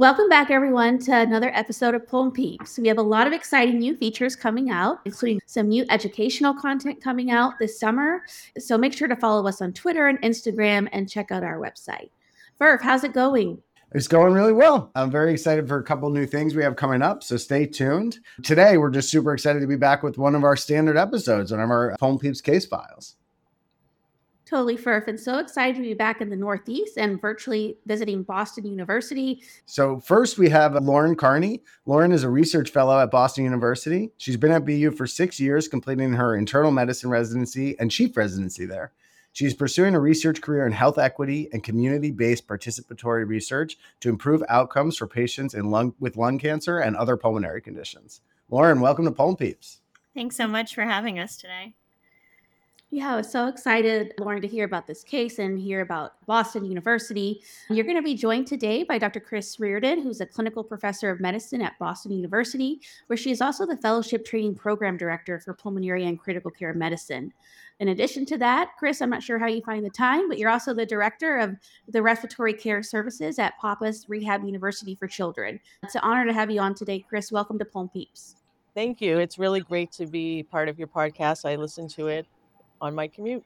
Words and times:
Welcome 0.00 0.30
back, 0.30 0.50
everyone, 0.50 0.98
to 1.00 1.14
another 1.14 1.50
episode 1.54 1.94
of 1.94 2.08
Pulm 2.08 2.32
PEEPs. 2.32 2.78
We 2.78 2.88
have 2.88 2.96
a 2.96 3.02
lot 3.02 3.26
of 3.26 3.34
exciting 3.34 3.80
new 3.80 3.94
features 3.94 4.34
coming 4.34 4.70
out, 4.70 5.00
including 5.04 5.42
some 5.44 5.68
new 5.68 5.84
educational 5.90 6.54
content 6.54 7.02
coming 7.02 7.30
out 7.30 7.58
this 7.58 7.78
summer. 7.78 8.22
So 8.58 8.78
make 8.78 8.94
sure 8.94 9.08
to 9.08 9.16
follow 9.16 9.46
us 9.46 9.60
on 9.60 9.74
Twitter 9.74 10.08
and 10.08 10.18
Instagram 10.22 10.88
and 10.92 11.06
check 11.06 11.30
out 11.30 11.44
our 11.44 11.58
website. 11.58 12.08
Furf, 12.58 12.80
how's 12.80 13.04
it 13.04 13.12
going? 13.12 13.62
It's 13.92 14.08
going 14.08 14.32
really 14.32 14.54
well. 14.54 14.90
I'm 14.94 15.10
very 15.10 15.32
excited 15.32 15.68
for 15.68 15.78
a 15.78 15.84
couple 15.84 16.08
new 16.08 16.24
things 16.24 16.54
we 16.54 16.62
have 16.62 16.76
coming 16.76 17.02
up, 17.02 17.22
so 17.22 17.36
stay 17.36 17.66
tuned. 17.66 18.20
Today, 18.42 18.78
we're 18.78 18.88
just 18.88 19.10
super 19.10 19.34
excited 19.34 19.60
to 19.60 19.66
be 19.66 19.76
back 19.76 20.02
with 20.02 20.16
one 20.16 20.34
of 20.34 20.44
our 20.44 20.56
standard 20.56 20.96
episodes, 20.96 21.52
one 21.52 21.60
of 21.60 21.68
our 21.68 21.94
Pulm 22.00 22.18
PEEPs 22.18 22.42
case 22.42 22.64
files. 22.64 23.16
Totally, 24.50 24.76
Furf, 24.76 25.06
and 25.06 25.20
so 25.20 25.38
excited 25.38 25.76
to 25.76 25.82
be 25.82 25.94
back 25.94 26.20
in 26.20 26.28
the 26.28 26.34
Northeast 26.34 26.98
and 26.98 27.20
virtually 27.20 27.78
visiting 27.86 28.24
Boston 28.24 28.66
University. 28.66 29.44
So, 29.64 30.00
first 30.00 30.38
we 30.38 30.48
have 30.48 30.74
Lauren 30.82 31.14
Kearney. 31.14 31.62
Lauren 31.86 32.10
is 32.10 32.24
a 32.24 32.28
research 32.28 32.70
fellow 32.70 32.98
at 32.98 33.12
Boston 33.12 33.44
University. 33.44 34.10
She's 34.16 34.36
been 34.36 34.50
at 34.50 34.66
BU 34.66 34.90
for 34.90 35.06
six 35.06 35.38
years, 35.38 35.68
completing 35.68 36.14
her 36.14 36.34
internal 36.34 36.72
medicine 36.72 37.10
residency 37.10 37.78
and 37.78 37.92
chief 37.92 38.16
residency 38.16 38.66
there. 38.66 38.90
She's 39.30 39.54
pursuing 39.54 39.94
a 39.94 40.00
research 40.00 40.40
career 40.40 40.66
in 40.66 40.72
health 40.72 40.98
equity 40.98 41.48
and 41.52 41.62
community 41.62 42.10
based 42.10 42.48
participatory 42.48 43.28
research 43.28 43.78
to 44.00 44.08
improve 44.08 44.42
outcomes 44.48 44.96
for 44.96 45.06
patients 45.06 45.54
in 45.54 45.70
lung, 45.70 45.94
with 46.00 46.16
lung 46.16 46.40
cancer 46.40 46.80
and 46.80 46.96
other 46.96 47.16
pulmonary 47.16 47.62
conditions. 47.62 48.20
Lauren, 48.48 48.80
welcome 48.80 49.04
to 49.04 49.12
Pulm 49.12 49.36
PEEPs. 49.36 49.76
Thanks 50.12 50.34
so 50.34 50.48
much 50.48 50.74
for 50.74 50.82
having 50.82 51.20
us 51.20 51.36
today. 51.36 51.74
Yeah, 52.92 53.12
I 53.12 53.16
was 53.18 53.30
so 53.30 53.46
excited, 53.46 54.14
Lauren, 54.18 54.42
to 54.42 54.48
hear 54.48 54.64
about 54.64 54.88
this 54.88 55.04
case 55.04 55.38
and 55.38 55.56
hear 55.56 55.80
about 55.80 56.14
Boston 56.26 56.64
University. 56.64 57.40
You're 57.68 57.84
going 57.84 57.96
to 57.96 58.02
be 58.02 58.16
joined 58.16 58.48
today 58.48 58.82
by 58.82 58.98
Dr. 58.98 59.20
Chris 59.20 59.60
Reardon, 59.60 60.02
who's 60.02 60.20
a 60.20 60.26
clinical 60.26 60.64
professor 60.64 61.08
of 61.08 61.20
medicine 61.20 61.62
at 61.62 61.78
Boston 61.78 62.10
University, 62.10 62.80
where 63.06 63.16
she 63.16 63.30
is 63.30 63.40
also 63.40 63.64
the 63.64 63.76
fellowship 63.76 64.24
training 64.24 64.56
program 64.56 64.96
director 64.96 65.38
for 65.38 65.54
pulmonary 65.54 66.04
and 66.04 66.18
critical 66.18 66.50
care 66.50 66.74
medicine. 66.74 67.32
In 67.78 67.86
addition 67.86 68.26
to 68.26 68.38
that, 68.38 68.70
Chris, 68.76 69.00
I'm 69.00 69.08
not 69.08 69.22
sure 69.22 69.38
how 69.38 69.46
you 69.46 69.62
find 69.62 69.84
the 69.84 69.90
time, 69.90 70.28
but 70.28 70.36
you're 70.36 70.50
also 70.50 70.74
the 70.74 70.84
director 70.84 71.36
of 71.36 71.54
the 71.86 72.02
respiratory 72.02 72.54
care 72.54 72.82
services 72.82 73.38
at 73.38 73.56
Pappas 73.60 74.06
Rehab 74.08 74.42
University 74.42 74.96
for 74.96 75.06
Children. 75.06 75.60
It's 75.84 75.94
an 75.94 76.00
honor 76.02 76.26
to 76.26 76.32
have 76.32 76.50
you 76.50 76.60
on 76.60 76.74
today, 76.74 77.04
Chris. 77.08 77.30
Welcome 77.30 77.56
to 77.60 77.64
Pulm 77.64 77.88
PEEPs. 77.94 78.34
Thank 78.74 79.00
you. 79.00 79.20
It's 79.20 79.38
really 79.38 79.60
great 79.60 79.92
to 79.92 80.06
be 80.06 80.42
part 80.42 80.68
of 80.68 80.76
your 80.76 80.88
podcast. 80.88 81.48
I 81.48 81.54
listen 81.54 81.86
to 81.90 82.08
it 82.08 82.26
on 82.80 82.94
my 82.94 83.08
commute. 83.08 83.44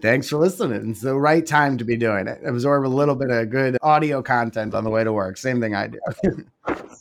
Thanks 0.00 0.28
for 0.28 0.36
listening. 0.36 0.90
It's 0.90 1.00
the 1.00 1.16
right 1.16 1.44
time 1.44 1.76
to 1.78 1.84
be 1.84 1.96
doing 1.96 2.28
it. 2.28 2.38
Absorb 2.46 2.86
a 2.86 2.88
little 2.88 3.16
bit 3.16 3.30
of 3.30 3.50
good 3.50 3.76
audio 3.82 4.22
content 4.22 4.72
on 4.72 4.84
the 4.84 4.90
way 4.90 5.02
to 5.02 5.12
work. 5.12 5.36
Same 5.36 5.60
thing 5.60 5.74
I 5.74 5.88
do. 5.88 5.98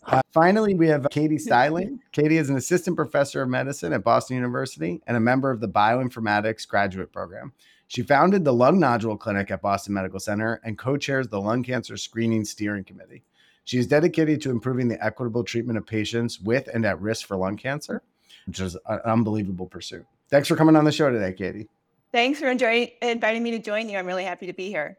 uh, 0.08 0.22
finally, 0.34 0.74
we 0.74 0.88
have 0.88 1.06
Katie 1.12 1.38
Steiling. 1.38 2.00
Katie 2.12 2.38
is 2.38 2.50
an 2.50 2.58
assistant 2.58 2.96
professor 2.96 3.44
of 3.44 3.50
medicine 3.50 3.94
at 3.94 4.04
Boston 4.04 4.38
University 4.38 5.02
and 5.06 5.16
a 5.16 5.20
member 5.20 5.52
of 5.52 5.60
the 5.60 5.68
bioinformatics 5.68 6.68
graduate 6.68 7.14
program. 7.14 7.54
She 7.88 8.02
founded 8.02 8.44
the 8.44 8.54
Lung 8.54 8.80
Nodule 8.80 9.18
Clinic 9.18 9.52
at 9.52 9.62
Boston 9.62 9.94
Medical 9.94 10.20
Center 10.20 10.60
and 10.64 10.80
co 10.80 10.98
chairs 10.98 11.28
the 11.28 11.40
Lung 11.40 11.62
Cancer 11.62 11.96
Screening 11.96 12.44
Steering 12.44 12.84
Committee. 12.84 13.24
She 13.66 13.78
is 13.78 13.86
dedicated 13.86 14.42
to 14.42 14.52
improving 14.52 14.88
the 14.88 15.04
equitable 15.04 15.44
treatment 15.44 15.78
of 15.78 15.86
patients 15.86 16.40
with 16.40 16.68
and 16.74 16.86
at 16.86 17.00
risk 17.00 17.28
for 17.28 17.38
lung 17.38 17.58
cancer, 17.58 18.02
which 18.46 18.60
is 18.60 18.76
an 18.88 19.00
unbelievable 19.06 19.68
pursuit. 19.68 20.06
Thanks 20.30 20.48
for 20.48 20.56
coming 20.56 20.76
on 20.76 20.86
the 20.86 20.92
show 20.92 21.12
today, 21.12 21.34
Katie. 21.34 21.70
Thanks 22.12 22.40
for 22.40 22.50
enjoying, 22.50 22.90
inviting 23.02 23.44
me 23.44 23.52
to 23.52 23.60
join 23.60 23.90
you. 23.90 23.98
I'm 23.98 24.06
really 24.06 24.24
happy 24.24 24.48
to 24.48 24.54
be 24.54 24.70
here. 24.70 24.98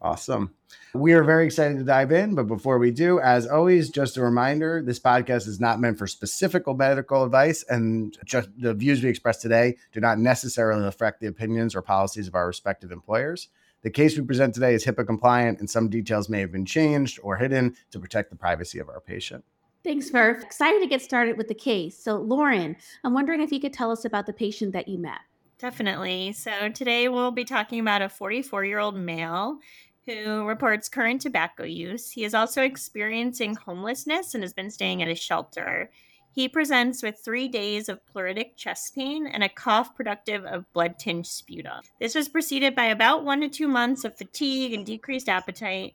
Awesome. 0.00 0.54
We 0.94 1.12
are 1.12 1.24
very 1.24 1.46
excited 1.46 1.78
to 1.78 1.84
dive 1.84 2.12
in. 2.12 2.34
But 2.34 2.46
before 2.46 2.78
we 2.78 2.90
do, 2.90 3.18
as 3.20 3.46
always, 3.46 3.90
just 3.90 4.16
a 4.16 4.22
reminder 4.22 4.82
this 4.82 5.00
podcast 5.00 5.48
is 5.48 5.58
not 5.58 5.80
meant 5.80 5.98
for 5.98 6.06
specific 6.06 6.64
medical 6.68 7.24
advice, 7.24 7.64
and 7.68 8.16
just 8.24 8.48
the 8.56 8.74
views 8.74 9.02
we 9.02 9.08
express 9.08 9.38
today 9.38 9.76
do 9.92 10.00
not 10.00 10.18
necessarily 10.18 10.86
affect 10.86 11.20
the 11.20 11.26
opinions 11.26 11.74
or 11.74 11.82
policies 11.82 12.28
of 12.28 12.34
our 12.34 12.46
respective 12.46 12.92
employers. 12.92 13.48
The 13.82 13.90
case 13.90 14.16
we 14.16 14.24
present 14.24 14.54
today 14.54 14.74
is 14.74 14.84
HIPAA 14.84 15.06
compliant, 15.06 15.60
and 15.60 15.70
some 15.70 15.88
details 15.88 16.28
may 16.28 16.40
have 16.40 16.52
been 16.52 16.66
changed 16.66 17.18
or 17.22 17.36
hidden 17.36 17.76
to 17.90 17.98
protect 17.98 18.30
the 18.30 18.36
privacy 18.36 18.78
of 18.78 18.88
our 18.88 19.00
patient. 19.00 19.44
Thanks, 19.88 20.10
Furf. 20.10 20.42
Excited 20.42 20.80
to 20.80 20.86
get 20.86 21.00
started 21.00 21.38
with 21.38 21.48
the 21.48 21.54
case. 21.54 21.96
So, 21.96 22.16
Lauren, 22.16 22.76
I'm 23.04 23.14
wondering 23.14 23.40
if 23.40 23.50
you 23.50 23.58
could 23.58 23.72
tell 23.72 23.90
us 23.90 24.04
about 24.04 24.26
the 24.26 24.34
patient 24.34 24.74
that 24.74 24.86
you 24.86 24.98
met. 24.98 25.20
Definitely. 25.58 26.34
So, 26.34 26.68
today 26.68 27.08
we'll 27.08 27.30
be 27.30 27.46
talking 27.46 27.80
about 27.80 28.02
a 28.02 28.10
44 28.10 28.66
year 28.66 28.80
old 28.80 28.96
male 28.96 29.60
who 30.04 30.44
reports 30.44 30.90
current 30.90 31.22
tobacco 31.22 31.64
use. 31.64 32.10
He 32.10 32.24
is 32.24 32.34
also 32.34 32.60
experiencing 32.60 33.54
homelessness 33.54 34.34
and 34.34 34.44
has 34.44 34.52
been 34.52 34.70
staying 34.70 35.02
at 35.02 35.08
a 35.08 35.14
shelter. 35.14 35.90
He 36.32 36.50
presents 36.50 37.02
with 37.02 37.24
three 37.24 37.48
days 37.48 37.88
of 37.88 38.04
pleuritic 38.14 38.56
chest 38.56 38.94
pain 38.94 39.26
and 39.26 39.42
a 39.42 39.48
cough 39.48 39.94
productive 39.94 40.44
of 40.44 40.70
blood 40.74 40.98
tinged 40.98 41.26
sputum. 41.26 41.80
This 41.98 42.14
was 42.14 42.28
preceded 42.28 42.74
by 42.74 42.84
about 42.84 43.24
one 43.24 43.40
to 43.40 43.48
two 43.48 43.68
months 43.68 44.04
of 44.04 44.18
fatigue 44.18 44.74
and 44.74 44.84
decreased 44.84 45.30
appetite, 45.30 45.94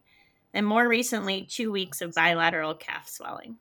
and 0.51 0.65
more 0.65 0.87
recently, 0.87 1.43
two 1.43 1.71
weeks 1.71 2.01
of 2.01 2.15
bilateral 2.15 2.73
calf 2.73 3.07
swelling. 3.07 3.57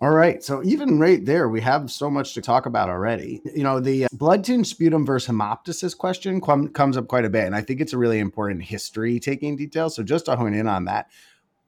All 0.00 0.10
right. 0.10 0.44
So 0.44 0.62
even 0.62 1.00
right 1.00 1.24
there, 1.24 1.48
we 1.48 1.60
have 1.62 1.90
so 1.90 2.08
much 2.08 2.34
to 2.34 2.40
talk 2.40 2.66
about 2.66 2.88
already. 2.88 3.42
You 3.52 3.64
know, 3.64 3.80
the 3.80 4.04
uh, 4.04 4.08
blood 4.12 4.44
tinged 4.44 4.66
sputum 4.66 5.04
versus 5.04 5.28
hemoptysis 5.28 5.96
question 5.96 6.40
com- 6.40 6.68
comes 6.68 6.96
up 6.96 7.08
quite 7.08 7.24
a 7.24 7.30
bit. 7.30 7.46
And 7.46 7.56
I 7.56 7.62
think 7.62 7.80
it's 7.80 7.92
a 7.92 7.98
really 7.98 8.20
important 8.20 8.62
history 8.62 9.18
taking 9.18 9.56
detail. 9.56 9.90
So 9.90 10.04
just 10.04 10.26
to 10.26 10.36
hone 10.36 10.54
in 10.54 10.68
on 10.68 10.84
that, 10.84 11.10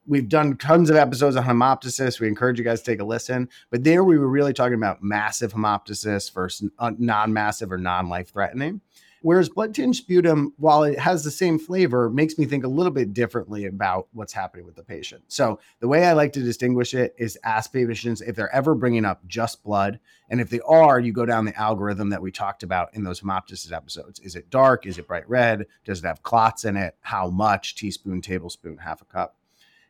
we've 0.06 0.28
done 0.28 0.56
tons 0.56 0.90
of 0.90 0.96
episodes 0.96 1.34
on 1.34 1.44
hemoptysis. 1.44 2.20
We 2.20 2.28
encourage 2.28 2.56
you 2.58 2.64
guys 2.64 2.82
to 2.82 2.92
take 2.92 3.00
a 3.00 3.04
listen. 3.04 3.48
But 3.70 3.82
there 3.82 4.04
we 4.04 4.16
were 4.16 4.28
really 4.28 4.52
talking 4.52 4.74
about 4.74 5.02
massive 5.02 5.52
hemoptysis 5.52 6.32
versus 6.32 6.70
uh, 6.78 6.92
non 6.98 7.32
massive 7.32 7.72
or 7.72 7.78
non 7.78 8.08
life 8.08 8.32
threatening. 8.32 8.80
Whereas 9.22 9.48
blood 9.48 9.74
tinged 9.74 9.96
sputum, 9.96 10.54
while 10.56 10.82
it 10.82 10.98
has 10.98 11.22
the 11.22 11.30
same 11.30 11.58
flavor, 11.58 12.08
makes 12.08 12.38
me 12.38 12.46
think 12.46 12.64
a 12.64 12.68
little 12.68 12.92
bit 12.92 13.12
differently 13.12 13.66
about 13.66 14.08
what's 14.12 14.32
happening 14.32 14.64
with 14.64 14.76
the 14.76 14.82
patient. 14.82 15.24
So 15.28 15.60
the 15.80 15.88
way 15.88 16.06
I 16.06 16.12
like 16.12 16.32
to 16.34 16.40
distinguish 16.40 16.94
it 16.94 17.14
is 17.18 17.38
ask 17.44 17.72
patients 17.72 18.22
if 18.22 18.34
they're 18.34 18.54
ever 18.54 18.74
bringing 18.74 19.04
up 19.04 19.26
just 19.26 19.62
blood. 19.62 20.00
And 20.30 20.40
if 20.40 20.48
they 20.48 20.60
are, 20.60 20.98
you 20.98 21.12
go 21.12 21.26
down 21.26 21.44
the 21.44 21.58
algorithm 21.58 22.08
that 22.10 22.22
we 22.22 22.32
talked 22.32 22.62
about 22.62 22.94
in 22.94 23.04
those 23.04 23.20
hemoptysis 23.20 23.72
episodes. 23.72 24.20
Is 24.20 24.36
it 24.36 24.48
dark? 24.48 24.86
Is 24.86 24.98
it 24.98 25.08
bright 25.08 25.28
red? 25.28 25.66
Does 25.84 25.98
it 25.98 26.06
have 26.06 26.22
clots 26.22 26.64
in 26.64 26.76
it? 26.76 26.96
How 27.00 27.28
much? 27.28 27.74
Teaspoon, 27.74 28.22
tablespoon, 28.22 28.78
half 28.78 29.02
a 29.02 29.04
cup. 29.04 29.36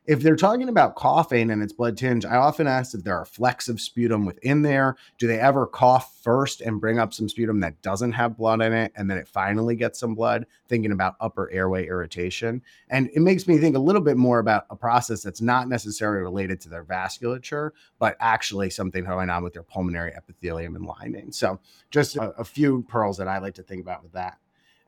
If 0.06 0.22
they're 0.22 0.34
talking 0.34 0.70
about 0.70 0.96
coughing 0.96 1.50
and 1.50 1.62
it's 1.62 1.74
blood 1.74 1.98
tinge, 1.98 2.24
I 2.24 2.36
often 2.36 2.66
ask 2.66 2.94
if 2.94 3.04
there 3.04 3.16
are 3.16 3.26
flecks 3.26 3.68
of 3.68 3.80
sputum 3.80 4.24
within 4.24 4.62
there. 4.62 4.96
Do 5.18 5.26
they 5.26 5.38
ever 5.38 5.66
cough 5.66 6.18
first 6.22 6.62
and 6.62 6.80
bring 6.80 6.98
up 6.98 7.12
some 7.12 7.28
sputum 7.28 7.60
that 7.60 7.82
doesn't 7.82 8.12
have 8.12 8.36
blood 8.36 8.62
in 8.62 8.72
it 8.72 8.92
and 8.96 9.10
then 9.10 9.18
it 9.18 9.28
finally 9.28 9.76
gets 9.76 10.00
some 10.00 10.14
blood, 10.14 10.46
thinking 10.68 10.92
about 10.92 11.16
upper 11.20 11.50
airway 11.50 11.86
irritation? 11.86 12.62
And 12.88 13.10
it 13.14 13.20
makes 13.20 13.46
me 13.46 13.58
think 13.58 13.76
a 13.76 13.80
little 13.80 14.00
bit 14.00 14.16
more 14.16 14.38
about 14.38 14.64
a 14.70 14.76
process 14.76 15.22
that's 15.22 15.42
not 15.42 15.68
necessarily 15.68 16.22
related 16.22 16.62
to 16.62 16.70
their 16.70 16.84
vasculature, 16.84 17.72
but 17.98 18.16
actually 18.20 18.70
something 18.70 19.04
going 19.04 19.28
on 19.28 19.44
with 19.44 19.52
their 19.52 19.62
pulmonary 19.62 20.12
epithelium 20.16 20.76
and 20.76 20.86
lining. 20.86 21.30
So, 21.30 21.60
just 21.90 22.16
a, 22.16 22.30
a 22.38 22.44
few 22.44 22.82
pearls 22.88 23.18
that 23.18 23.28
I 23.28 23.38
like 23.38 23.54
to 23.54 23.62
think 23.62 23.82
about 23.82 24.02
with 24.02 24.12
that. 24.12 24.38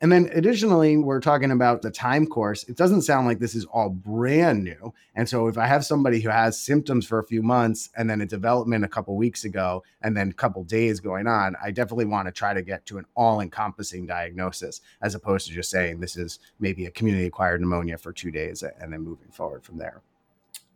And 0.02 0.10
then 0.10 0.28
additionally, 0.34 0.96
we're 0.96 1.20
talking 1.20 1.52
about 1.52 1.82
the 1.82 1.90
time 1.92 2.26
course. 2.26 2.64
It 2.64 2.76
doesn't 2.76 3.02
sound 3.02 3.28
like 3.28 3.38
this 3.38 3.54
is 3.54 3.64
all 3.66 3.88
brand 3.88 4.64
new. 4.64 4.92
And 5.14 5.28
so 5.28 5.46
if 5.46 5.56
I 5.56 5.66
have 5.68 5.84
somebody 5.84 6.20
who 6.20 6.28
has 6.28 6.60
symptoms 6.60 7.06
for 7.06 7.20
a 7.20 7.24
few 7.24 7.40
months 7.40 7.88
and 7.96 8.10
then 8.10 8.20
a 8.20 8.26
development 8.26 8.84
a 8.84 8.88
couple 8.88 9.16
weeks 9.16 9.44
ago 9.44 9.84
and 10.02 10.16
then 10.16 10.30
a 10.30 10.34
couple 10.34 10.64
days 10.64 10.98
going 10.98 11.28
on, 11.28 11.54
I 11.62 11.70
definitely 11.70 12.06
want 12.06 12.26
to 12.26 12.32
try 12.32 12.52
to 12.52 12.62
get 12.62 12.84
to 12.86 12.98
an 12.98 13.06
all-encompassing 13.14 14.06
diagnosis 14.06 14.80
as 15.02 15.14
opposed 15.14 15.46
to 15.46 15.52
just 15.52 15.70
saying 15.70 16.00
this 16.00 16.16
is 16.16 16.40
maybe 16.58 16.86
a 16.86 16.90
community 16.90 17.26
acquired 17.26 17.60
pneumonia 17.60 17.96
for 17.96 18.12
2 18.12 18.32
days 18.32 18.64
and 18.64 18.92
then 18.92 19.02
moving 19.02 19.30
forward 19.30 19.62
from 19.62 19.78
there. 19.78 20.02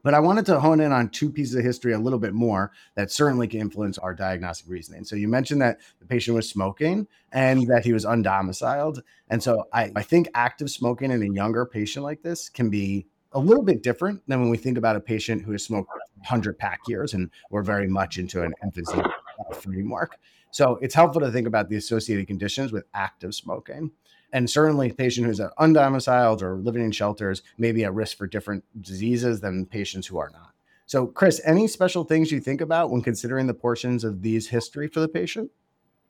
But 0.06 0.14
I 0.14 0.20
wanted 0.20 0.47
to 0.47 0.61
hone 0.61 0.79
in 0.79 0.93
on 0.93 1.08
two 1.08 1.29
pieces 1.32 1.56
of 1.56 1.64
history 1.64 1.93
a 1.93 1.99
little 1.99 2.20
bit 2.20 2.32
more 2.32 2.70
that 2.94 3.11
certainly 3.11 3.49
can 3.49 3.58
influence 3.58 3.99
our 3.99 4.14
diagnostic 4.14 4.69
reasoning. 4.70 5.03
So 5.03 5.17
you 5.17 5.26
mentioned 5.26 5.61
that 5.62 5.81
the 5.99 6.06
patient 6.06 6.37
was 6.37 6.49
smoking 6.49 7.08
and 7.32 7.67
that 7.67 7.85
he 7.85 7.93
was 7.93 8.05
undomiciled. 8.05 9.03
And 9.31 9.43
so 9.43 9.64
I, 9.73 9.91
I 9.97 10.05
think 10.05 10.29
active 10.32 10.70
smoking 10.70 11.11
in 11.11 11.23
a 11.23 11.35
younger 11.35 11.67
patient 11.67 12.05
like 12.05 12.23
this 12.23 12.49
can 12.49 12.70
be 12.70 13.08
a 13.32 13.41
little 13.41 13.64
bit 13.64 13.82
different 13.82 14.23
than 14.29 14.38
when 14.41 14.49
we 14.49 14.58
think 14.58 14.79
about 14.79 14.94
a 14.94 15.00
patient 15.00 15.43
who 15.43 15.50
has 15.50 15.64
smoked 15.64 15.88
100 16.19 16.56
pack 16.56 16.79
years 16.87 17.12
and 17.12 17.29
we're 17.50 17.64
very 17.64 17.88
much 17.88 18.17
into 18.17 18.44
an 18.44 18.55
emphysema 18.64 19.12
framework. 19.55 20.19
So 20.51 20.79
it's 20.81 20.95
helpful 20.95 21.21
to 21.21 21.31
think 21.31 21.47
about 21.47 21.69
the 21.69 21.77
associated 21.77 22.27
conditions 22.27 22.73
with 22.73 22.85
active 22.95 23.35
smoking. 23.35 23.91
And 24.33 24.51
certainly, 24.51 24.91
a 24.91 24.95
patient 24.95 25.27
who's 25.27 25.41
undomiciled 25.59 26.43
or 26.43 26.57
living 26.57 26.85
in 26.85 26.91
shelters 26.91 27.43
may 27.59 27.73
be 27.73 27.85
at 27.85 27.95
risk 27.95 28.17
for 28.19 28.27
different 28.27 28.65
diseases 28.81 29.41
than 29.41 29.67
patients 29.67 30.07
who 30.07 30.19
are 30.19 30.31
not. 30.31 30.51
So, 30.87 31.07
Chris, 31.07 31.41
any 31.45 31.69
special 31.69 32.05
things 32.05 32.31
you 32.31 32.41
think 32.41 32.61
about 32.61 32.91
when 32.91 33.03
considering 33.03 33.47
the 33.47 33.55
portions 33.55 34.05
of 34.05 34.23
these 34.23 34.49
history 34.49 34.89
for 34.89 35.01
the 35.01 35.09
patient? 35.09 35.51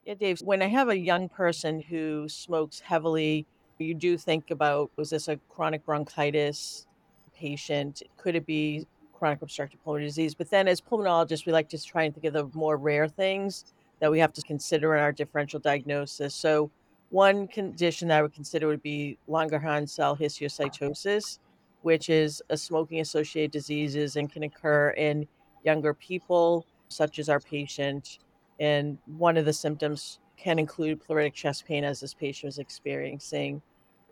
Yeah, 0.05 0.15
Dave, 0.15 0.41
when 0.41 0.63
I 0.63 0.67
have 0.67 0.89
a 0.89 0.99
young 0.99 1.29
person 1.29 1.81
who 1.81 2.29
smokes 2.29 2.81
heavily, 2.81 3.47
you 3.79 3.95
do 3.95 4.17
think 4.17 4.51
about 4.51 4.91
was 4.97 5.11
this 5.11 5.29
a 5.29 5.39
chronic 5.49 5.85
bronchitis 5.85 6.87
patient? 7.35 8.03
Could 8.17 8.37
it 8.37 8.47
be 8.47 8.87
chronic 9.17 9.43
obstructive 9.43 9.83
pulmonary 9.85 10.09
disease? 10.09 10.35
But 10.35 10.51
then, 10.51 10.69
as 10.69 10.81
pulmonologists, 10.81 11.47
we 11.47 11.53
like 11.53 11.69
to 11.71 11.83
try 11.83 12.05
and 12.05 12.15
think 12.15 12.27
of 12.27 12.33
the 12.33 12.59
more 12.59 12.77
rare 12.77 13.09
things 13.09 13.73
that 14.01 14.11
we 14.11 14.19
have 14.19 14.33
to 14.35 14.43
consider 14.43 14.95
in 14.95 15.03
our 15.03 15.13
differential 15.13 15.61
diagnosis. 15.61 16.35
So, 16.35 16.71
one 17.11 17.49
condition 17.49 18.09
that 18.09 18.19
I 18.19 18.23
would 18.23 18.35
consider 18.35 18.67
would 18.67 18.83
be 18.83 19.17
Langerhans 19.29 19.91
cell 19.91 20.17
histiocytosis, 20.17 21.39
which 21.83 22.11
is 22.11 22.43
a 22.51 22.57
smoking 22.57 23.01
associated 23.01 23.53
disease 23.53 24.17
and 24.17 24.31
can 24.31 24.43
occur 24.43 24.91
in 24.91 25.27
younger 25.65 25.95
people, 25.95 26.67
such 26.89 27.19
as 27.19 27.29
our 27.29 27.41
patient. 27.41 28.19
And 28.59 28.99
one 29.07 29.37
of 29.37 29.45
the 29.45 29.53
symptoms 29.53 30.19
can 30.37 30.59
include 30.59 31.03
pleuritic 31.03 31.35
chest 31.35 31.65
pain, 31.67 31.85
as 31.85 32.01
this 32.01 32.15
patient 32.15 32.49
was 32.49 32.59
experiencing. 32.59 33.63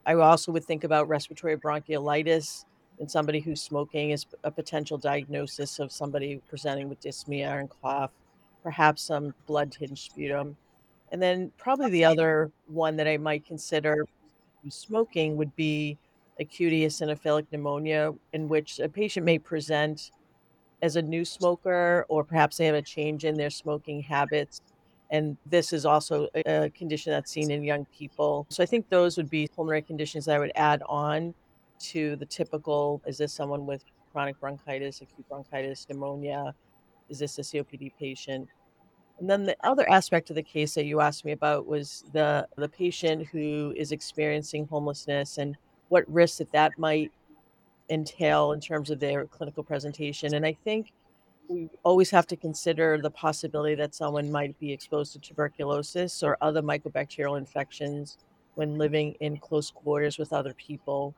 I 0.06 0.14
also 0.14 0.52
would 0.52 0.64
think 0.64 0.84
about 0.84 1.08
respiratory 1.08 1.56
bronchiolitis 1.56 2.64
in 2.98 3.08
somebody 3.08 3.40
who's 3.40 3.60
smoking 3.60 4.10
is 4.10 4.26
a 4.44 4.50
potential 4.50 4.98
diagnosis 4.98 5.78
of 5.78 5.90
somebody 5.90 6.40
presenting 6.48 6.88
with 6.88 7.00
dyspnea 7.00 7.58
and 7.58 7.68
cough, 7.82 8.10
perhaps 8.62 9.02
some 9.02 9.34
blood 9.46 9.72
tinged 9.72 9.98
sputum. 9.98 10.56
And 11.12 11.22
then 11.22 11.52
probably 11.58 11.90
the 11.90 12.04
other 12.04 12.50
one 12.66 12.96
that 12.96 13.06
I 13.06 13.16
might 13.16 13.44
consider 13.44 14.06
smoking 14.68 15.36
would 15.36 15.54
be 15.56 15.98
acute 16.40 16.72
eosinophilic 16.72 17.46
pneumonia, 17.52 18.12
in 18.32 18.48
which 18.48 18.80
a 18.80 18.88
patient 18.88 19.24
may 19.24 19.38
present 19.38 20.10
as 20.82 20.96
a 20.96 21.02
new 21.02 21.24
smoker, 21.24 22.04
or 22.08 22.24
perhaps 22.24 22.56
they 22.56 22.66
have 22.66 22.74
a 22.74 22.82
change 22.82 23.24
in 23.24 23.36
their 23.36 23.50
smoking 23.50 24.02
habits. 24.02 24.60
And 25.10 25.36
this 25.46 25.72
is 25.72 25.86
also 25.86 26.28
a, 26.34 26.64
a 26.64 26.70
condition 26.70 27.12
that's 27.12 27.30
seen 27.30 27.50
in 27.50 27.62
young 27.62 27.86
people. 27.96 28.46
So 28.48 28.62
I 28.62 28.66
think 28.66 28.88
those 28.88 29.16
would 29.16 29.30
be 29.30 29.48
pulmonary 29.48 29.82
conditions 29.82 30.24
that 30.24 30.36
I 30.36 30.38
would 30.38 30.52
add 30.56 30.82
on 30.88 31.34
to 31.92 32.16
the 32.16 32.26
typical 32.26 33.02
is 33.06 33.18
this 33.18 33.32
someone 33.32 33.66
with 33.66 33.84
chronic 34.12 34.38
bronchitis, 34.40 35.00
acute 35.00 35.28
bronchitis, 35.28 35.86
pneumonia? 35.88 36.54
Is 37.08 37.18
this 37.18 37.38
a 37.38 37.42
COPD 37.42 37.92
patient? 37.98 38.48
And 39.18 39.30
then 39.30 39.44
the 39.44 39.56
other 39.62 39.88
aspect 39.88 40.30
of 40.30 40.36
the 40.36 40.42
case 40.42 40.74
that 40.74 40.84
you 40.84 41.00
asked 41.00 41.24
me 41.24 41.32
about 41.32 41.66
was 41.66 42.04
the 42.12 42.48
the 42.56 42.68
patient 42.68 43.26
who 43.28 43.72
is 43.76 43.92
experiencing 43.92 44.66
homelessness 44.66 45.38
and 45.38 45.56
what 45.88 46.04
risks 46.12 46.38
that 46.38 46.50
that 46.52 46.72
might 46.78 47.12
entail 47.90 48.52
in 48.52 48.60
terms 48.60 48.90
of 48.90 48.98
their 48.98 49.26
clinical 49.26 49.62
presentation. 49.62 50.34
And 50.34 50.44
I 50.46 50.56
think 50.64 50.92
we 51.48 51.68
always 51.82 52.10
have 52.10 52.26
to 52.28 52.36
consider 52.36 52.98
the 53.00 53.10
possibility 53.10 53.74
that 53.74 53.94
someone 53.94 54.32
might 54.32 54.58
be 54.58 54.72
exposed 54.72 55.12
to 55.12 55.18
tuberculosis 55.18 56.22
or 56.22 56.38
other 56.40 56.62
mycobacterial 56.62 57.36
infections 57.36 58.18
when 58.54 58.78
living 58.78 59.14
in 59.20 59.36
close 59.36 59.70
quarters 59.70 60.18
with 60.18 60.32
other 60.32 60.54
people. 60.54 61.14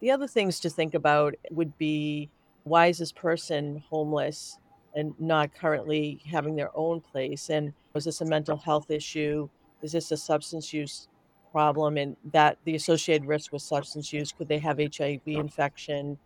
The 0.00 0.10
other 0.10 0.28
things 0.28 0.60
to 0.60 0.70
think 0.70 0.94
about 0.94 1.34
would 1.50 1.76
be 1.76 2.30
why 2.64 2.86
is 2.86 2.98
this 2.98 3.12
person 3.12 3.82
homeless 3.90 4.58
and 4.94 5.14
not 5.18 5.54
currently 5.54 6.20
having 6.30 6.54
their 6.54 6.70
own 6.76 7.00
place? 7.00 7.50
And 7.50 7.72
was 7.94 8.04
this 8.04 8.20
a 8.20 8.24
mental 8.24 8.56
health 8.56 8.90
issue? 8.90 9.48
Is 9.82 9.92
this 9.92 10.10
a 10.12 10.16
substance 10.16 10.72
use 10.72 11.08
problem? 11.50 11.96
And 11.96 12.16
that 12.32 12.58
the 12.64 12.76
associated 12.76 13.26
risk 13.26 13.52
with 13.52 13.62
substance 13.62 14.12
use, 14.12 14.32
could 14.32 14.48
they 14.48 14.58
have 14.58 14.78
HIV 14.78 15.22
infection? 15.26 16.18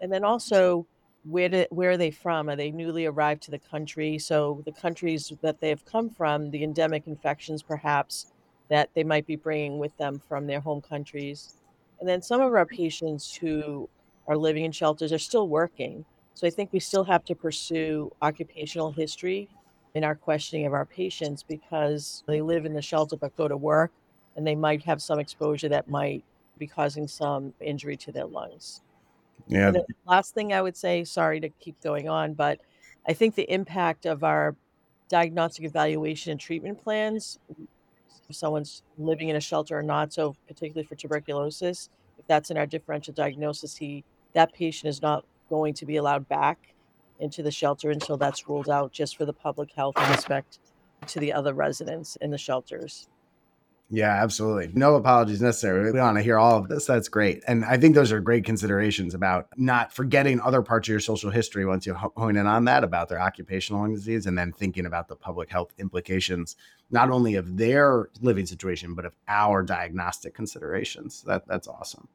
And 0.00 0.12
then 0.12 0.24
also, 0.24 0.86
where, 1.24 1.48
do, 1.48 1.66
where 1.70 1.90
are 1.90 1.96
they 1.96 2.12
from? 2.12 2.48
Are 2.48 2.56
they 2.56 2.70
newly 2.70 3.06
arrived 3.06 3.42
to 3.44 3.50
the 3.50 3.58
country? 3.58 4.18
So, 4.18 4.62
the 4.64 4.72
countries 4.72 5.32
that 5.40 5.60
they 5.60 5.70
have 5.70 5.84
come 5.84 6.10
from, 6.10 6.50
the 6.50 6.62
endemic 6.62 7.06
infections 7.06 7.62
perhaps 7.62 8.32
that 8.68 8.90
they 8.94 9.02
might 9.02 9.26
be 9.26 9.36
bringing 9.36 9.78
with 9.78 9.96
them 9.96 10.20
from 10.28 10.46
their 10.46 10.60
home 10.60 10.80
countries. 10.80 11.54
And 12.00 12.08
then 12.08 12.22
some 12.22 12.40
of 12.40 12.52
our 12.54 12.66
patients 12.66 13.34
who 13.34 13.88
are 14.26 14.36
living 14.36 14.64
in 14.64 14.72
shelters 14.72 15.12
are 15.12 15.18
still 15.18 15.48
working. 15.48 16.04
So 16.34 16.46
I 16.46 16.50
think 16.50 16.72
we 16.72 16.80
still 16.80 17.04
have 17.04 17.24
to 17.26 17.34
pursue 17.34 18.12
occupational 18.20 18.92
history 18.92 19.48
in 19.94 20.04
our 20.04 20.14
questioning 20.14 20.66
of 20.66 20.74
our 20.74 20.84
patients 20.84 21.42
because 21.42 22.22
they 22.26 22.42
live 22.42 22.66
in 22.66 22.74
the 22.74 22.82
shelter 22.82 23.16
but 23.16 23.34
go 23.36 23.48
to 23.48 23.56
work 23.56 23.92
and 24.36 24.46
they 24.46 24.54
might 24.54 24.82
have 24.82 25.00
some 25.00 25.18
exposure 25.18 25.70
that 25.70 25.88
might 25.88 26.22
be 26.58 26.66
causing 26.66 27.08
some 27.08 27.54
injury 27.60 27.96
to 27.96 28.12
their 28.12 28.26
lungs. 28.26 28.82
Yeah. 29.48 29.70
The 29.70 29.86
last 30.06 30.34
thing 30.34 30.52
I 30.52 30.60
would 30.60 30.76
say, 30.76 31.04
sorry 31.04 31.40
to 31.40 31.48
keep 31.48 31.80
going 31.82 32.08
on, 32.08 32.34
but 32.34 32.60
I 33.08 33.12
think 33.12 33.34
the 33.34 33.50
impact 33.50 34.04
of 34.04 34.24
our 34.24 34.54
diagnostic 35.08 35.64
evaluation 35.64 36.32
and 36.32 36.40
treatment 36.40 36.82
plans 36.82 37.38
if 38.28 38.36
someone's 38.36 38.82
living 38.98 39.28
in 39.28 39.36
a 39.36 39.40
shelter 39.40 39.78
or 39.78 39.82
not. 39.82 40.12
So 40.12 40.36
particularly 40.48 40.86
for 40.86 40.94
tuberculosis, 40.94 41.90
if 42.18 42.26
that's 42.26 42.50
in 42.50 42.56
our 42.56 42.66
differential 42.66 43.14
diagnosis, 43.14 43.76
he 43.76 44.04
that 44.32 44.52
patient 44.52 44.88
is 44.88 45.00
not 45.00 45.24
going 45.48 45.74
to 45.74 45.86
be 45.86 45.96
allowed 45.96 46.28
back 46.28 46.74
into 47.20 47.42
the 47.42 47.50
shelter 47.50 47.90
until 47.90 48.16
that's 48.16 48.48
ruled 48.48 48.68
out 48.68 48.92
just 48.92 49.16
for 49.16 49.24
the 49.24 49.32
public 49.32 49.72
health 49.72 49.96
aspect 49.96 50.58
to 51.06 51.20
the 51.20 51.32
other 51.32 51.54
residents 51.54 52.16
in 52.20 52.30
the 52.30 52.38
shelters. 52.38 53.08
Yeah, 53.88 54.20
absolutely. 54.22 54.72
No 54.74 54.96
apologies 54.96 55.40
necessary. 55.40 55.92
We 55.92 55.98
want 56.00 56.16
to 56.16 56.22
hear 56.22 56.38
all 56.38 56.58
of 56.58 56.68
this. 56.68 56.86
That's 56.86 57.08
great. 57.08 57.44
And 57.46 57.64
I 57.64 57.76
think 57.76 57.94
those 57.94 58.10
are 58.10 58.20
great 58.20 58.44
considerations 58.44 59.14
about 59.14 59.46
not 59.56 59.92
forgetting 59.92 60.40
other 60.40 60.60
parts 60.60 60.88
of 60.88 60.90
your 60.90 61.00
social 61.00 61.30
history 61.30 61.64
once 61.64 61.86
you 61.86 61.94
hone 61.94 62.36
in 62.36 62.48
on 62.48 62.64
that 62.64 62.82
about 62.82 63.08
their 63.08 63.20
occupational 63.20 63.80
lung 63.80 63.94
disease 63.94 64.26
and 64.26 64.36
then 64.36 64.52
thinking 64.52 64.86
about 64.86 65.06
the 65.06 65.14
public 65.14 65.50
health 65.50 65.72
implications, 65.78 66.56
not 66.90 67.10
only 67.10 67.36
of 67.36 67.58
their 67.58 68.08
living 68.20 68.46
situation, 68.46 68.94
but 68.94 69.04
of 69.04 69.14
our 69.28 69.62
diagnostic 69.62 70.34
considerations. 70.34 71.22
That 71.22 71.46
That's 71.46 71.68
awesome. 71.68 72.08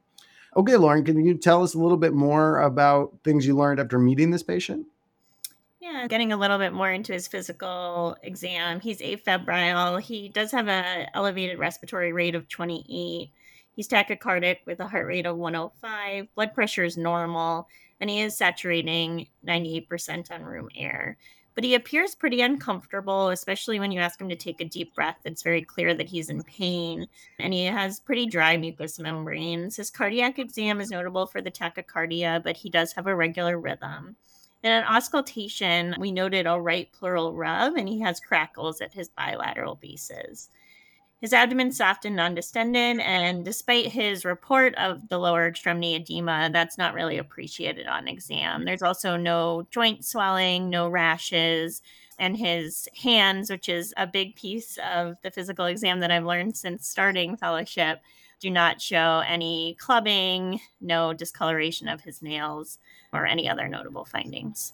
Okay, 0.57 0.75
Lauren, 0.75 1.05
can 1.05 1.23
you 1.23 1.37
tell 1.37 1.63
us 1.63 1.73
a 1.73 1.79
little 1.79 1.97
bit 1.97 2.13
more 2.13 2.59
about 2.59 3.17
things 3.23 3.47
you 3.47 3.55
learned 3.55 3.79
after 3.79 3.97
meeting 3.97 4.31
this 4.31 4.43
patient? 4.43 4.87
Yeah, 5.81 6.05
getting 6.07 6.31
a 6.31 6.37
little 6.37 6.59
bit 6.59 6.73
more 6.73 6.91
into 6.91 7.11
his 7.11 7.27
physical 7.27 8.15
exam. 8.21 8.79
He's 8.81 9.01
afebrile. 9.01 9.99
He 9.99 10.29
does 10.29 10.51
have 10.51 10.67
an 10.67 11.07
elevated 11.15 11.57
respiratory 11.57 12.13
rate 12.13 12.35
of 12.35 12.47
28. 12.47 13.31
He's 13.75 13.87
tachycardic 13.87 14.57
with 14.67 14.79
a 14.79 14.87
heart 14.87 15.07
rate 15.07 15.25
of 15.25 15.37
105. 15.37 16.27
Blood 16.35 16.53
pressure 16.53 16.83
is 16.83 16.97
normal, 16.97 17.67
and 17.99 18.11
he 18.11 18.21
is 18.21 18.37
saturating 18.37 19.27
98% 19.43 20.31
on 20.31 20.43
room 20.43 20.69
air. 20.75 21.17
But 21.55 21.63
he 21.63 21.73
appears 21.73 22.13
pretty 22.13 22.41
uncomfortable, 22.41 23.29
especially 23.29 23.79
when 23.79 23.91
you 23.91 24.01
ask 24.01 24.21
him 24.21 24.29
to 24.29 24.35
take 24.35 24.61
a 24.61 24.65
deep 24.65 24.93
breath. 24.93 25.17
It's 25.25 25.41
very 25.41 25.63
clear 25.63 25.95
that 25.95 26.09
he's 26.09 26.29
in 26.29 26.43
pain, 26.43 27.07
and 27.39 27.53
he 27.53 27.65
has 27.65 27.99
pretty 27.99 28.27
dry 28.27 28.55
mucous 28.55 28.99
membranes. 28.99 29.77
His 29.77 29.89
cardiac 29.89 30.37
exam 30.37 30.79
is 30.79 30.91
notable 30.91 31.25
for 31.25 31.41
the 31.41 31.51
tachycardia, 31.51 32.43
but 32.43 32.57
he 32.57 32.69
does 32.69 32.93
have 32.93 33.07
a 33.07 33.15
regular 33.15 33.59
rhythm. 33.59 34.15
In 34.63 34.71
an 34.71 34.83
auscultation, 34.83 35.95
we 35.99 36.11
noted 36.11 36.45
a 36.45 36.59
right 36.59 36.91
pleural 36.91 37.33
rub, 37.33 37.75
and 37.75 37.89
he 37.89 37.99
has 38.01 38.19
crackles 38.19 38.79
at 38.79 38.93
his 38.93 39.09
bilateral 39.09 39.75
bases. 39.75 40.49
His 41.19 41.33
abdomen 41.33 41.71
soft 41.71 42.05
and 42.05 42.15
non-distended, 42.15 42.99
and 42.99 43.45
despite 43.45 43.87
his 43.87 44.25
report 44.25 44.73
of 44.75 45.07
the 45.09 45.19
lower 45.19 45.47
extremity 45.47 45.95
edema, 45.95 46.49
that's 46.51 46.77
not 46.77 46.93
really 46.93 47.17
appreciated 47.17 47.87
on 47.87 48.07
exam. 48.07 48.65
There's 48.65 48.81
also 48.81 49.17
no 49.17 49.67
joint 49.69 50.03
swelling, 50.03 50.69
no 50.69 50.89
rashes, 50.89 51.81
and 52.17 52.37
his 52.37 52.87
hands, 53.01 53.49
which 53.49 53.69
is 53.69 53.93
a 53.97 54.07
big 54.07 54.35
piece 54.35 54.77
of 54.93 55.15
the 55.23 55.31
physical 55.31 55.65
exam 55.65 55.99
that 55.99 56.11
I've 56.11 56.25
learned 56.25 56.57
since 56.57 56.87
starting 56.87 57.35
fellowship, 57.35 57.99
do 58.39 58.49
not 58.49 58.81
show 58.81 59.23
any 59.27 59.75
clubbing, 59.79 60.59
no 60.79 61.13
discoloration 61.13 61.87
of 61.87 62.01
his 62.01 62.23
nails, 62.23 62.79
or 63.13 63.25
any 63.25 63.49
other 63.49 63.67
notable 63.67 64.05
findings. 64.05 64.73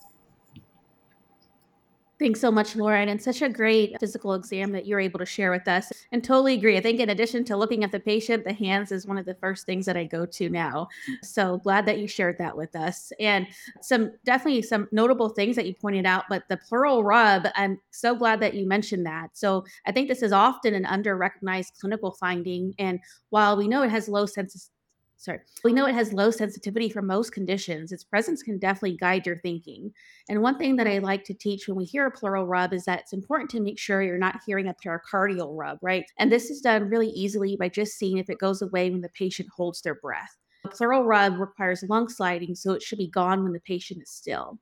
Thanks 2.19 2.41
so 2.41 2.49
much, 2.49 2.75
Lauren. 2.75 3.09
And 3.09 3.21
such 3.21 3.43
a 3.43 3.49
great 3.49 3.95
physical 3.99 4.33
exam 4.33 4.71
that 4.71 4.87
you're 4.87 4.99
able 4.99 5.19
to 5.19 5.25
share 5.25 5.51
with 5.51 5.67
us. 5.67 5.91
And 6.11 6.23
totally 6.23 6.55
agree. 6.55 6.75
I 6.75 6.81
think, 6.81 6.99
in 6.99 7.11
addition 7.11 7.43
to 7.45 7.55
looking 7.55 7.83
at 7.83 7.91
the 7.91 7.99
patient, 7.99 8.43
the 8.43 8.53
hands 8.53 8.91
is 8.91 9.05
one 9.05 9.19
of 9.19 9.25
the 9.27 9.35
first 9.35 9.67
things 9.67 9.85
that 9.85 9.95
I 9.95 10.03
go 10.03 10.25
to 10.25 10.49
now. 10.49 10.87
So 11.21 11.59
glad 11.59 11.85
that 11.85 11.99
you 11.99 12.07
shared 12.07 12.39
that 12.39 12.57
with 12.57 12.75
us. 12.75 13.11
And 13.19 13.45
some 13.81 14.13
definitely 14.25 14.63
some 14.63 14.87
notable 14.91 15.29
things 15.29 15.55
that 15.57 15.67
you 15.67 15.75
pointed 15.75 16.07
out, 16.07 16.23
but 16.27 16.41
the 16.49 16.57
pleural 16.57 17.03
rub, 17.03 17.45
I'm 17.53 17.79
so 17.91 18.15
glad 18.15 18.39
that 18.39 18.55
you 18.55 18.67
mentioned 18.67 19.05
that. 19.05 19.37
So 19.37 19.63
I 19.85 19.91
think 19.91 20.07
this 20.07 20.23
is 20.23 20.31
often 20.31 20.73
an 20.73 20.87
under 20.87 21.15
recognized 21.17 21.73
clinical 21.79 22.13
finding. 22.13 22.73
And 22.79 22.99
while 23.29 23.55
we 23.55 23.67
know 23.67 23.83
it 23.83 23.91
has 23.91 24.09
low 24.09 24.25
sensitivity, 24.25 24.73
sorry, 25.17 25.39
we 25.63 25.73
know 25.73 25.87
it 25.87 25.95
has 25.95 26.13
low 26.13 26.31
sensitivity 26.31 26.89
for 26.89 27.01
most 27.01 27.31
conditions. 27.31 27.91
Its 27.91 28.03
presence 28.03 28.43
can 28.43 28.59
definitely 28.59 28.97
guide 28.97 29.25
your 29.25 29.39
thinking. 29.39 29.91
And 30.29 30.41
one 30.41 30.57
thing 30.57 30.75
that 30.77 30.87
I 30.87 30.99
like 30.99 31.23
to 31.25 31.33
teach 31.33 31.67
when 31.67 31.75
we 31.75 31.85
hear 31.85 32.05
a 32.05 32.11
pleural 32.11 32.45
rub 32.45 32.73
is 32.73 32.85
that 32.85 33.01
it's 33.01 33.13
important 33.13 33.49
to 33.51 33.59
make 33.59 33.79
sure 33.79 34.01
you're 34.01 34.17
not 34.17 34.41
hearing 34.45 34.67
a 34.67 34.75
pericardial 34.75 35.57
rub, 35.57 35.79
right? 35.81 36.05
And 36.17 36.31
this 36.31 36.49
is 36.49 36.61
done 36.61 36.89
really 36.89 37.09
easily 37.09 37.57
by 37.57 37.69
just 37.69 37.97
seeing 37.97 38.17
if 38.17 38.29
it 38.29 38.39
goes 38.39 38.61
away 38.61 38.89
when 38.89 39.01
the 39.01 39.09
patient 39.09 39.49
holds 39.55 39.81
their 39.81 39.95
breath. 39.95 40.37
A 40.65 40.69
pleural 40.69 41.03
rub 41.03 41.39
requires 41.39 41.83
lung 41.87 42.09
sliding, 42.09 42.55
so 42.55 42.73
it 42.73 42.83
should 42.83 42.97
be 42.97 43.09
gone 43.09 43.43
when 43.43 43.53
the 43.53 43.59
patient 43.61 44.01
is 44.01 44.09
still. 44.09 44.59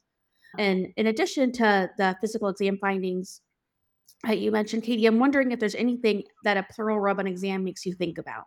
And 0.58 0.88
in 0.96 1.08
addition 1.08 1.52
to 1.54 1.90
the 1.98 2.16
physical 2.22 2.48
exam 2.48 2.78
findings, 2.80 3.42
uh, 4.28 4.32
you 4.32 4.52
mentioned, 4.52 4.84
Katie, 4.84 5.06
I'm 5.06 5.20
wondering 5.20 5.52
if 5.52 5.60
there's 5.60 5.76
anything 5.76 6.24
that 6.44 6.58
a 6.58 6.66
pleural 6.72 7.00
rub 7.00 7.20
on 7.20 7.28
exam 7.28 7.64
makes 7.64 7.86
you 7.86 7.94
think 7.94 8.18
about. 8.18 8.46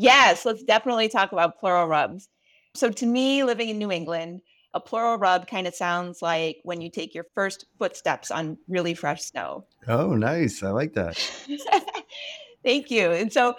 Yes, 0.00 0.46
let's 0.46 0.62
definitely 0.62 1.10
talk 1.10 1.32
about 1.32 1.60
pleural 1.60 1.86
rubs. 1.86 2.30
So, 2.74 2.88
to 2.88 3.04
me, 3.04 3.44
living 3.44 3.68
in 3.68 3.76
New 3.76 3.92
England, 3.92 4.40
a 4.72 4.80
pleural 4.80 5.18
rub 5.18 5.46
kind 5.46 5.66
of 5.66 5.74
sounds 5.74 6.22
like 6.22 6.56
when 6.62 6.80
you 6.80 6.90
take 6.90 7.14
your 7.14 7.26
first 7.34 7.66
footsteps 7.78 8.30
on 8.30 8.56
really 8.66 8.94
fresh 8.94 9.20
snow. 9.20 9.66
Oh, 9.86 10.14
nice. 10.14 10.62
I 10.62 10.70
like 10.70 10.94
that. 10.94 11.18
Thank 12.64 12.90
you. 12.90 13.10
And 13.10 13.30
so, 13.30 13.56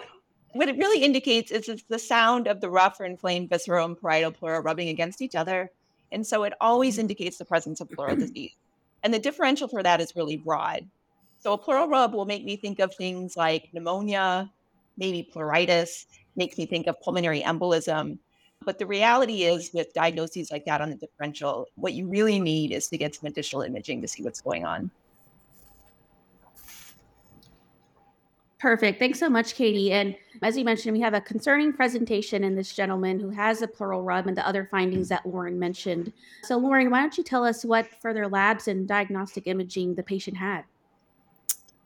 what 0.54 0.68
it 0.68 0.76
really 0.78 1.04
indicates 1.04 1.52
is 1.52 1.68
it's 1.68 1.84
the 1.88 1.98
sound 2.00 2.48
of 2.48 2.60
the 2.60 2.70
rough 2.70 2.98
or 2.98 3.04
inflamed 3.04 3.48
visceral 3.48 3.86
and 3.86 3.96
parietal 3.96 4.32
pleura 4.32 4.62
rubbing 4.62 4.88
against 4.88 5.22
each 5.22 5.36
other. 5.36 5.70
And 6.10 6.26
so, 6.26 6.42
it 6.42 6.54
always 6.60 6.98
indicates 6.98 7.38
the 7.38 7.44
presence 7.44 7.80
of 7.80 7.88
pleural 7.88 8.16
disease. 8.26 8.56
And 9.04 9.14
the 9.14 9.20
differential 9.20 9.68
for 9.68 9.84
that 9.84 10.00
is 10.00 10.16
really 10.16 10.38
broad. 10.38 10.88
So, 11.38 11.52
a 11.52 11.58
pleural 11.58 11.86
rub 11.86 12.12
will 12.14 12.26
make 12.26 12.44
me 12.44 12.56
think 12.56 12.80
of 12.80 12.92
things 12.96 13.36
like 13.36 13.68
pneumonia, 13.72 14.50
maybe 14.96 15.30
pleuritis, 15.32 16.04
makes 16.36 16.58
me 16.58 16.66
think 16.66 16.86
of 16.86 17.00
pulmonary 17.00 17.42
embolism. 17.42 18.18
But 18.64 18.78
the 18.78 18.86
reality 18.86 19.42
is, 19.42 19.70
with 19.74 19.92
diagnoses 19.92 20.50
like 20.50 20.64
that 20.66 20.80
on 20.80 20.90
the 20.90 20.96
differential, 20.96 21.66
what 21.74 21.94
you 21.94 22.06
really 22.06 22.38
need 22.38 22.72
is 22.72 22.88
to 22.88 22.98
get 22.98 23.14
some 23.14 23.26
additional 23.26 23.62
imaging 23.62 24.00
to 24.02 24.08
see 24.08 24.22
what's 24.22 24.40
going 24.40 24.64
on. 24.64 24.90
Perfect. 28.62 29.00
Thanks 29.00 29.18
so 29.18 29.28
much, 29.28 29.56
Katie. 29.56 29.90
And 29.90 30.14
as 30.40 30.56
you 30.56 30.64
mentioned, 30.64 30.92
we 30.92 31.00
have 31.00 31.14
a 31.14 31.20
concerning 31.20 31.72
presentation 31.72 32.44
in 32.44 32.54
this 32.54 32.72
gentleman 32.72 33.18
who 33.18 33.30
has 33.30 33.60
a 33.60 33.66
pleural 33.66 34.04
rub 34.04 34.28
and 34.28 34.36
the 34.36 34.46
other 34.46 34.68
findings 34.70 35.08
that 35.08 35.26
Lauren 35.26 35.58
mentioned. 35.58 36.12
So, 36.44 36.58
Lauren, 36.58 36.88
why 36.88 37.00
don't 37.00 37.18
you 37.18 37.24
tell 37.24 37.44
us 37.44 37.64
what 37.64 37.88
further 38.00 38.28
labs 38.28 38.68
and 38.68 38.86
diagnostic 38.86 39.48
imaging 39.48 39.96
the 39.96 40.04
patient 40.04 40.36
had? 40.36 40.62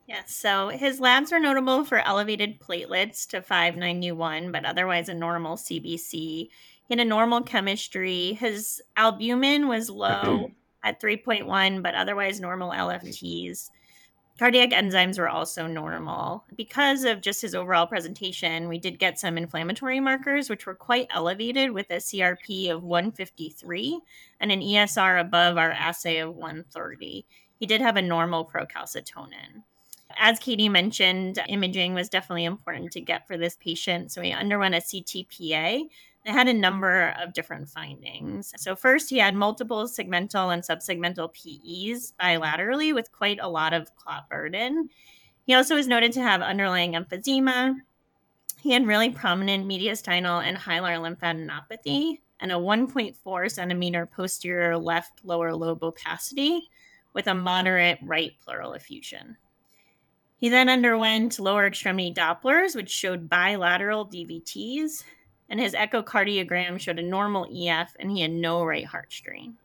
Yes, 0.07 0.37
so 0.37 0.69
his 0.69 1.01
labs 1.01 1.33
are 1.33 1.41
notable 1.41 1.85
for 1.85 1.99
elevated 1.99 2.61
platelets 2.61 3.27
to 3.29 3.43
591, 3.43 4.53
but 4.53 4.65
otherwise 4.65 5.09
a 5.09 5.15
normal 5.15 5.57
CBC. 5.57 6.13
He 6.13 6.51
had 6.89 7.01
a 7.01 7.05
normal 7.05 7.43
chemistry. 7.43 8.35
His 8.35 8.81
albumin 8.97 9.67
was 9.67 9.91
low 9.91 10.53
at 10.85 11.01
3.1, 11.01 11.83
but 11.83 11.97
otherwise 11.97 12.39
normal 12.39 12.71
LFTs. 12.71 13.71
Cardiac 14.39 14.71
enzymes 14.71 15.19
were 15.19 15.29
also 15.29 15.67
normal. 15.67 16.45
Because 16.57 17.05
of 17.05 17.21
just 17.21 17.43
his 17.43 17.57
overall 17.57 17.89
presentation, 17.89 18.69
we 18.69 18.79
did 18.79 19.01
get 19.01 19.19
some 19.19 19.37
inflammatory 19.37 19.99
markers, 19.99 20.49
which 20.49 20.67
were 20.67 20.75
quite 20.75 21.09
elevated 21.11 21.73
with 21.73 21.91
a 21.91 21.97
CRP 21.97 22.71
of 22.71 22.85
153 22.85 24.01
and 24.39 24.53
an 24.53 24.61
ESR 24.61 25.21
above 25.21 25.57
our 25.57 25.73
assay 25.73 26.19
of 26.19 26.37
130. 26.37 27.27
He 27.59 27.67
did 27.67 27.81
have 27.81 27.97
a 27.97 28.03
normal 28.03 28.45
procalcitonin. 28.45 29.65
As 30.19 30.39
Katie 30.39 30.69
mentioned, 30.69 31.39
imaging 31.49 31.95
was 31.95 32.09
definitely 32.09 32.45
important 32.45 32.93
to 32.93 33.01
get 33.01 33.27
for 33.27 33.37
this 33.37 33.57
patient. 33.57 34.13
So 34.13 34.23
he 34.23 34.33
underwent 34.33 34.75
a 34.75 34.79
CTPA 34.79 35.89
it 36.27 36.33
had 36.33 36.49
a 36.49 36.53
number 36.53 37.15
of 37.21 37.33
different 37.35 37.69
findings. 37.69 38.53
So, 38.57 38.75
first, 38.75 39.09
he 39.11 39.19
had 39.19 39.37
multiple 39.37 39.85
segmental 39.85 40.53
and 40.53 40.61
subsegmental 40.61 41.33
PEs 41.33 42.15
bilaterally 42.21 42.93
with 42.93 43.13
quite 43.13 43.39
a 43.41 43.49
lot 43.49 43.73
of 43.73 43.95
clot 43.95 44.29
burden. 44.29 44.91
He 45.45 45.55
also 45.55 45.77
was 45.77 45.87
noted 45.87 46.11
to 46.15 46.23
have 46.23 46.43
underlying 46.43 46.95
emphysema. 46.95 47.77
He 48.61 48.73
had 48.73 48.89
really 48.89 49.11
prominent 49.11 49.69
mediastinal 49.69 50.45
and 50.45 50.57
hilar 50.57 50.99
lymphadenopathy 50.99 52.19
and 52.41 52.51
a 52.51 52.57
1.4 52.57 53.51
centimeter 53.51 54.05
posterior 54.07 54.77
left 54.77 55.25
lower 55.25 55.55
lobe 55.55 55.85
opacity 55.85 56.69
with 57.13 57.29
a 57.29 57.35
moderate 57.35 58.01
right 58.03 58.33
pleural 58.45 58.73
effusion. 58.73 59.37
He 60.39 60.49
then 60.49 60.69
underwent 60.69 61.39
lower 61.39 61.67
extremity 61.67 62.13
Dopplers, 62.13 62.77
which 62.77 62.91
showed 62.91 63.31
bilateral 63.31 64.07
DVTs, 64.07 65.03
and 65.49 65.61
his 65.61 65.73
echocardiogram 65.73 66.79
showed 66.79 66.99
a 66.99 67.03
normal 67.03 67.47
EF 67.51 67.95
and 67.99 68.11
he 68.11 68.21
had 68.21 68.33
no 68.33 68.65
right 68.65 68.85
heart 68.85 69.13
strain. 69.13 69.57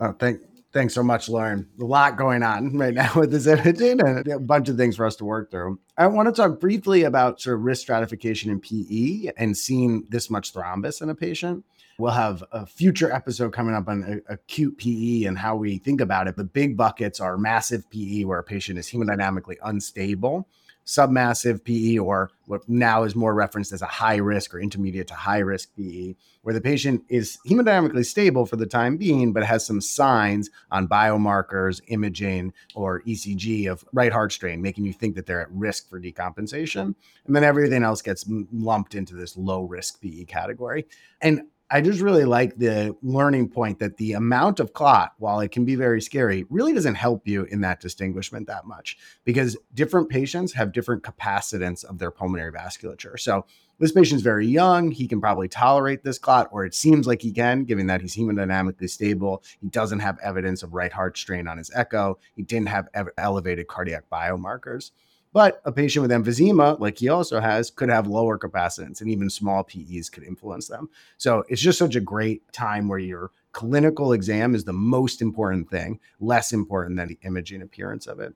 Oh, 0.00 0.12
thank 0.12 0.40
thanks 0.72 0.94
so 0.94 1.02
much, 1.02 1.28
Lauren. 1.28 1.68
A 1.80 1.84
lot 1.84 2.16
going 2.16 2.42
on 2.42 2.76
right 2.78 2.94
now 2.94 3.12
with 3.14 3.30
this 3.30 3.46
imaging 3.46 4.00
and 4.00 4.26
a 4.28 4.38
bunch 4.38 4.68
of 4.68 4.76
things 4.76 4.96
for 4.96 5.06
us 5.06 5.16
to 5.16 5.24
work 5.24 5.50
through. 5.50 5.78
I 5.96 6.06
want 6.06 6.28
to 6.28 6.32
talk 6.32 6.60
briefly 6.60 7.04
about 7.04 7.40
sort 7.40 7.56
of 7.56 7.64
risk 7.64 7.82
stratification 7.82 8.50
in 8.50 8.60
PE 8.60 9.32
and 9.36 9.56
seeing 9.56 10.06
this 10.08 10.30
much 10.30 10.52
thrombus 10.52 11.02
in 11.02 11.10
a 11.10 11.14
patient. 11.14 11.64
We'll 11.98 12.12
have 12.12 12.44
a 12.52 12.64
future 12.64 13.12
episode 13.12 13.52
coming 13.52 13.74
up 13.74 13.88
on 13.88 14.22
acute 14.28 14.78
PE 14.78 15.24
and 15.24 15.36
how 15.36 15.56
we 15.56 15.78
think 15.78 16.00
about 16.00 16.28
it. 16.28 16.36
The 16.36 16.44
big 16.44 16.76
buckets 16.76 17.18
are 17.18 17.36
massive 17.36 17.90
PE, 17.90 18.22
where 18.22 18.38
a 18.38 18.44
patient 18.44 18.78
is 18.78 18.88
hemodynamically 18.88 19.56
unstable 19.64 20.48
submassive 20.88 21.62
PE, 21.64 21.98
or 21.98 22.30
what 22.46 22.66
now 22.66 23.02
is 23.02 23.14
more 23.14 23.34
referenced 23.34 23.72
as 23.72 23.82
a 23.82 23.86
high 23.86 24.16
risk 24.16 24.54
or 24.54 24.58
intermediate 24.58 25.06
to 25.06 25.14
high 25.14 25.40
risk 25.40 25.68
PE, 25.76 26.14
where 26.40 26.54
the 26.54 26.62
patient 26.62 27.04
is 27.10 27.36
hemodynamically 27.46 28.06
stable 28.06 28.46
for 28.46 28.56
the 28.56 28.64
time 28.64 28.96
being, 28.96 29.34
but 29.34 29.44
has 29.44 29.66
some 29.66 29.82
signs 29.82 30.48
on 30.70 30.88
biomarkers, 30.88 31.82
imaging, 31.88 32.54
or 32.74 33.02
ECG 33.02 33.70
of 33.70 33.84
right 33.92 34.12
heart 34.12 34.32
strain, 34.32 34.62
making 34.62 34.86
you 34.86 34.94
think 34.94 35.14
that 35.14 35.26
they're 35.26 35.42
at 35.42 35.52
risk 35.52 35.90
for 35.90 36.00
decompensation. 36.00 36.94
And 37.26 37.36
then 37.36 37.44
everything 37.44 37.82
else 37.82 38.00
gets 38.00 38.24
lumped 38.50 38.94
into 38.94 39.14
this 39.14 39.36
low 39.36 39.64
risk 39.64 40.00
PE 40.00 40.24
category. 40.24 40.86
And 41.20 41.42
I 41.70 41.82
just 41.82 42.00
really 42.00 42.24
like 42.24 42.56
the 42.56 42.96
learning 43.02 43.50
point 43.50 43.78
that 43.80 43.98
the 43.98 44.14
amount 44.14 44.58
of 44.58 44.72
clot, 44.72 45.12
while 45.18 45.40
it 45.40 45.50
can 45.50 45.66
be 45.66 45.74
very 45.74 46.00
scary, 46.00 46.46
really 46.48 46.72
doesn't 46.72 46.94
help 46.94 47.28
you 47.28 47.44
in 47.44 47.60
that 47.60 47.80
distinguishment 47.80 48.46
that 48.46 48.64
much 48.64 48.96
because 49.24 49.54
different 49.74 50.08
patients 50.08 50.54
have 50.54 50.72
different 50.72 51.02
capacitance 51.02 51.84
of 51.84 51.98
their 51.98 52.10
pulmonary 52.10 52.52
vasculature. 52.52 53.20
So 53.20 53.44
this 53.78 53.92
patient's 53.92 54.24
very 54.24 54.46
young. 54.46 54.90
He 54.90 55.06
can 55.06 55.20
probably 55.20 55.46
tolerate 55.46 56.02
this 56.02 56.18
clot, 56.18 56.48
or 56.50 56.64
it 56.64 56.74
seems 56.74 57.06
like 57.06 57.20
he 57.20 57.32
can, 57.32 57.64
given 57.64 57.86
that 57.88 58.00
he's 58.00 58.16
hemodynamically 58.16 58.88
stable. 58.88 59.42
He 59.60 59.68
doesn't 59.68 60.00
have 60.00 60.18
evidence 60.20 60.62
of 60.62 60.72
right 60.72 60.92
heart 60.92 61.18
strain 61.18 61.46
on 61.46 61.58
his 61.58 61.70
echo. 61.74 62.18
He 62.34 62.42
didn't 62.42 62.68
have 62.68 62.88
elevated 63.18 63.68
cardiac 63.68 64.04
biomarkers. 64.10 64.90
But 65.38 65.62
a 65.64 65.70
patient 65.70 66.02
with 66.02 66.10
emphysema, 66.10 66.80
like 66.80 66.98
he 66.98 67.08
also 67.08 67.38
has, 67.38 67.70
could 67.70 67.90
have 67.90 68.08
lower 68.08 68.36
capacitance 68.36 69.00
and 69.00 69.08
even 69.08 69.30
small 69.30 69.62
PEs 69.62 70.10
could 70.10 70.24
influence 70.24 70.66
them. 70.66 70.90
So 71.16 71.44
it's 71.48 71.62
just 71.62 71.78
such 71.78 71.94
a 71.94 72.00
great 72.00 72.52
time 72.52 72.88
where 72.88 72.98
your 72.98 73.30
clinical 73.52 74.12
exam 74.14 74.56
is 74.56 74.64
the 74.64 74.72
most 74.72 75.22
important 75.22 75.70
thing, 75.70 76.00
less 76.18 76.52
important 76.52 76.96
than 76.96 77.06
the 77.06 77.18
imaging 77.22 77.62
appearance 77.62 78.08
of 78.08 78.18
it. 78.18 78.34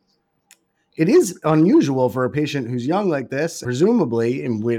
It 0.96 1.08
is 1.08 1.40
unusual 1.42 2.08
for 2.08 2.24
a 2.24 2.30
patient 2.30 2.70
who's 2.70 2.86
young 2.86 3.08
like 3.08 3.30
this, 3.30 3.64
presumably, 3.64 4.44
and 4.44 4.62
we 4.62 4.78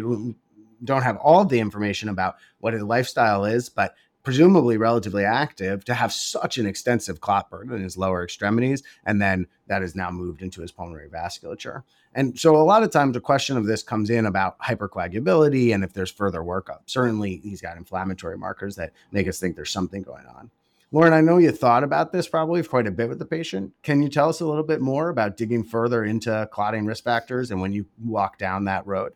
don't 0.81 1.03
have 1.03 1.17
all 1.17 1.43
the 1.43 1.59
information 1.59 2.07
about 2.07 2.37
what 2.59 2.73
his 2.73 2.83
lifestyle 2.83 3.43
is, 3.43 3.67
but 3.67 3.95
presumably 4.23 4.77
relatively 4.77 5.25
active, 5.25 5.83
to 5.83 5.93
have 5.93 6.13
such 6.13 6.57
an 6.57 6.65
extensive 6.65 7.19
clot 7.19 7.49
burden 7.49 7.75
in 7.75 7.83
his 7.83 7.97
lower 7.97 8.23
extremities. 8.23 8.81
And 9.05 9.21
then 9.21 9.47
that 9.67 9.83
is 9.83 9.93
now 9.93 10.09
moved 10.09 10.41
into 10.41 10.61
his 10.61 10.71
pulmonary 10.71 11.09
vasculature. 11.09 11.83
And 12.15 12.39
so 12.39 12.55
a 12.55 12.63
lot 12.63 12.83
of 12.83 12.91
times 12.91 13.15
a 13.15 13.21
question 13.21 13.57
of 13.57 13.65
this 13.65 13.83
comes 13.83 14.09
in 14.09 14.25
about 14.25 14.59
hypercoagulability 14.59 15.73
and 15.73 15.83
if 15.83 15.93
there's 15.93 16.11
further 16.11 16.41
workup. 16.41 16.81
Certainly, 16.85 17.37
he's 17.37 17.61
got 17.61 17.77
inflammatory 17.77 18.37
markers 18.37 18.75
that 18.75 18.93
make 19.11 19.27
us 19.27 19.39
think 19.39 19.55
there's 19.55 19.71
something 19.71 20.03
going 20.03 20.25
on. 20.25 20.49
Lauren, 20.91 21.13
I 21.13 21.21
know 21.21 21.39
you 21.39 21.51
thought 21.51 21.83
about 21.83 22.11
this 22.11 22.27
probably 22.27 22.61
quite 22.61 22.85
a 22.85 22.91
bit 22.91 23.09
with 23.09 23.17
the 23.17 23.25
patient. 23.25 23.73
Can 23.81 24.03
you 24.03 24.09
tell 24.09 24.29
us 24.29 24.41
a 24.41 24.45
little 24.45 24.63
bit 24.63 24.79
more 24.79 25.09
about 25.09 25.37
digging 25.37 25.63
further 25.63 26.03
into 26.05 26.47
clotting 26.51 26.85
risk 26.85 27.03
factors 27.03 27.49
and 27.49 27.59
when 27.59 27.73
you 27.73 27.87
walk 28.03 28.37
down 28.37 28.65
that 28.65 28.85
road? 28.85 29.13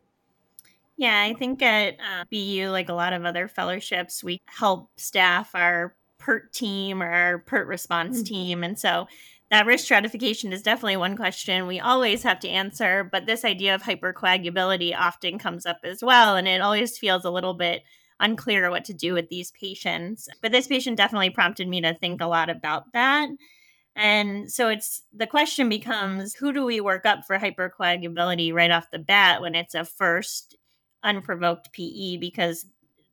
Yeah, 0.98 1.22
I 1.22 1.36
think 1.36 1.62
at 1.62 1.94
uh, 2.00 2.26
BU, 2.32 2.70
like 2.72 2.90
a 2.90 2.94
lot 2.94 3.14
of 3.14 3.26
other 3.26 3.48
fellowships, 3.48 4.24
we 4.24 4.42
help 4.48 4.90
staff 4.98 5.54
our 5.54 5.94
PERT 6.18 6.52
team 6.52 7.04
or 7.04 7.12
our 7.12 7.38
PERT 7.38 7.68
response 7.68 8.18
mm-hmm. 8.18 8.34
team. 8.34 8.64
And 8.64 8.80
so 8.80 9.08
that 9.50 9.66
risk 9.66 9.86
stratification 9.86 10.52
is 10.52 10.62
definitely 10.62 10.98
one 10.98 11.16
question 11.16 11.68
we 11.68 11.80
always 11.80 12.24
have 12.24 12.40
to 12.42 12.50
answer. 12.50 13.08
But 13.10 13.26
this 13.26 13.46
idea 13.46 13.76
of 13.76 13.84
hypercoagulability 13.84 14.98
often 14.98 15.40
comes 15.40 15.66
up 15.66 15.80
as 15.84 16.04
well. 16.04 16.36
And 16.36 16.48
it 16.48 16.62
always 16.62 16.98
feels 16.98 17.24
a 17.24 17.32
little 17.32 17.54
bit 17.54 17.84
unclear 18.20 18.70
what 18.70 18.86
to 18.86 18.94
do 18.94 19.14
with 19.14 19.30
these 19.30 19.52
patients. 19.52 20.28
But 20.42 20.52
this 20.52 20.68
patient 20.68 20.98
definitely 20.98 21.30
prompted 21.30 21.68
me 21.68 21.82
to 21.82 21.94
think 21.94 22.20
a 22.20 22.28
lot 22.28 22.50
about 22.50 22.92
that. 22.94 23.30
And 23.96 24.52
so 24.52 24.70
it's 24.70 25.02
the 25.12 25.26
question 25.26 25.70
becomes 25.70 26.36
who 26.36 26.54
do 26.54 26.66
we 26.66 26.82
work 26.82 27.06
up 27.06 27.26
for 27.26 27.40
hypercoagulability 27.40 28.54
right 28.54 28.70
off 28.70 28.92
the 28.92 29.00
bat 29.00 29.42
when 29.42 29.56
it's 29.56 29.74
a 29.74 29.86
first 29.86 30.56
unprovoked 31.04 31.72
PE 31.74 32.18
because 32.18 32.66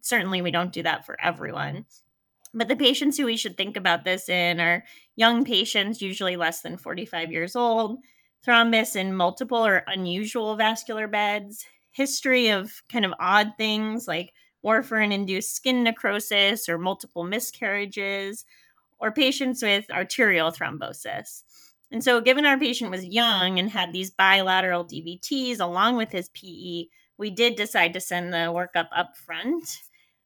certainly 0.02 0.42
we 0.42 0.50
don't 0.50 0.72
do 0.72 0.82
that 0.82 1.06
for 1.06 1.18
everyone. 1.22 1.86
But 2.54 2.68
the 2.68 2.76
patients 2.76 3.18
who 3.18 3.26
we 3.26 3.37
should 3.37 3.56
think 3.56 3.76
about 3.76 4.04
this 4.04 4.28
in 4.28 4.61
are 4.61 4.84
young 5.16 5.44
patients, 5.44 6.00
usually 6.00 6.37
less 6.37 6.61
than 6.62 6.76
45 6.76 7.32
years 7.32 7.56
old, 7.56 7.99
thrombus 8.46 8.94
in 8.94 9.14
multiple 9.14 9.66
or 9.66 9.82
unusual 9.87 10.56
vascular 10.56 11.08
beds, 11.08 11.64
history 11.92 12.49
of 12.49 12.82
kind 12.90 13.04
of 13.04 13.14
odd 13.18 13.52
things 13.56 14.06
like 14.06 14.32
warfarin 14.64 15.12
induced 15.12 15.54
skin 15.54 15.82
necrosis 15.82 16.68
or 16.68 16.78
multiple 16.78 17.25
miscarriages, 17.25 18.44
or 18.99 19.12
patients 19.12 19.62
with 19.62 19.90
arterial 19.90 20.50
thrombosis. 20.50 21.42
And 21.90 22.02
so, 22.02 22.20
given 22.20 22.46
our 22.46 22.58
patient 22.58 22.90
was 22.90 23.04
young 23.04 23.58
and 23.58 23.70
had 23.70 23.92
these 23.92 24.11
bilateral 24.11 24.84
DVTs 24.84 25.61
along 25.61 25.96
with 25.96 26.11
his 26.11 26.28
PE, 26.30 26.87
we 27.18 27.30
did 27.30 27.56
decide 27.56 27.92
to 27.92 28.00
send 28.00 28.32
the 28.32 28.49
workup 28.49 28.88
up 28.96 29.16
front. 29.16 29.78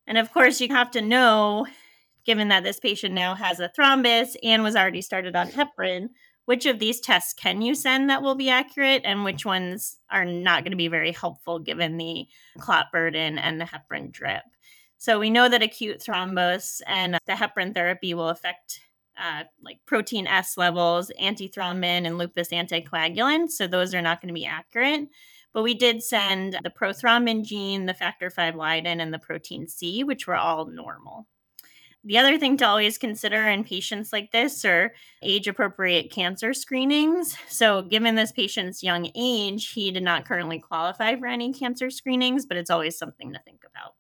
And 0.07 0.17
of 0.17 0.33
course, 0.33 0.61
you 0.61 0.69
have 0.69 0.91
to 0.93 1.03
know, 1.03 1.67
given 2.29 2.49
that 2.49 2.63
this 2.63 2.79
patient 2.79 3.15
now 3.15 3.35
has 3.35 3.59
a 3.59 3.71
thrombus 3.71 4.37
and 4.43 4.63
was 4.63 4.77
already 4.77 5.01
started 5.01 5.35
on 5.35 5.49
heparin, 5.49 6.11
which 6.45 6.67
of 6.67 6.79
these 6.79 7.01
tests 7.01 7.33
can 7.33 7.63
you 7.63 7.75
send 7.75 8.11
that 8.11 8.21
will 8.21 8.35
be 8.35 8.51
accurate 8.51 9.01
and 9.07 9.25
which 9.25 9.47
ones 9.47 9.99
are 10.11 10.27
not 10.27 10.63
going 10.63 10.71
to 10.71 10.77
be 10.77 10.89
very 10.89 11.11
helpful 11.11 11.59
given 11.59 11.97
the 11.97 12.27
clot 12.59 12.93
burden 12.93 13.39
and 13.39 13.59
the 13.59 13.65
heparin 13.65 14.13
drip. 14.13 14.43
So 14.99 15.19
we 15.19 15.31
know 15.31 15.49
that 15.49 15.63
acute 15.63 16.03
thrombus 16.07 16.83
and 16.87 17.15
the 17.27 17.33
heparin 17.33 17.73
therapy 17.73 18.13
will 18.13 18.29
affect 18.29 18.81
uh, 19.17 19.45
like 19.65 19.79
protein 19.87 20.27
S 20.27 20.59
levels, 20.59 21.11
antithrombin, 21.19 22.07
and 22.07 22.19
lupus 22.19 22.51
anticoagulant. 22.51 23.49
So 23.53 23.67
those 23.67 23.95
are 23.95 24.03
not 24.03 24.21
going 24.21 24.29
to 24.29 24.39
be 24.39 24.45
accurate. 24.45 25.09
But 25.55 25.63
we 25.63 25.73
did 25.73 26.03
send 26.03 26.59
the 26.63 26.69
prothrombin 26.69 27.43
gene, 27.47 27.87
the 27.87 27.95
factor 27.95 28.29
V 28.29 28.51
Leiden, 28.51 29.01
and 29.01 29.15
the 29.15 29.19
protein 29.19 29.67
C, 29.67 30.05
which 30.05 30.27
were 30.27 30.37
all 30.37 30.67
normal. 30.67 31.27
The 32.09 32.17
other 32.17 32.39
thing 32.39 32.57
to 32.57 32.67
always 32.67 32.97
consider 32.97 33.47
in 33.49 33.65
patients 33.65 34.15
like 34.15 34.33
this 34.33 34.65
are 34.65 34.95
age 35.23 35.47
appropriate 35.47 36.11
cancer 36.11 36.55
screenings. 36.55 37.37
So, 37.49 37.83
given 37.83 38.15
this 38.15 38.33
patient's 38.33 38.83
young 38.83 39.11
age, 39.15 39.73
he 39.73 39.91
did 39.91 40.03
not 40.03 40.25
currently 40.25 40.59
qualify 40.59 41.17
for 41.17 41.27
any 41.27 41.53
cancer 41.53 41.91
screenings, 41.91 42.47
but 42.47 42.57
it's 42.57 42.71
always 42.71 42.97
something 42.97 43.35
to 43.35 43.41
think 43.41 43.61
about. 43.71 43.93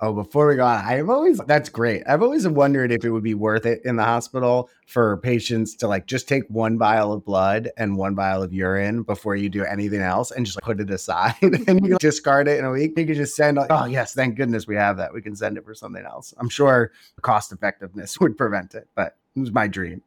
Oh, 0.00 0.12
before 0.12 0.48
we 0.48 0.56
go 0.56 0.66
on, 0.66 0.84
I've 0.84 1.08
always 1.08 1.38
that's 1.46 1.68
great. 1.68 2.02
I've 2.08 2.20
always 2.20 2.48
wondered 2.48 2.90
if 2.90 3.04
it 3.04 3.10
would 3.10 3.22
be 3.22 3.34
worth 3.34 3.64
it 3.64 3.80
in 3.84 3.94
the 3.94 4.02
hospital 4.02 4.68
for 4.86 5.18
patients 5.18 5.76
to 5.76 5.86
like 5.86 6.06
just 6.06 6.26
take 6.26 6.42
one 6.48 6.76
vial 6.76 7.12
of 7.12 7.24
blood 7.24 7.70
and 7.76 7.96
one 7.96 8.16
vial 8.16 8.42
of 8.42 8.52
urine 8.52 9.04
before 9.04 9.36
you 9.36 9.48
do 9.48 9.64
anything 9.64 10.00
else 10.00 10.32
and 10.32 10.44
just 10.44 10.56
like, 10.56 10.64
put 10.64 10.80
it 10.80 10.90
aside 10.90 11.36
and 11.42 11.86
you 11.86 11.96
discard 11.98 12.48
it 12.48 12.58
in 12.58 12.64
a 12.64 12.70
week. 12.72 12.98
You 12.98 13.06
can 13.06 13.14
just 13.14 13.36
send, 13.36 13.58
oh, 13.70 13.84
yes, 13.84 14.14
thank 14.14 14.36
goodness 14.36 14.66
we 14.66 14.74
have 14.74 14.96
that. 14.96 15.14
We 15.14 15.22
can 15.22 15.36
send 15.36 15.56
it 15.56 15.64
for 15.64 15.74
something 15.74 16.04
else. 16.04 16.34
I'm 16.38 16.48
sure 16.48 16.90
cost 17.22 17.52
effectiveness 17.52 18.18
would 18.20 18.36
prevent 18.36 18.74
it, 18.74 18.88
but 18.96 19.16
it 19.36 19.40
was 19.40 19.52
my 19.52 19.68
dream. 19.68 20.02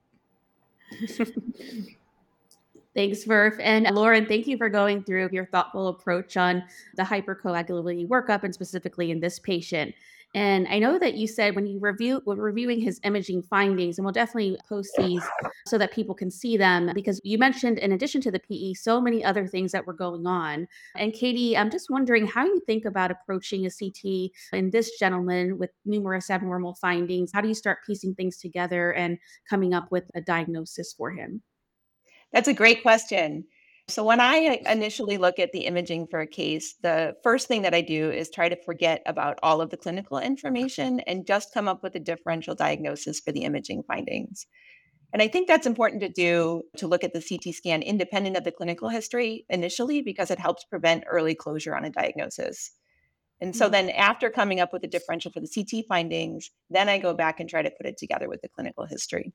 Thanks, 2.98 3.24
Furf. 3.24 3.60
And 3.62 3.86
uh, 3.86 3.92
Lauren, 3.92 4.26
thank 4.26 4.48
you 4.48 4.58
for 4.58 4.70
going 4.70 5.04
through 5.04 5.30
your 5.32 5.46
thoughtful 5.46 5.90
approach 5.90 6.36
on 6.36 6.64
the 6.96 7.04
hypercoagulability 7.04 8.08
workup 8.08 8.44
and 8.44 8.52
specifically 8.52 9.12
in 9.12 9.20
this 9.20 9.38
patient. 9.38 9.94
And 10.34 10.68
I 10.68 10.80
know 10.80 10.98
that 10.98 11.14
you 11.14 11.28
said 11.28 11.54
when 11.54 11.68
you 11.68 11.78
review 11.80 12.22
when 12.26 12.40
reviewing 12.40 12.82
his 12.82 13.00
imaging 13.04 13.44
findings, 13.44 14.00
and 14.00 14.06
we'll 14.06 14.14
definitely 14.14 14.58
post 14.68 14.90
these 14.98 15.24
so 15.68 15.78
that 15.78 15.94
people 15.94 16.16
can 16.16 16.32
see 16.32 16.58
them 16.58 16.90
because 16.96 17.22
you 17.24 17.38
mentioned 17.38 17.78
in 17.78 17.92
addition 17.92 18.20
to 18.22 18.32
the 18.32 18.40
PE, 18.40 18.74
so 18.74 19.00
many 19.00 19.24
other 19.24 19.46
things 19.46 19.72
that 19.74 19.86
were 19.86 19.94
going 19.94 20.26
on. 20.26 20.68
And 20.96 21.14
Katie, 21.14 21.56
I'm 21.56 21.70
just 21.70 21.92
wondering 21.92 22.26
how 22.26 22.46
you 22.46 22.60
think 22.66 22.84
about 22.84 23.12
approaching 23.12 23.68
a 23.68 23.70
CT 23.70 24.32
in 24.54 24.72
this 24.72 24.98
gentleman 24.98 25.60
with 25.60 25.70
numerous 25.86 26.32
abnormal 26.32 26.74
findings. 26.74 27.32
How 27.32 27.42
do 27.42 27.48
you 27.48 27.54
start 27.54 27.86
piecing 27.86 28.16
things 28.16 28.38
together 28.38 28.92
and 28.94 29.20
coming 29.48 29.76
up 29.76 29.92
with 29.92 30.10
a 30.16 30.22
diagnosis 30.22 30.94
for 30.94 31.12
him? 31.12 31.44
That's 32.34 32.48
a 32.48 32.54
great 32.54 32.82
question. 32.82 33.46
So, 33.90 34.04
when 34.04 34.20
I 34.20 34.62
initially 34.70 35.18
look 35.18 35.40
at 35.40 35.54
the 35.54 35.62
imaging 35.62 36.08
for 36.08 36.20
a 36.20 36.28
case, 36.28 36.76
the 36.82 37.16
first 37.24 37.48
thing 37.48 37.62
that 37.62 37.74
I 37.74 37.80
do 37.80 38.12
is 38.12 38.30
try 38.30 38.50
to 38.50 38.64
forget 38.66 39.02
about 39.06 39.40
all 39.42 39.62
of 39.62 39.70
the 39.70 39.78
clinical 39.78 40.20
information 40.20 41.00
and 41.02 41.26
just 41.26 41.54
come 41.54 41.70
up 41.70 41.84
with 41.84 41.96
a 41.96 42.00
differential 42.00 42.54
diagnosis 42.54 43.22
for 43.22 43.32
the 43.32 43.44
imaging 43.44 43.84
findings. 43.84 44.46
And 45.14 45.22
I 45.22 45.30
think 45.30 45.48
that's 45.48 45.66
important 45.66 46.02
to 46.02 46.10
do 46.10 46.64
to 46.78 46.88
look 46.88 47.06
at 47.06 47.14
the 47.14 47.22
CT 47.22 47.56
scan 47.56 47.82
independent 47.82 48.36
of 48.36 48.44
the 48.44 48.52
clinical 48.52 48.90
history 48.90 49.46
initially 49.50 50.02
because 50.02 50.32
it 50.32 50.40
helps 50.40 50.66
prevent 50.66 51.06
early 51.08 51.34
closure 51.34 51.76
on 51.76 51.86
a 51.86 51.90
diagnosis. 51.90 52.72
And 53.40 53.56
so 53.56 53.66
mm-hmm. 53.66 53.72
then 53.72 53.90
after 53.92 54.30
coming 54.30 54.60
up 54.60 54.74
with 54.74 54.84
a 54.84 54.88
differential 54.88 55.32
for 55.32 55.40
the 55.40 55.48
CT 55.48 55.86
findings, 55.88 56.50
then 56.70 56.90
I 56.90 56.98
go 56.98 57.14
back 57.14 57.40
and 57.40 57.50
try 57.50 57.62
to 57.62 57.72
put 57.72 57.86
it 57.86 57.98
together 57.98 58.28
with 58.28 58.42
the 58.42 58.50
clinical 58.50 58.86
history. 58.86 59.34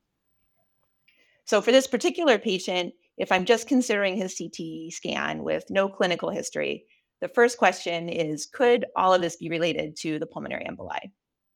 So 1.45 1.61
for 1.61 1.73
this 1.73 1.87
particular 1.87 2.39
patient, 2.39 2.95
if 3.19 3.31
I'm 3.31 3.45
just 3.45 3.69
considering 3.69 4.17
his 4.17 4.37
CT 4.37 4.93
scan 4.93 5.43
with 5.43 5.65
no 5.71 5.89
clinical 5.89 6.31
history, 6.31 6.85
the 7.21 7.29
first 7.29 7.59
question 7.59 8.09
is 8.09 8.47
Could 8.47 8.87
all 8.97 9.15
of 9.15 9.23
this 9.23 9.37
be 9.37 9.49
related 9.49 9.97
to 10.01 10.19
the 10.19 10.27
pulmonary 10.27 10.65
emboli? 10.65 11.11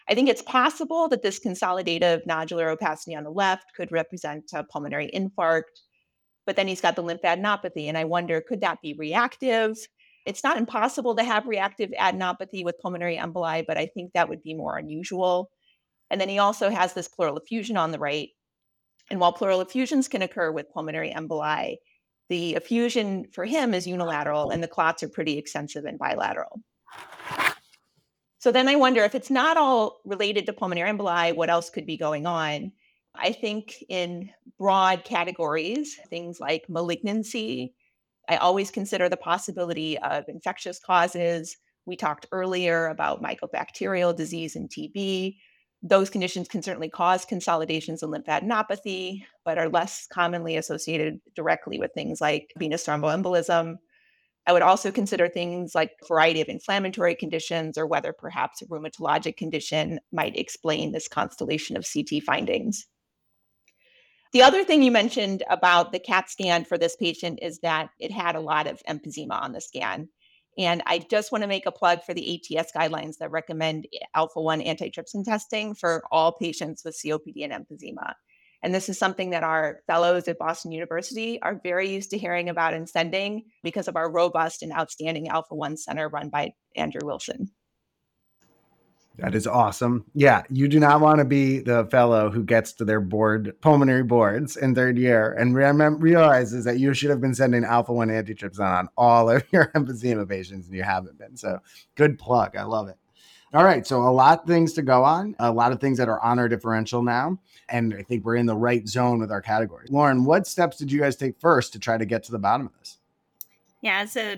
I 0.09 0.15
think 0.15 0.29
it's 0.29 0.43
possible 0.43 1.09
that 1.09 1.23
this 1.23 1.41
consolidative 1.41 2.25
nodular 2.27 2.71
opacity 2.71 3.17
on 3.17 3.25
the 3.25 3.31
left 3.31 3.65
could 3.77 3.91
represent 3.91 4.45
a 4.55 4.63
pulmonary 4.63 5.11
infarct, 5.13 5.63
but 6.47 6.55
then 6.55 6.69
he's 6.69 6.81
got 6.81 6.95
the 6.95 7.03
lymphadenopathy. 7.03 7.89
And 7.89 7.99
I 7.99 8.05
wonder, 8.05 8.41
could 8.41 8.61
that 8.61 8.81
be 8.81 8.95
reactive? 8.95 9.77
It's 10.25 10.45
not 10.45 10.59
impossible 10.59 11.17
to 11.17 11.25
have 11.25 11.47
reactive 11.47 11.91
adenopathy 11.99 12.65
with 12.65 12.79
pulmonary 12.79 13.17
emboli, 13.17 13.65
but 13.67 13.77
I 13.77 13.87
think 13.87 14.13
that 14.13 14.29
would 14.29 14.43
be 14.43 14.55
more 14.55 14.77
unusual. 14.77 15.51
And 16.11 16.21
then 16.21 16.29
he 16.29 16.39
also 16.39 16.71
has 16.71 16.93
this 16.93 17.09
pleural 17.09 17.37
effusion 17.37 17.77
on 17.77 17.91
the 17.91 17.99
right, 17.99 18.29
and 19.11 19.21
while 19.21 19.33
pleural 19.33 19.61
effusions 19.61 20.09
can 20.09 20.23
occur 20.23 20.51
with 20.51 20.71
pulmonary 20.73 21.13
emboli, 21.17 21.77
the 22.29 22.55
effusion 22.55 23.27
for 23.33 23.45
him 23.45 23.73
is 23.73 23.87
unilateral 23.87 24.51
and 24.51 24.63
the 24.63 24.69
clots 24.69 25.03
are 25.03 25.09
pretty 25.09 25.39
extensive 25.39 25.85
and 25.85 25.99
bilateral. 25.99 26.61
So 28.39 28.53
then 28.53 28.69
I 28.69 28.77
wonder 28.77 29.03
if 29.03 29.15
it's 29.15 29.31
not 29.31 29.57
all 29.57 30.01
related 30.05 30.47
to 30.47 30.53
pulmonary 30.53 30.91
emboli, 30.91 31.35
what 31.35 31.51
else 31.51 31.71
could 31.71 31.87
be 31.87 31.97
going 31.97 32.27
on? 32.27 32.73
I 33.15 33.33
think 33.33 33.83
in 33.89 34.31
broad 34.59 35.05
categories, 35.05 35.99
things 36.09 36.39
like 36.39 36.69
malignancy, 36.69 37.75
I 38.29 38.37
always 38.37 38.71
consider 38.71 39.09
the 39.09 39.17
possibility 39.17 39.99
of 39.99 40.29
infectious 40.29 40.79
causes. 40.79 41.57
We 41.87 41.97
talked 41.97 42.27
earlier 42.33 42.89
about 42.89 43.23
mycobacterial 43.23 44.15
disease 44.15 44.57
and 44.57 44.69
TB. 44.69 45.37
Those 45.89 46.11
conditions 46.11 46.49
can 46.49 46.63
certainly 46.63 46.89
cause 46.89 47.25
consolidations 47.25 48.03
and 48.03 48.13
lymphadenopathy, 48.13 49.23
but 49.45 49.57
are 49.57 49.69
less 49.69 50.09
commonly 50.09 50.57
associated 50.57 51.21
directly 51.37 51.79
with 51.79 51.93
things 51.95 52.21
like 52.21 52.53
venous 52.59 52.85
thromboembolism. 52.85 53.77
I 54.49 54.53
would 54.53 54.63
also 54.63 54.91
consider 54.91 55.29
things 55.29 55.77
like 55.77 55.93
a 56.03 56.07
variety 56.09 56.41
of 56.41 56.49
inflammatory 56.49 57.15
conditions 57.15 57.79
or 57.79 57.87
whether 57.87 58.13
perhaps 58.13 58.63
a 58.63 58.67
rheumatologic 58.67 59.37
condition 59.37 60.01
might 60.13 60.37
explain 60.37 60.91
this 60.91 61.07
constellation 61.07 61.77
of 61.77 61.87
CT 61.87 62.21
findings. 62.25 62.89
The 64.33 64.43
other 64.43 64.65
thing 64.65 64.83
you 64.83 64.91
mentioned 64.91 65.45
about 65.49 65.93
the 65.93 66.01
CAT 66.01 66.29
scan 66.29 66.65
for 66.65 66.77
this 66.77 66.97
patient 66.97 67.39
is 67.43 67.61
that 67.61 67.91
it 68.01 68.11
had 68.11 68.35
a 68.35 68.41
lot 68.41 68.67
of 68.67 68.83
emphysema 68.89 69.41
on 69.41 69.53
the 69.53 69.61
scan. 69.61 70.09
And 70.59 70.83
I 70.87 70.99
just 70.99 71.33
want 71.33 71.43
to 71.43 71.49
make 71.49 71.67
a 71.67 71.73
plug 71.73 72.03
for 72.03 72.15
the 72.15 72.35
ATS 72.35 72.73
guidelines 72.75 73.19
that 73.19 73.31
recommend 73.31 73.87
eh, 73.93 73.99
alpha 74.15 74.41
1 74.41 74.61
antitrypsin 74.63 75.25
testing 75.25 75.75
for 75.75 76.03
all 76.11 76.33
patients 76.33 76.83
with 76.85 76.99
COPD 77.05 77.45
and 77.45 77.53
emphysema. 77.53 78.15
And 78.63 78.75
this 78.75 78.89
is 78.89 78.99
something 78.99 79.31
that 79.31 79.45
our 79.45 79.81
fellows 79.87 80.29
at 80.29 80.39
Boston 80.39 80.73
University 80.73 81.41
are 81.43 81.61
very 81.63 81.91
used 81.91 82.11
to 82.11 82.19
hearing 82.19 82.49
about 82.49 82.75
and 82.75 82.89
sending 82.89 83.45
because 83.63 83.87
of 83.87 83.97
our 83.97 84.11
robust 84.11 84.63
and 84.63 84.73
outstanding 84.73 85.29
Alpha 85.29 85.55
1 85.55 85.77
Center 85.77 86.09
run 86.09 86.31
by 86.31 86.53
Andrew 86.75 87.03
Wilson. 87.05 87.51
That 89.19 89.35
is 89.35 89.47
awesome. 89.47 90.05
Yeah, 90.15 90.43
you 90.51 90.69
do 90.69 90.79
not 90.79 91.01
want 91.01 91.21
to 91.21 91.25
be 91.25 91.61
the 91.61 91.87
fellow 91.87 92.31
who 92.31 92.45
gets 92.45 92.73
to 92.75 92.85
their 92.85 93.01
board 93.01 93.55
pulmonary 93.63 94.03
boards 94.03 94.57
in 94.57 94.75
third 94.75 94.99
year 94.99 95.33
and 95.33 95.55
realizes 95.55 96.65
that 96.65 96.79
you 96.79 96.93
should 96.93 97.11
have 97.11 97.21
been 97.21 97.35
sending 97.35 97.65
alpha 97.65 97.93
one 97.93 98.09
antitrypsin 98.09 98.61
on 98.61 98.89
all 98.97 99.31
of 99.31 99.43
your 99.53 99.67
emphysema 99.75 100.29
patients 100.29 100.67
and 100.67 100.77
you 100.77 100.83
haven't 100.83 101.19
been. 101.19 101.37
So 101.37 101.61
good 101.95 102.19
plug. 102.19 102.57
I 102.57 102.65
love 102.65 102.89
it. 102.89 102.97
All 103.55 103.65
right, 103.65 103.87
so 103.87 104.03
a 104.03 104.11
lot 104.11 104.41
of 104.41 104.47
things 104.47 104.75
to 104.75 104.83
go 104.83 105.03
on, 105.03 105.35
a 105.39 105.51
lot 105.51 105.73
of 105.73 105.81
things 105.81 105.97
that 105.99 106.09
are 106.09 106.21
on 106.21 106.39
our 106.39 106.49
differential 106.49 107.03
now, 107.03 107.39
and 107.71 107.95
I 107.95 108.03
think 108.03 108.25
we're 108.25 108.37
in 108.37 108.45
the 108.45 108.57
right 108.57 108.87
zone 108.87 109.21
with 109.21 109.31
our 109.31 109.41
category. 109.41 109.87
Lauren, 109.89 110.25
what 110.25 110.47
steps 110.47 110.77
did 110.77 110.93
you 110.93 111.01
guys 111.01 111.17
take 111.17 111.41
first 111.41 111.73
to 111.73 111.79
try 111.79 111.97
to 111.97 112.05
get 112.05 112.25
to 112.25 112.33
the 112.33 112.39
bottom 112.39 112.67
of 112.67 112.73
this? 112.79 112.99
Yeah, 113.81 114.05
so 114.05 114.37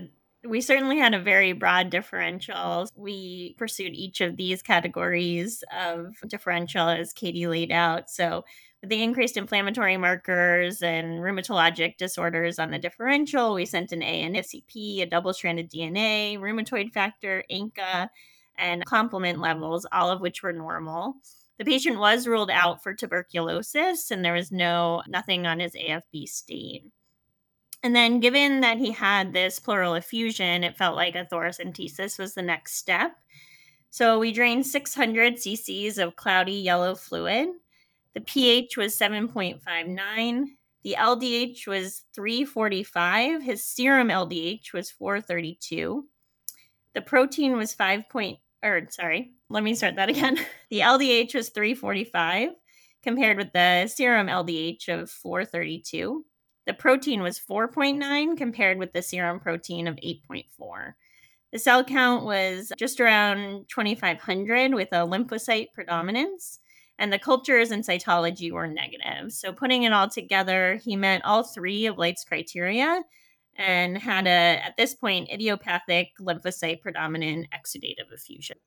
we 0.49 0.61
certainly 0.61 0.99
had 0.99 1.15
a 1.15 1.21
very 1.21 1.53
broad 1.53 1.91
differential. 1.91 2.89
We 2.97 3.55
pursued 3.59 3.95
each 3.95 4.21
of 4.21 4.37
these 4.37 4.63
categories 4.63 5.63
of 5.77 6.17
differential 6.27 6.89
as 6.89 7.13
Katie 7.13 7.47
laid 7.47 7.71
out. 7.71 8.11
So, 8.11 8.45
with 8.81 8.91
the 8.91 9.03
increased 9.03 9.37
inflammatory 9.37 9.97
markers 9.97 10.83
and 10.83 11.19
rheumatologic 11.19 11.97
disorders 11.97 12.59
on 12.59 12.71
the 12.71 12.79
differential, 12.79 13.55
we 13.55 13.67
sent 13.67 13.91
an 13.93 14.03
ANCP, 14.03 15.03
a 15.03 15.07
double 15.07 15.33
stranded 15.33 15.71
DNA, 15.71 16.39
rheumatoid 16.39 16.93
factor, 16.93 17.43
ANCA, 17.51 18.09
and 18.57 18.85
complement 18.85 19.41
levels, 19.41 19.85
all 19.91 20.11
of 20.11 20.21
which 20.21 20.43
were 20.43 20.53
normal. 20.53 21.15
The 21.59 21.65
patient 21.65 21.99
was 21.99 22.29
ruled 22.29 22.51
out 22.53 22.83
for 22.83 22.95
tuberculosis, 22.95 24.13
and 24.13 24.25
there 24.25 24.35
was 24.35 24.53
no 24.53 25.03
nothing 25.09 25.45
on 25.45 25.59
his 25.59 25.75
AFB 25.75 26.29
stain. 26.29 26.93
And 27.83 27.95
then, 27.95 28.21
given 28.21 28.61
that 28.61 28.79
he 28.79 28.91
had 28.91 29.33
this 29.33 29.59
pleural 29.59 29.95
effusion, 29.95 30.65
it 30.65 30.77
felt 30.77 30.97
like 30.97 31.15
a 31.15 31.29
thoracentesis 31.33 32.19
was 32.19 32.35
the 32.35 32.43
next 32.43 32.75
step. 32.75 33.13
So 33.91 34.19
we 34.19 34.33
drained 34.33 34.67
600 34.67 35.35
cc's 35.37 35.99
of 35.99 36.17
cloudy 36.17 36.53
yellow 36.53 36.95
fluid. 36.95 37.49
The 38.15 38.21
pH 38.21 38.77
was 38.77 38.99
7.59. 38.99 40.45
The 40.83 40.97
LDH 40.99 41.67
was 41.67 42.03
345. 42.15 43.43
His 43.43 43.65
serum 43.65 44.09
LDH 44.09 44.73
was 44.73 44.91
432. 44.91 46.07
The 46.95 47.01
protein 47.01 47.57
was 47.57 47.75
5.8 47.75 48.39
or 48.63 48.87
sorry, 48.91 49.33
let 49.49 49.63
me 49.63 49.75
start 49.75 49.97
that 49.97 50.09
again. 50.09 50.39
The 50.71 50.81
LDH 50.81 51.35
was 51.35 51.49
345 51.49 52.51
compared 53.03 53.39
with 53.39 53.53
the 53.53 53.87
serum 53.87 54.27
LDH 54.27 54.89
of 54.89 55.11
432. 55.11 56.25
The 56.69 56.75
protein 56.75 57.23
was 57.23 57.41
4.9 57.41 58.37
compared 58.37 58.79
with 58.79 58.93
the 58.93 59.01
serum 59.01 59.41
protein 59.41 59.87
of 59.87 59.97
8.4. 59.97 60.93
The 61.51 61.59
cell 61.59 61.83
count 61.83 62.27
was 62.27 62.71
just 62.77 63.01
around 63.01 63.71
2,500 63.71 64.75
with 64.75 64.89
a 64.93 64.97
lymphocyte 64.97 65.73
predominance, 65.73 66.59
and 66.99 67.11
the 67.11 67.19
cultures 67.19 67.71
and 67.71 67.83
cytology 67.83 68.53
were 68.53 68.67
negative. 68.67 69.33
So, 69.33 69.51
putting 69.51 69.85
it 69.85 69.95
all 69.95 70.11
together, 70.11 70.79
he 70.85 70.95
met 70.95 71.25
all 71.25 71.43
three 71.43 71.87
of 71.87 71.97
Light's 71.97 72.23
criteria 72.23 73.03
and 73.57 73.97
had 73.97 74.27
a, 74.27 74.63
at 74.63 74.77
this 74.77 74.95
point, 74.95 75.31
idiopathic 75.33 76.11
lymphocyte 76.21 76.83
predominant 76.83 77.47
exudative 77.51 78.13
effusion. 78.13 78.59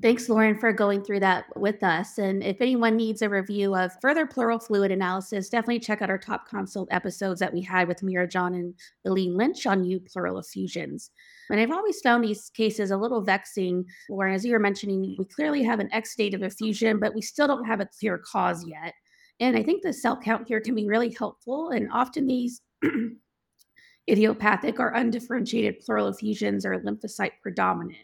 Thanks, 0.00 0.28
Lauren, 0.28 0.58
for 0.58 0.72
going 0.72 1.02
through 1.02 1.20
that 1.20 1.44
with 1.56 1.82
us. 1.82 2.18
And 2.18 2.42
if 2.42 2.60
anyone 2.60 2.96
needs 2.96 3.20
a 3.20 3.28
review 3.28 3.74
of 3.74 3.92
further 4.00 4.26
pleural 4.26 4.60
fluid 4.60 4.92
analysis, 4.92 5.48
definitely 5.48 5.80
check 5.80 6.02
out 6.02 6.10
our 6.10 6.18
top 6.18 6.48
consult 6.48 6.88
episodes 6.92 7.40
that 7.40 7.52
we 7.52 7.62
had 7.62 7.88
with 7.88 8.02
Mira 8.02 8.28
John 8.28 8.54
and 8.54 8.74
Eileen 9.06 9.36
Lynch 9.36 9.66
on 9.66 9.84
U 9.84 9.98
pleural 9.98 10.38
effusions. 10.38 11.10
And 11.50 11.60
I've 11.60 11.72
always 11.72 12.00
found 12.00 12.22
these 12.22 12.50
cases 12.50 12.92
a 12.92 12.96
little 12.96 13.22
vexing, 13.22 13.84
where, 14.08 14.28
as 14.28 14.44
you 14.44 14.52
were 14.52 14.60
mentioning, 14.60 15.16
we 15.18 15.24
clearly 15.24 15.64
have 15.64 15.80
an 15.80 15.90
exudative 15.90 16.42
effusion, 16.42 17.00
but 17.00 17.14
we 17.14 17.22
still 17.22 17.48
don't 17.48 17.64
have 17.64 17.80
a 17.80 17.88
clear 17.98 18.18
cause 18.18 18.64
yet. 18.66 18.94
And 19.40 19.56
I 19.56 19.64
think 19.64 19.82
the 19.82 19.92
cell 19.92 20.16
count 20.16 20.46
here 20.46 20.60
can 20.60 20.76
be 20.76 20.86
really 20.86 21.12
helpful. 21.16 21.70
And 21.70 21.90
often 21.92 22.28
these 22.28 22.60
idiopathic 24.10 24.78
or 24.78 24.90
undifferentiated 24.90 25.80
pleural 25.80 26.06
effusions 26.06 26.64
are 26.64 26.78
lymphocyte 26.78 27.32
predominant. 27.42 27.98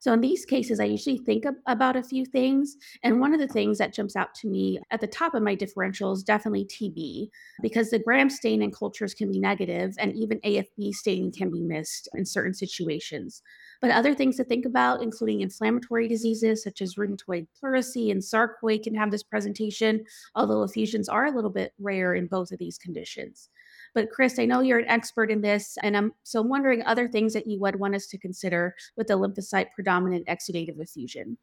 So 0.00 0.14
in 0.14 0.22
these 0.22 0.46
cases, 0.46 0.80
I 0.80 0.84
usually 0.84 1.18
think 1.18 1.44
about 1.66 1.94
a 1.94 2.02
few 2.02 2.24
things. 2.24 2.76
And 3.02 3.20
one 3.20 3.34
of 3.34 3.38
the 3.38 3.46
things 3.46 3.76
that 3.78 3.92
jumps 3.92 4.16
out 4.16 4.34
to 4.36 4.48
me 4.48 4.80
at 4.90 5.00
the 5.00 5.06
top 5.06 5.34
of 5.34 5.42
my 5.42 5.54
differential 5.54 6.12
is 6.12 6.22
definitely 6.22 6.64
TB, 6.64 7.28
because 7.62 7.90
the 7.90 7.98
gram 7.98 8.30
stain 8.30 8.62
in 8.62 8.72
cultures 8.72 9.12
can 9.12 9.30
be 9.30 9.38
negative, 9.38 9.94
and 9.98 10.16
even 10.16 10.40
AFB 10.40 10.92
staining 10.92 11.32
can 11.32 11.50
be 11.50 11.60
missed 11.60 12.08
in 12.14 12.24
certain 12.24 12.54
situations. 12.54 13.42
But 13.82 13.90
other 13.90 14.14
things 14.14 14.36
to 14.36 14.44
think 14.44 14.64
about, 14.64 15.02
including 15.02 15.42
inflammatory 15.42 16.08
diseases 16.08 16.62
such 16.64 16.80
as 16.80 16.94
rheumatoid 16.94 17.46
pleurisy 17.60 18.10
and 18.10 18.22
sarcoid, 18.22 18.82
can 18.82 18.94
have 18.94 19.10
this 19.10 19.22
presentation, 19.22 20.04
although 20.34 20.62
effusions 20.62 21.10
are 21.10 21.26
a 21.26 21.34
little 21.34 21.50
bit 21.50 21.72
rare 21.78 22.14
in 22.14 22.26
both 22.26 22.52
of 22.52 22.58
these 22.58 22.78
conditions. 22.78 23.50
But 23.94 24.10
Chris, 24.10 24.38
I 24.38 24.46
know 24.46 24.60
you're 24.60 24.78
an 24.78 24.88
expert 24.88 25.30
in 25.30 25.40
this, 25.40 25.76
and 25.82 25.96
I'm 25.96 26.12
so 26.22 26.40
I'm 26.40 26.48
wondering 26.48 26.82
other 26.82 27.08
things 27.08 27.32
that 27.32 27.46
you 27.46 27.58
would 27.60 27.76
want 27.76 27.94
us 27.94 28.06
to 28.08 28.18
consider 28.18 28.74
with 28.96 29.08
the 29.08 29.14
lymphocyte 29.14 29.72
predominant 29.74 30.26
exudative 30.26 30.80
effusion. 30.80 31.38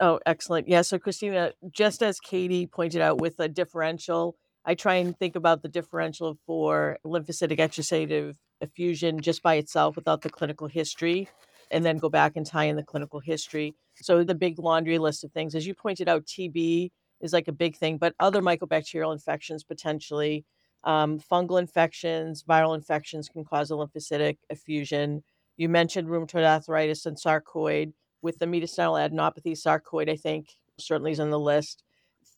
Oh, 0.00 0.20
excellent. 0.26 0.68
Yeah. 0.68 0.82
So, 0.82 0.98
Christina, 0.98 1.52
just 1.72 2.02
as 2.02 2.20
Katie 2.20 2.66
pointed 2.66 3.00
out 3.00 3.20
with 3.20 3.36
the 3.36 3.48
differential, 3.48 4.36
I 4.64 4.74
try 4.74 4.96
and 4.96 5.18
think 5.18 5.34
about 5.34 5.62
the 5.62 5.68
differential 5.68 6.38
for 6.46 6.98
lymphocytic 7.04 7.58
exudative 7.58 8.36
effusion 8.60 9.20
just 9.20 9.42
by 9.42 9.54
itself 9.54 9.96
without 9.96 10.22
the 10.22 10.30
clinical 10.30 10.68
history, 10.68 11.28
and 11.70 11.84
then 11.84 11.98
go 11.98 12.08
back 12.08 12.36
and 12.36 12.46
tie 12.46 12.64
in 12.64 12.76
the 12.76 12.84
clinical 12.84 13.18
history. 13.18 13.74
So, 13.96 14.22
the 14.22 14.36
big 14.36 14.60
laundry 14.60 14.98
list 14.98 15.24
of 15.24 15.32
things, 15.32 15.56
as 15.56 15.66
you 15.66 15.74
pointed 15.74 16.08
out, 16.08 16.26
TB 16.26 16.90
is 17.20 17.32
like 17.32 17.48
a 17.48 17.52
big 17.52 17.76
thing, 17.76 17.98
but 17.98 18.14
other 18.20 18.40
mycobacterial 18.40 19.12
infections 19.12 19.64
potentially 19.64 20.44
um, 20.84 21.18
fungal 21.20 21.58
infections, 21.58 22.44
viral 22.44 22.74
infections 22.74 23.28
can 23.28 23.44
cause 23.44 23.70
a 23.70 23.74
lymphocytic 23.74 24.38
effusion. 24.50 25.22
You 25.56 25.68
mentioned 25.68 26.08
rheumatoid 26.08 26.44
arthritis 26.44 27.06
and 27.06 27.16
sarcoid. 27.16 27.92
With 28.20 28.38
the 28.38 28.46
mediastinal 28.46 28.98
adenopathy, 28.98 29.52
sarcoid, 29.52 30.10
I 30.10 30.16
think, 30.16 30.48
certainly 30.78 31.12
is 31.12 31.20
on 31.20 31.30
the 31.30 31.38
list. 31.38 31.84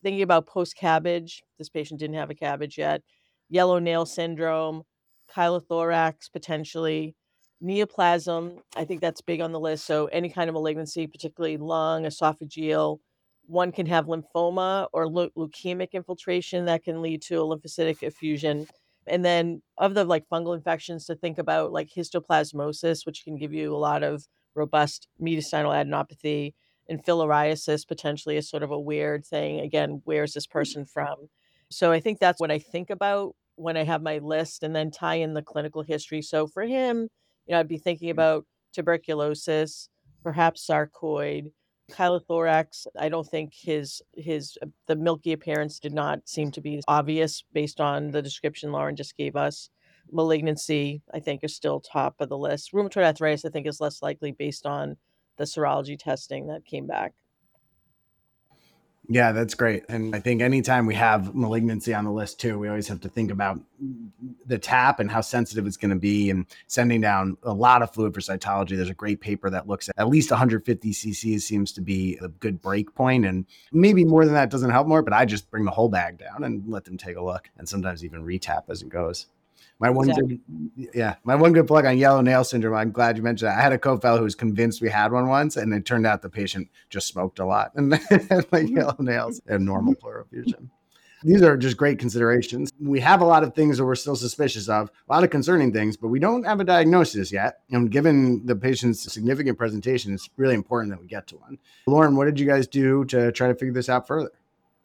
Thinking 0.02 0.22
about 0.22 0.46
post 0.46 0.76
CABG, 0.76 1.40
this 1.58 1.68
patient 1.68 2.00
didn't 2.00 2.16
have 2.16 2.30
a 2.30 2.34
CABG 2.34 2.76
yet. 2.76 3.02
Yellow 3.48 3.78
nail 3.78 4.04
syndrome, 4.04 4.82
chylothorax 5.34 6.30
potentially, 6.32 7.14
neoplasm, 7.62 8.58
I 8.76 8.84
think 8.84 9.00
that's 9.00 9.20
big 9.20 9.40
on 9.40 9.52
the 9.52 9.60
list. 9.60 9.86
So 9.86 10.06
any 10.06 10.30
kind 10.30 10.48
of 10.48 10.54
malignancy, 10.54 11.06
particularly 11.06 11.56
lung, 11.56 12.04
esophageal, 12.04 12.98
one 13.50 13.72
can 13.72 13.86
have 13.86 14.06
lymphoma 14.06 14.86
or 14.92 15.06
leukemic 15.06 15.92
infiltration 15.92 16.66
that 16.66 16.84
can 16.84 17.02
lead 17.02 17.20
to 17.22 17.34
a 17.34 17.44
lymphocytic 17.44 18.02
effusion. 18.02 18.66
And 19.06 19.24
then 19.24 19.60
of 19.76 19.94
the 19.94 20.04
like 20.04 20.28
fungal 20.28 20.54
infections 20.54 21.06
to 21.06 21.16
think 21.16 21.38
about 21.38 21.72
like 21.72 21.88
histoplasmosis, 21.88 23.04
which 23.04 23.24
can 23.24 23.36
give 23.36 23.52
you 23.52 23.74
a 23.74 23.76
lot 23.76 24.04
of 24.04 24.28
robust 24.54 25.08
mediastinal 25.20 25.74
adenopathy 25.74 26.54
and 26.88 27.04
filariasis 27.04 27.86
potentially 27.86 28.36
is 28.36 28.48
sort 28.48 28.62
of 28.62 28.70
a 28.70 28.78
weird 28.78 29.26
thing. 29.26 29.60
Again, 29.60 30.00
where's 30.04 30.32
this 30.34 30.46
hmm. 30.46 30.52
person 30.52 30.84
from? 30.84 31.28
So 31.70 31.90
I 31.90 32.00
think 32.00 32.18
that's 32.18 32.40
what 32.40 32.50
I 32.50 32.58
think 32.58 32.90
about 32.90 33.34
when 33.56 33.76
I 33.76 33.84
have 33.84 34.02
my 34.02 34.18
list 34.18 34.62
and 34.62 34.74
then 34.74 34.90
tie 34.90 35.16
in 35.16 35.34
the 35.34 35.42
clinical 35.42 35.82
history. 35.82 36.22
So 36.22 36.46
for 36.46 36.62
him, 36.62 37.08
you 37.46 37.52
know, 37.52 37.60
I'd 37.60 37.68
be 37.68 37.78
thinking 37.78 38.08
hmm. 38.08 38.12
about 38.12 38.46
tuberculosis, 38.72 39.88
perhaps 40.22 40.64
sarcoid, 40.68 41.50
chylothorax 41.90 42.86
i 42.98 43.08
don't 43.08 43.26
think 43.26 43.52
his 43.54 44.02
his 44.14 44.56
uh, 44.62 44.66
the 44.86 44.96
milky 44.96 45.32
appearance 45.32 45.78
did 45.78 45.92
not 45.92 46.20
seem 46.28 46.50
to 46.50 46.60
be 46.60 46.82
obvious 46.88 47.44
based 47.52 47.80
on 47.80 48.10
the 48.10 48.22
description 48.22 48.72
lauren 48.72 48.96
just 48.96 49.16
gave 49.16 49.36
us. 49.36 49.70
Malignancy 50.12 51.02
i 51.14 51.20
think 51.20 51.44
is 51.44 51.54
still 51.54 51.80
top 51.80 52.16
of 52.20 52.28
the 52.28 52.38
list. 52.38 52.72
Rheumatoid 52.72 53.04
arthritis 53.04 53.44
i 53.44 53.48
think 53.48 53.66
is 53.66 53.80
less 53.80 54.02
likely 54.02 54.32
based 54.32 54.66
on 54.66 54.96
the 55.36 55.44
serology 55.44 55.98
testing 55.98 56.48
that 56.48 56.64
came 56.64 56.86
back 56.86 57.14
yeah, 59.12 59.32
that's 59.32 59.54
great. 59.54 59.82
And 59.88 60.14
I 60.14 60.20
think 60.20 60.40
anytime 60.40 60.86
we 60.86 60.94
have 60.94 61.34
malignancy 61.34 61.92
on 61.92 62.04
the 62.04 62.12
list 62.12 62.38
too, 62.38 62.60
we 62.60 62.68
always 62.68 62.86
have 62.86 63.00
to 63.00 63.08
think 63.08 63.32
about 63.32 63.58
the 64.46 64.56
tap 64.56 65.00
and 65.00 65.10
how 65.10 65.20
sensitive 65.20 65.66
it's 65.66 65.76
going 65.76 65.90
to 65.90 65.96
be 65.96 66.30
and 66.30 66.46
sending 66.68 67.00
down 67.00 67.36
a 67.42 67.52
lot 67.52 67.82
of 67.82 67.92
fluid 67.92 68.14
for 68.14 68.20
cytology. 68.20 68.76
There's 68.76 68.88
a 68.88 68.94
great 68.94 69.20
paper 69.20 69.50
that 69.50 69.66
looks 69.66 69.88
at 69.88 69.96
at 69.98 70.08
least 70.08 70.30
150 70.30 70.92
cc's 70.92 71.44
seems 71.44 71.72
to 71.72 71.80
be 71.80 72.20
a 72.22 72.28
good 72.28 72.62
break 72.62 72.94
point 72.94 73.26
and 73.26 73.46
maybe 73.72 74.04
more 74.04 74.24
than 74.24 74.34
that 74.34 74.48
doesn't 74.48 74.70
help 74.70 74.86
more, 74.86 75.02
but 75.02 75.12
I 75.12 75.24
just 75.24 75.50
bring 75.50 75.64
the 75.64 75.72
whole 75.72 75.88
bag 75.88 76.16
down 76.16 76.44
and 76.44 76.62
let 76.70 76.84
them 76.84 76.96
take 76.96 77.16
a 77.16 77.22
look 77.22 77.50
and 77.58 77.68
sometimes 77.68 78.04
even 78.04 78.24
retap 78.24 78.70
as 78.70 78.80
it 78.80 78.90
goes. 78.90 79.26
My 79.80 79.88
one 79.88 80.10
exactly. 80.10 80.40
good, 80.76 80.90
yeah, 80.94 81.14
my 81.24 81.34
one 81.34 81.54
good 81.54 81.66
plug 81.66 81.86
on 81.86 81.96
yellow 81.96 82.20
nail 82.20 82.44
syndrome. 82.44 82.74
I'm 82.74 82.92
glad 82.92 83.16
you 83.16 83.22
mentioned 83.22 83.50
that. 83.50 83.58
I 83.58 83.62
had 83.62 83.72
a 83.72 83.78
co-fellow 83.78 84.18
who 84.18 84.24
was 84.24 84.34
convinced 84.34 84.82
we 84.82 84.90
had 84.90 85.10
one 85.10 85.28
once, 85.28 85.56
and 85.56 85.72
it 85.72 85.86
turned 85.86 86.06
out 86.06 86.20
the 86.20 86.28
patient 86.28 86.68
just 86.90 87.08
smoked 87.08 87.38
a 87.38 87.46
lot 87.46 87.72
and 87.76 87.90
like 87.90 88.00
mm-hmm. 88.02 88.76
yellow 88.76 88.96
nails 88.98 89.40
and 89.46 89.64
normal 89.64 89.94
pleural 89.94 90.26
effusion. 90.26 90.70
These 91.22 91.42
are 91.42 91.56
just 91.56 91.76
great 91.76 91.98
considerations. 91.98 92.72
We 92.80 93.00
have 93.00 93.20
a 93.20 93.26
lot 93.26 93.42
of 93.42 93.54
things 93.54 93.76
that 93.78 93.84
we're 93.84 93.94
still 93.94 94.16
suspicious 94.16 94.68
of, 94.68 94.90
a 95.08 95.12
lot 95.12 95.24
of 95.24 95.30
concerning 95.30 95.72
things, 95.72 95.96
but 95.96 96.08
we 96.08 96.18
don't 96.18 96.44
have 96.44 96.60
a 96.60 96.64
diagnosis 96.64 97.30
yet. 97.30 97.60
And 97.70 97.90
given 97.90 98.46
the 98.46 98.56
patient's 98.56 99.10
significant 99.12 99.58
presentation, 99.58 100.14
it's 100.14 100.30
really 100.36 100.54
important 100.54 100.92
that 100.92 101.00
we 101.00 101.06
get 101.06 101.26
to 101.28 101.36
one. 101.36 101.58
Lauren, 101.86 102.16
what 102.16 102.24
did 102.24 102.40
you 102.40 102.46
guys 102.46 102.66
do 102.66 103.04
to 103.06 103.32
try 103.32 103.48
to 103.48 103.54
figure 103.54 103.74
this 103.74 103.90
out 103.90 104.06
further? 104.06 104.32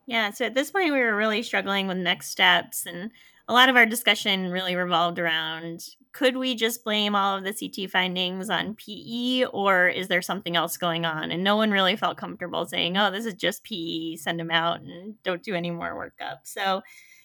Yeah, 0.07 0.31
so 0.31 0.45
at 0.45 0.53
this 0.53 0.71
point, 0.71 0.91
we 0.91 0.99
were 0.99 1.15
really 1.15 1.41
struggling 1.41 1.87
with 1.87 1.97
next 1.97 2.29
steps 2.29 2.85
and 2.85 3.11
a 3.47 3.53
lot 3.53 3.69
of 3.69 3.75
our 3.75 3.85
discussion 3.85 4.51
really 4.51 4.75
revolved 4.75 5.19
around 5.19 5.81
could 6.15 6.37
we 6.37 6.55
just 6.55 6.85
blame 6.85 7.13
all 7.13 7.37
of 7.37 7.43
the 7.43 7.51
CT 7.53 7.91
findings 7.91 8.49
on 8.49 8.73
PE 8.75 9.43
or 9.51 9.89
is 9.89 10.07
there 10.07 10.21
something 10.21 10.55
else 10.55 10.77
going 10.77 11.03
on? 11.03 11.29
And 11.29 11.43
no 11.43 11.57
one 11.57 11.71
really 11.71 11.97
felt 11.97 12.17
comfortable 12.17 12.65
saying, 12.65 12.97
oh, 12.97 13.11
this 13.11 13.25
is 13.25 13.33
just 13.33 13.65
PE, 13.65 14.15
send 14.15 14.39
them 14.39 14.49
out 14.49 14.79
and 14.79 15.21
don't 15.23 15.43
do 15.43 15.55
any 15.55 15.71
more 15.71 15.93
workup. 15.93 16.37
So 16.43 16.81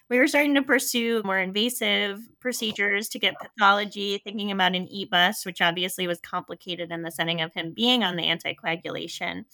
we 0.08 0.18
were 0.18 0.26
starting 0.26 0.56
to 0.56 0.62
pursue 0.62 1.22
more 1.24 1.38
invasive 1.38 2.18
procedures 2.40 3.08
to 3.10 3.20
get 3.20 3.38
pathology, 3.40 4.18
thinking 4.18 4.50
about 4.50 4.74
an 4.74 4.88
EBUS, 4.88 5.46
which 5.46 5.60
obviously 5.60 6.08
was 6.08 6.18
complicated 6.18 6.90
in 6.90 7.02
the 7.02 7.12
setting 7.12 7.40
of 7.40 7.54
him 7.54 7.72
being 7.72 8.02
on 8.02 8.16
the 8.16 8.24
anticoagulation. 8.24 9.44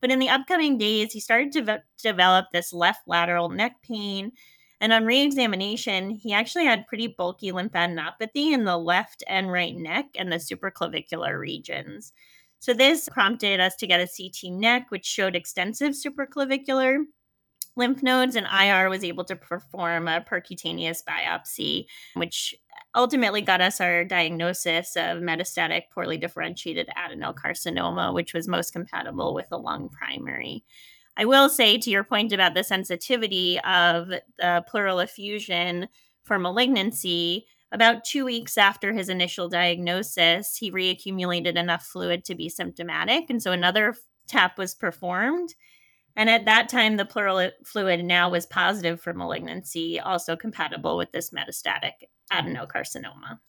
But 0.00 0.12
in 0.12 0.20
the 0.20 0.28
upcoming 0.28 0.78
days, 0.78 1.12
he 1.12 1.18
started 1.18 1.50
to 1.52 1.62
ve- 1.62 1.78
develop 2.00 2.46
this 2.52 2.72
left 2.72 3.00
lateral 3.08 3.48
neck 3.48 3.82
pain 3.82 4.30
and 4.80 4.92
on 4.92 5.04
re-examination, 5.04 6.10
he 6.10 6.32
actually 6.32 6.64
had 6.64 6.86
pretty 6.86 7.06
bulky 7.06 7.50
lymphadenopathy 7.52 8.52
in 8.52 8.64
the 8.64 8.76
left 8.76 9.24
and 9.26 9.50
right 9.50 9.74
neck 9.74 10.06
and 10.16 10.30
the 10.30 10.36
supraclavicular 10.36 11.38
regions. 11.38 12.12
So 12.58 12.74
this 12.74 13.08
prompted 13.08 13.60
us 13.60 13.76
to 13.76 13.86
get 13.86 14.00
a 14.00 14.08
CT 14.08 14.52
neck, 14.52 14.86
which 14.90 15.06
showed 15.06 15.36
extensive 15.36 15.92
supraclavicular 15.92 17.04
lymph 17.76 18.02
nodes, 18.02 18.36
and 18.36 18.46
IR 18.46 18.88
was 18.88 19.04
able 19.04 19.24
to 19.24 19.36
perform 19.36 20.08
a 20.08 20.20
percutaneous 20.20 21.02
biopsy, 21.06 21.84
which 22.14 22.54
ultimately 22.94 23.42
got 23.42 23.60
us 23.60 23.80
our 23.80 24.04
diagnosis 24.04 24.96
of 24.96 25.18
metastatic 25.18 25.82
poorly 25.92 26.16
differentiated 26.16 26.88
adenocarcinoma, 26.96 28.14
which 28.14 28.32
was 28.32 28.48
most 28.48 28.72
compatible 28.72 29.34
with 29.34 29.48
a 29.52 29.58
lung 29.58 29.90
primary. 29.90 30.64
I 31.16 31.24
will 31.24 31.48
say 31.48 31.78
to 31.78 31.90
your 31.90 32.04
point 32.04 32.32
about 32.32 32.54
the 32.54 32.62
sensitivity 32.62 33.58
of 33.60 34.08
the 34.08 34.64
pleural 34.68 35.00
effusion 35.00 35.88
for 36.24 36.38
malignancy, 36.38 37.46
About 37.72 38.04
two 38.04 38.24
weeks 38.24 38.56
after 38.56 38.92
his 38.92 39.08
initial 39.08 39.48
diagnosis, 39.48 40.56
he 40.56 40.70
reaccumulated 40.70 41.56
enough 41.56 41.84
fluid 41.84 42.24
to 42.24 42.34
be 42.34 42.48
symptomatic. 42.48 43.28
And 43.28 43.42
so 43.42 43.50
another 43.52 43.96
tap 44.28 44.56
was 44.56 44.74
performed. 44.74 45.54
And 46.14 46.30
at 46.30 46.44
that 46.46 46.68
time, 46.68 46.96
the 46.96 47.04
pleural 47.04 47.50
fluid 47.64 48.04
now 48.04 48.30
was 48.30 48.46
positive 48.46 49.00
for 49.00 49.12
malignancy, 49.12 49.98
also 50.00 50.36
compatible 50.36 50.96
with 50.96 51.12
this 51.12 51.30
metastatic 51.30 51.92
adenocarcinoma. 52.32 53.40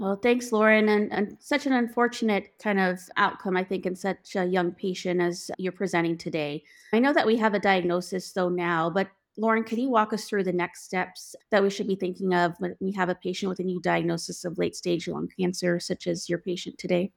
Well, 0.00 0.16
thanks, 0.16 0.50
Lauren. 0.50 0.88
And, 0.88 1.12
and, 1.12 1.36
such 1.40 1.66
an 1.66 1.72
unfortunate 1.72 2.54
kind 2.60 2.80
of 2.80 2.98
outcome, 3.16 3.56
I 3.56 3.62
think, 3.62 3.86
in 3.86 3.94
such 3.94 4.34
a 4.34 4.44
young 4.44 4.72
patient 4.72 5.20
as 5.20 5.52
you're 5.56 5.70
presenting 5.70 6.18
today. 6.18 6.64
I 6.92 6.98
know 6.98 7.12
that 7.12 7.26
we 7.26 7.36
have 7.36 7.54
a 7.54 7.60
diagnosis, 7.60 8.32
though, 8.32 8.48
now, 8.48 8.90
but 8.90 9.08
Lauren, 9.36 9.64
can 9.64 9.78
you 9.78 9.88
walk 9.88 10.12
us 10.12 10.24
through 10.24 10.44
the 10.44 10.52
next 10.52 10.84
steps 10.84 11.34
that 11.50 11.62
we 11.62 11.70
should 11.70 11.88
be 11.88 11.96
thinking 11.96 12.34
of 12.34 12.54
when 12.58 12.76
we 12.80 12.92
have 12.92 13.08
a 13.08 13.14
patient 13.14 13.48
with 13.48 13.58
a 13.58 13.64
new 13.64 13.80
diagnosis 13.80 14.44
of 14.44 14.58
late 14.58 14.76
stage 14.76 15.08
lung 15.08 15.28
cancer, 15.38 15.80
such 15.80 16.06
as 16.06 16.28
your 16.28 16.38
patient 16.38 16.78
today? 16.78 17.12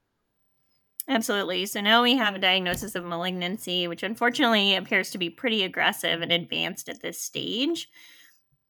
Absolutely. 1.07 1.65
So 1.67 1.79
now 1.79 2.03
we 2.03 2.17
have 2.17 2.35
a 2.35 2.39
diagnosis 2.39 2.95
of 2.95 3.05
malignancy, 3.05 3.87
which 3.87 4.03
unfortunately 4.03 4.75
appears 4.75 5.09
to 5.11 5.17
be 5.17 5.29
pretty 5.29 5.63
aggressive 5.63 6.21
and 6.21 6.31
advanced 6.31 6.89
at 6.89 7.01
this 7.01 7.21
stage. 7.21 7.89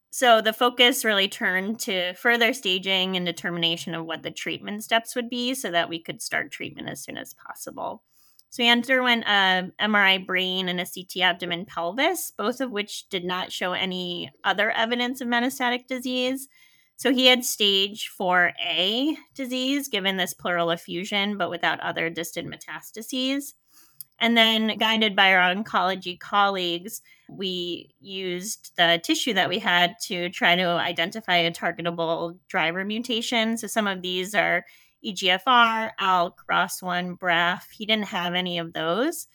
So 0.09 0.41
the 0.41 0.53
focus 0.53 1.05
really 1.05 1.27
turned 1.27 1.79
to 1.81 2.13
further 2.13 2.53
staging 2.53 3.15
and 3.15 3.25
determination 3.25 3.93
of 3.93 4.05
what 4.05 4.23
the 4.23 4.31
treatment 4.31 4.83
steps 4.83 5.15
would 5.15 5.29
be 5.29 5.53
so 5.53 5.69
that 5.71 5.89
we 5.89 5.99
could 5.99 6.21
start 6.21 6.51
treatment 6.51 6.89
as 6.89 7.03
soon 7.03 7.17
as 7.17 7.33
possible. 7.33 8.03
So 8.49 8.63
he 8.63 8.69
underwent 8.69 9.25
a 9.25 9.69
MRI 9.79 10.25
brain 10.25 10.69
and 10.69 10.79
a 10.79 10.85
CT 10.85 11.21
abdomen 11.21 11.65
pelvis, 11.65 12.31
both 12.37 12.61
of 12.61 12.71
which 12.71 13.09
did 13.09 13.25
not 13.25 13.51
show 13.51 13.73
any 13.73 14.31
other 14.43 14.71
evidence 14.71 15.21
of 15.21 15.27
metastatic 15.27 15.87
disease. 15.87 16.47
So 16.95 17.13
he 17.13 17.27
had 17.27 17.45
stage 17.45 18.09
4A 18.19 19.15
disease 19.35 19.87
given 19.89 20.17
this 20.17 20.33
pleural 20.33 20.71
effusion, 20.71 21.37
but 21.37 21.49
without 21.51 21.79
other 21.81 22.09
distant 22.09 22.51
metastases. 22.51 23.53
And 24.19 24.35
then, 24.35 24.77
guided 24.79 25.15
by 25.15 25.35
our 25.35 25.53
oncology 25.53 26.19
colleagues, 26.19 27.03
we 27.29 27.93
used 27.99 28.75
the 28.77 28.99
tissue 29.03 29.33
that 29.33 29.49
we 29.49 29.59
had 29.59 29.95
to 30.03 30.29
try 30.29 30.55
to 30.55 30.63
identify 30.63 31.37
a 31.37 31.51
targetable 31.51 32.37
driver 32.47 32.85
mutation. 32.85 33.57
So, 33.57 33.67
some 33.67 33.87
of 33.87 34.01
these 34.01 34.33
are 34.33 34.65
EGFR, 35.05 35.91
ALK, 35.99 36.33
ROS1, 36.49 37.17
BRAF. 37.17 37.63
He 37.71 37.85
didn't 37.85 38.07
have 38.07 38.33
any 38.33 38.57
of 38.57 38.73
those. 38.73 39.27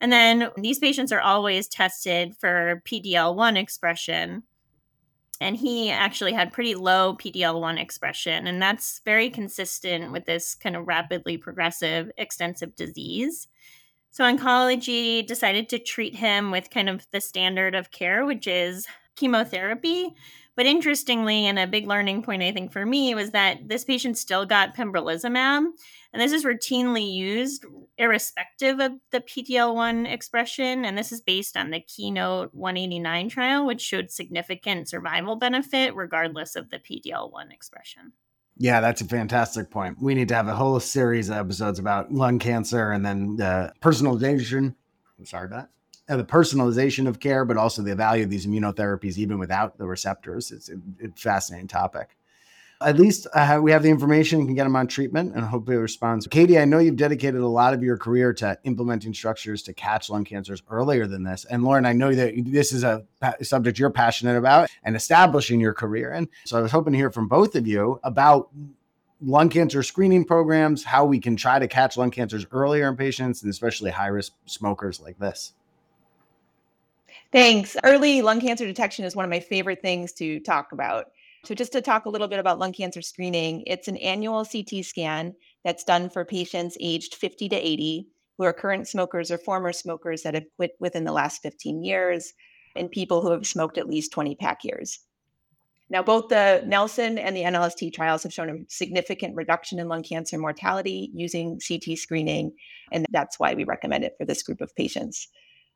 And 0.00 0.12
then 0.12 0.50
these 0.56 0.78
patients 0.78 1.12
are 1.12 1.20
always 1.20 1.66
tested 1.66 2.36
for 2.38 2.82
PDL1 2.86 3.56
expression. 3.56 4.44
And 5.40 5.56
he 5.56 5.90
actually 5.90 6.32
had 6.32 6.52
pretty 6.52 6.74
low 6.74 7.16
PDL1 7.16 7.80
expression. 7.80 8.46
And 8.46 8.60
that's 8.60 9.00
very 9.04 9.30
consistent 9.30 10.12
with 10.12 10.24
this 10.24 10.54
kind 10.54 10.76
of 10.76 10.86
rapidly 10.86 11.36
progressive 11.36 12.10
extensive 12.16 12.74
disease. 12.74 13.48
So, 14.10 14.24
oncology 14.24 15.26
decided 15.26 15.68
to 15.68 15.78
treat 15.78 16.16
him 16.16 16.50
with 16.50 16.70
kind 16.70 16.88
of 16.88 17.06
the 17.12 17.20
standard 17.20 17.74
of 17.74 17.90
care, 17.90 18.24
which 18.24 18.46
is 18.46 18.86
chemotherapy, 19.16 20.14
but 20.58 20.66
interestingly, 20.66 21.46
and 21.46 21.56
a 21.56 21.68
big 21.68 21.86
learning 21.86 22.24
point 22.24 22.42
I 22.42 22.50
think 22.50 22.72
for 22.72 22.84
me 22.84 23.14
was 23.14 23.30
that 23.30 23.68
this 23.68 23.84
patient 23.84 24.18
still 24.18 24.44
got 24.44 24.74
pembrolizumab, 24.74 25.66
and 26.12 26.20
this 26.20 26.32
is 26.32 26.44
routinely 26.44 27.14
used 27.14 27.64
irrespective 27.96 28.80
of 28.80 28.92
the 29.12 29.20
PDL1 29.20 30.12
expression. 30.12 30.84
And 30.84 30.98
this 30.98 31.12
is 31.12 31.20
based 31.20 31.56
on 31.56 31.70
the 31.70 31.78
Keynote 31.78 32.50
189 32.54 33.28
trial, 33.28 33.66
which 33.66 33.80
showed 33.80 34.10
significant 34.10 34.88
survival 34.88 35.36
benefit 35.36 35.94
regardless 35.94 36.56
of 36.56 36.70
the 36.70 36.80
PDL1 36.80 37.52
expression. 37.52 38.14
Yeah, 38.58 38.80
that's 38.80 39.00
a 39.00 39.04
fantastic 39.04 39.70
point. 39.70 40.02
We 40.02 40.14
need 40.14 40.28
to 40.28 40.34
have 40.34 40.48
a 40.48 40.54
whole 40.54 40.80
series 40.80 41.28
of 41.28 41.36
episodes 41.36 41.78
about 41.78 42.12
lung 42.12 42.38
cancer 42.38 42.90
and 42.90 43.06
then 43.06 43.36
the 43.36 43.72
personalization. 43.80 44.74
I'm 45.18 45.26
sorry 45.26 45.46
about 45.46 45.62
that 45.62 45.70
uh, 46.08 46.16
the 46.16 46.24
personalization 46.24 47.06
of 47.06 47.20
care, 47.20 47.44
but 47.44 47.56
also 47.56 47.82
the 47.82 47.94
value 47.94 48.24
of 48.24 48.30
these 48.30 48.46
immunotherapies, 48.46 49.18
even 49.18 49.38
without 49.38 49.76
the 49.78 49.86
receptors. 49.86 50.50
It's 50.50 50.70
a, 50.70 50.76
a 51.04 51.08
fascinating 51.14 51.68
topic. 51.68 52.16
At 52.80 52.96
least 52.96 53.26
uh, 53.34 53.58
we 53.60 53.72
have 53.72 53.82
the 53.82 53.90
information, 53.90 54.38
and 54.38 54.48
can 54.48 54.54
get 54.54 54.62
them 54.62 54.76
on 54.76 54.86
treatment, 54.86 55.34
and 55.34 55.44
hopefully 55.44 55.76
it 55.76 55.80
responds. 55.80 56.28
Katie, 56.28 56.60
I 56.60 56.64
know 56.64 56.78
you've 56.78 56.94
dedicated 56.94 57.40
a 57.40 57.48
lot 57.48 57.74
of 57.74 57.82
your 57.82 57.96
career 57.96 58.32
to 58.34 58.56
implementing 58.62 59.12
structures 59.12 59.62
to 59.64 59.72
catch 59.72 60.08
lung 60.08 60.24
cancers 60.24 60.62
earlier 60.70 61.08
than 61.08 61.24
this. 61.24 61.44
And 61.44 61.64
Lauren, 61.64 61.84
I 61.84 61.92
know 61.92 62.14
that 62.14 62.34
this 62.46 62.72
is 62.72 62.84
a 62.84 63.04
subject 63.42 63.80
you're 63.80 63.90
passionate 63.90 64.36
about 64.36 64.70
and 64.84 64.94
establishing 64.94 65.60
your 65.60 65.74
career 65.74 66.12
in. 66.12 66.28
So 66.44 66.56
I 66.56 66.60
was 66.62 66.70
hoping 66.70 66.92
to 66.92 66.98
hear 66.98 67.10
from 67.10 67.26
both 67.26 67.56
of 67.56 67.66
you 67.66 67.98
about 68.04 68.50
lung 69.20 69.48
cancer 69.48 69.82
screening 69.82 70.24
programs, 70.24 70.84
how 70.84 71.04
we 71.04 71.18
can 71.18 71.34
try 71.34 71.58
to 71.58 71.66
catch 71.66 71.96
lung 71.96 72.12
cancers 72.12 72.46
earlier 72.52 72.86
in 72.88 72.96
patients, 72.96 73.42
and 73.42 73.50
especially 73.50 73.90
high 73.90 74.06
risk 74.06 74.34
smokers 74.46 75.00
like 75.00 75.18
this. 75.18 75.52
Thanks. 77.32 77.76
Early 77.82 78.22
lung 78.22 78.40
cancer 78.40 78.64
detection 78.64 79.04
is 79.04 79.16
one 79.16 79.24
of 79.24 79.30
my 79.30 79.40
favorite 79.40 79.82
things 79.82 80.12
to 80.12 80.38
talk 80.40 80.70
about. 80.70 81.10
So, 81.44 81.54
just 81.54 81.72
to 81.72 81.80
talk 81.80 82.04
a 82.04 82.10
little 82.10 82.28
bit 82.28 82.40
about 82.40 82.58
lung 82.58 82.72
cancer 82.72 83.00
screening, 83.00 83.62
it's 83.66 83.88
an 83.88 83.96
annual 83.98 84.44
CT 84.44 84.84
scan 84.84 85.34
that's 85.64 85.84
done 85.84 86.10
for 86.10 86.24
patients 86.24 86.76
aged 86.80 87.14
50 87.14 87.48
to 87.50 87.56
80 87.56 88.08
who 88.36 88.44
are 88.44 88.52
current 88.52 88.86
smokers 88.86 89.30
or 89.30 89.38
former 89.38 89.72
smokers 89.72 90.22
that 90.22 90.34
have 90.34 90.44
quit 90.56 90.72
within 90.78 91.04
the 91.04 91.12
last 91.12 91.42
15 91.42 91.82
years, 91.82 92.32
and 92.76 92.90
people 92.90 93.20
who 93.20 93.32
have 93.32 93.46
smoked 93.46 93.78
at 93.78 93.88
least 93.88 94.12
20 94.12 94.36
pack 94.36 94.64
years. 94.64 95.00
Now, 95.90 96.02
both 96.02 96.28
the 96.28 96.62
Nelson 96.66 97.18
and 97.18 97.36
the 97.36 97.42
NLST 97.42 97.94
trials 97.94 98.22
have 98.22 98.32
shown 98.32 98.50
a 98.50 98.54
significant 98.68 99.34
reduction 99.34 99.78
in 99.78 99.88
lung 99.88 100.02
cancer 100.02 100.38
mortality 100.38 101.10
using 101.14 101.58
CT 101.66 101.98
screening, 101.98 102.52
and 102.92 103.06
that's 103.10 103.38
why 103.38 103.54
we 103.54 103.64
recommend 103.64 104.04
it 104.04 104.14
for 104.18 104.26
this 104.26 104.42
group 104.42 104.60
of 104.60 104.74
patients. 104.76 105.28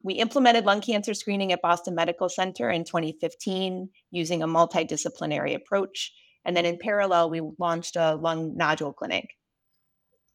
We 0.04 0.14
implemented 0.14 0.64
lung 0.64 0.80
cancer 0.80 1.14
screening 1.14 1.52
at 1.52 1.62
Boston 1.62 1.94
Medical 1.94 2.28
Center 2.28 2.70
in 2.70 2.84
2015 2.84 3.88
using 4.10 4.42
a 4.42 4.48
multidisciplinary 4.48 5.54
approach. 5.54 6.12
And 6.44 6.56
then 6.56 6.66
in 6.66 6.78
parallel, 6.78 7.30
we 7.30 7.40
launched 7.58 7.94
a 7.96 8.16
lung 8.16 8.56
nodule 8.56 8.92
clinic. 8.92 9.28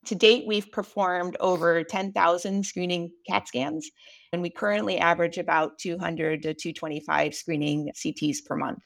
To 0.06 0.15
date, 0.15 0.45
we've 0.47 0.71
performed 0.71 1.36
over 1.41 1.84
10,000 1.84 2.65
screening 2.65 3.12
CAT 3.27 3.49
scans, 3.49 3.89
and 4.32 4.41
we 4.41 4.49
currently 4.49 4.97
average 4.99 5.38
about 5.38 5.80
200 5.80 6.43
to 6.43 6.53
225 6.53 7.36
screening 7.36 7.91
CTs 7.93 8.38
per 8.45 8.56
month. 8.56 8.80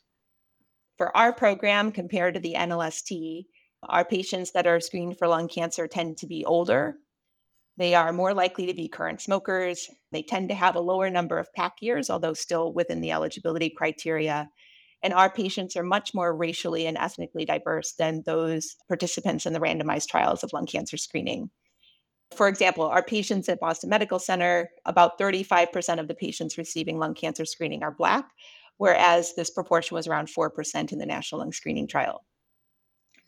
For 0.98 1.16
our 1.16 1.32
program, 1.32 1.92
compared 1.92 2.34
to 2.34 2.40
the 2.40 2.56
NLST, 2.56 3.44
our 3.84 4.04
patients 4.04 4.52
that 4.54 4.66
are 4.66 4.80
screened 4.80 5.20
for 5.20 5.28
lung 5.28 5.48
cancer 5.48 5.88
tend 5.88 6.18
to 6.18 6.28
be 6.28 6.44
older 6.44 6.96
they 7.82 7.96
are 7.96 8.14
more 8.14 8.34
likely 8.34 8.68
to 8.68 8.74
be 8.74 8.88
current 8.88 9.22
smokers. 9.22 9.90
They 10.12 10.22
tend 10.22 10.50
to 10.50 10.56
have 10.56 10.76
a 10.76 10.82
lower 10.82 11.10
number 11.10 11.40
of 11.40 11.52
pack 11.54 11.74
years, 11.82 12.10
although 12.10 12.34
still 12.34 12.72
within 12.72 13.02
the 13.02 13.12
eligibility 13.12 13.70
criteria. 13.70 14.50
And 15.02 15.14
our 15.14 15.32
patients 15.32 15.76
are 15.76 15.84
much 15.84 16.14
more 16.14 16.36
racially 16.36 16.86
and 16.86 16.98
ethnically 16.98 17.44
diverse 17.44 17.94
than 17.94 18.22
those 18.26 18.76
participants 18.88 19.48
in 19.48 19.54
the 19.54 19.60
randomized 19.60 20.10
trials 20.10 20.44
of 20.44 20.54
lung 20.54 20.68
cancer 20.68 20.96
screening. 20.96 21.50
For 22.36 22.48
example, 22.48 22.86
our 22.86 23.04
patients 23.04 23.50
at 23.50 23.60
Boston 23.60 23.90
Medical 23.90 24.20
Center, 24.20 24.70
about 24.86 25.20
35% 25.20 26.00
of 26.00 26.08
the 26.08 26.14
patients 26.14 26.58
receiving 26.58 27.00
lung 27.00 27.16
cancer 27.16 27.46
screening 27.46 27.84
are 27.84 27.92
Black, 27.92 28.26
whereas 28.78 29.34
this 29.36 29.50
proportion 29.50 29.96
was 29.96 30.08
around 30.08 30.28
4% 30.28 30.92
in 30.92 31.00
the 31.00 31.06
National 31.06 31.40
Lung 31.40 31.52
Screening 31.52 31.88
Trial. 31.88 32.24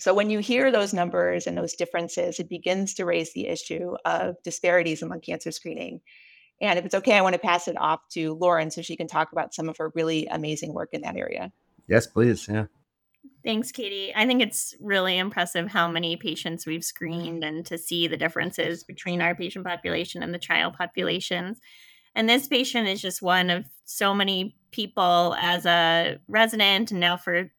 So 0.04 0.14
when 0.14 0.30
you 0.30 0.40
hear 0.40 0.70
those 0.70 0.94
numbers 0.94 1.48
and 1.48 1.58
those 1.58 1.76
differences, 1.76 2.38
it 2.38 2.50
begins 2.50 2.94
to 2.96 3.06
raise 3.06 3.32
the 3.32 3.48
issue 3.48 3.96
of 4.04 4.36
disparities 4.44 5.02
among 5.02 5.22
cancer 5.22 5.50
screening. 5.50 6.02
And 6.60 6.78
if 6.78 6.84
it's 6.84 6.96
okay, 6.96 7.16
I 7.16 7.22
want 7.22 7.36
to 7.36 7.40
pass 7.40 7.70
it 7.70 7.78
off 7.80 8.02
to 8.10 8.34
Lauren 8.34 8.70
so 8.70 8.82
she 8.82 8.98
can 8.98 9.08
talk 9.08 9.32
about 9.32 9.54
some 9.54 9.70
of 9.70 9.78
her 9.78 9.94
really 9.96 10.28
amazing 10.28 10.74
work 10.74 10.90
in 10.92 11.04
that 11.04 11.16
area. 11.16 11.54
Yes, 11.88 12.06
please. 12.06 12.50
Yeah. 12.50 12.66
Thanks, 13.46 13.72
Katie. 13.72 14.12
I 14.14 14.26
think 14.26 14.42
it's 14.42 14.76
really 14.82 15.18
impressive 15.18 15.70
how 15.70 15.88
many 15.88 16.18
patients 16.18 16.66
we've 16.66 16.84
screened 16.84 17.46
and 17.46 17.66
to 17.68 17.78
see 17.78 18.10
the 18.10 18.18
differences 18.18 18.84
between 18.84 19.22
our 19.22 19.34
patient 19.34 19.66
population 19.66 20.22
and 20.22 20.34
the 20.34 20.38
trial 20.38 20.74
populations. 20.78 21.62
And 22.14 22.28
this 22.28 22.50
patient 22.50 22.90
is 22.90 23.02
just 23.02 23.22
one 23.22 23.50
of 23.50 23.64
so 23.86 24.14
many 24.14 24.58
people 24.72 25.34
as 25.40 25.66
a 25.66 26.18
resident 26.28 26.92
and 26.92 27.00
now 27.00 27.16
for 27.16 27.52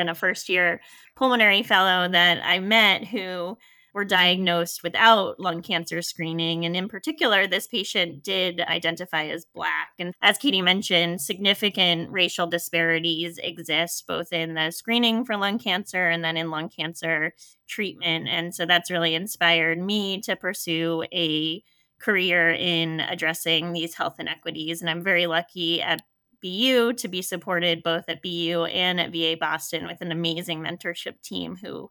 been 0.00 0.08
a 0.08 0.14
first 0.14 0.48
year 0.48 0.80
pulmonary 1.14 1.62
fellow 1.62 2.08
that 2.08 2.40
I 2.42 2.58
met 2.58 3.06
who 3.06 3.58
were 3.92 4.04
diagnosed 4.04 4.82
without 4.82 5.38
lung 5.38 5.62
cancer 5.62 6.00
screening. 6.00 6.64
And 6.64 6.76
in 6.76 6.88
particular, 6.88 7.46
this 7.46 7.66
patient 7.66 8.22
did 8.22 8.60
identify 8.60 9.24
as 9.24 9.44
Black. 9.52 9.90
And 9.98 10.14
as 10.22 10.38
Katie 10.38 10.62
mentioned, 10.62 11.20
significant 11.20 12.10
racial 12.10 12.46
disparities 12.46 13.38
exist 13.38 14.06
both 14.06 14.32
in 14.32 14.54
the 14.54 14.70
screening 14.70 15.24
for 15.24 15.36
lung 15.36 15.58
cancer 15.58 16.08
and 16.08 16.24
then 16.24 16.36
in 16.36 16.50
lung 16.50 16.68
cancer 16.68 17.34
treatment. 17.68 18.28
And 18.28 18.54
so 18.54 18.64
that's 18.64 18.90
really 18.90 19.14
inspired 19.14 19.78
me 19.78 20.20
to 20.22 20.36
pursue 20.36 21.04
a 21.12 21.62
career 22.00 22.50
in 22.50 23.00
addressing 23.00 23.72
these 23.72 23.94
health 23.94 24.16
inequities. 24.18 24.80
And 24.80 24.88
I'm 24.88 25.02
very 25.02 25.26
lucky 25.26 25.82
at 25.82 26.00
BU 26.40 26.94
to 26.94 27.08
be 27.08 27.22
supported 27.22 27.82
both 27.82 28.04
at 28.08 28.22
BU 28.22 28.64
and 28.64 29.00
at 29.00 29.12
VA 29.12 29.36
Boston 29.38 29.86
with 29.86 30.00
an 30.00 30.12
amazing 30.12 30.60
mentorship 30.60 31.20
team 31.22 31.56
who 31.56 31.90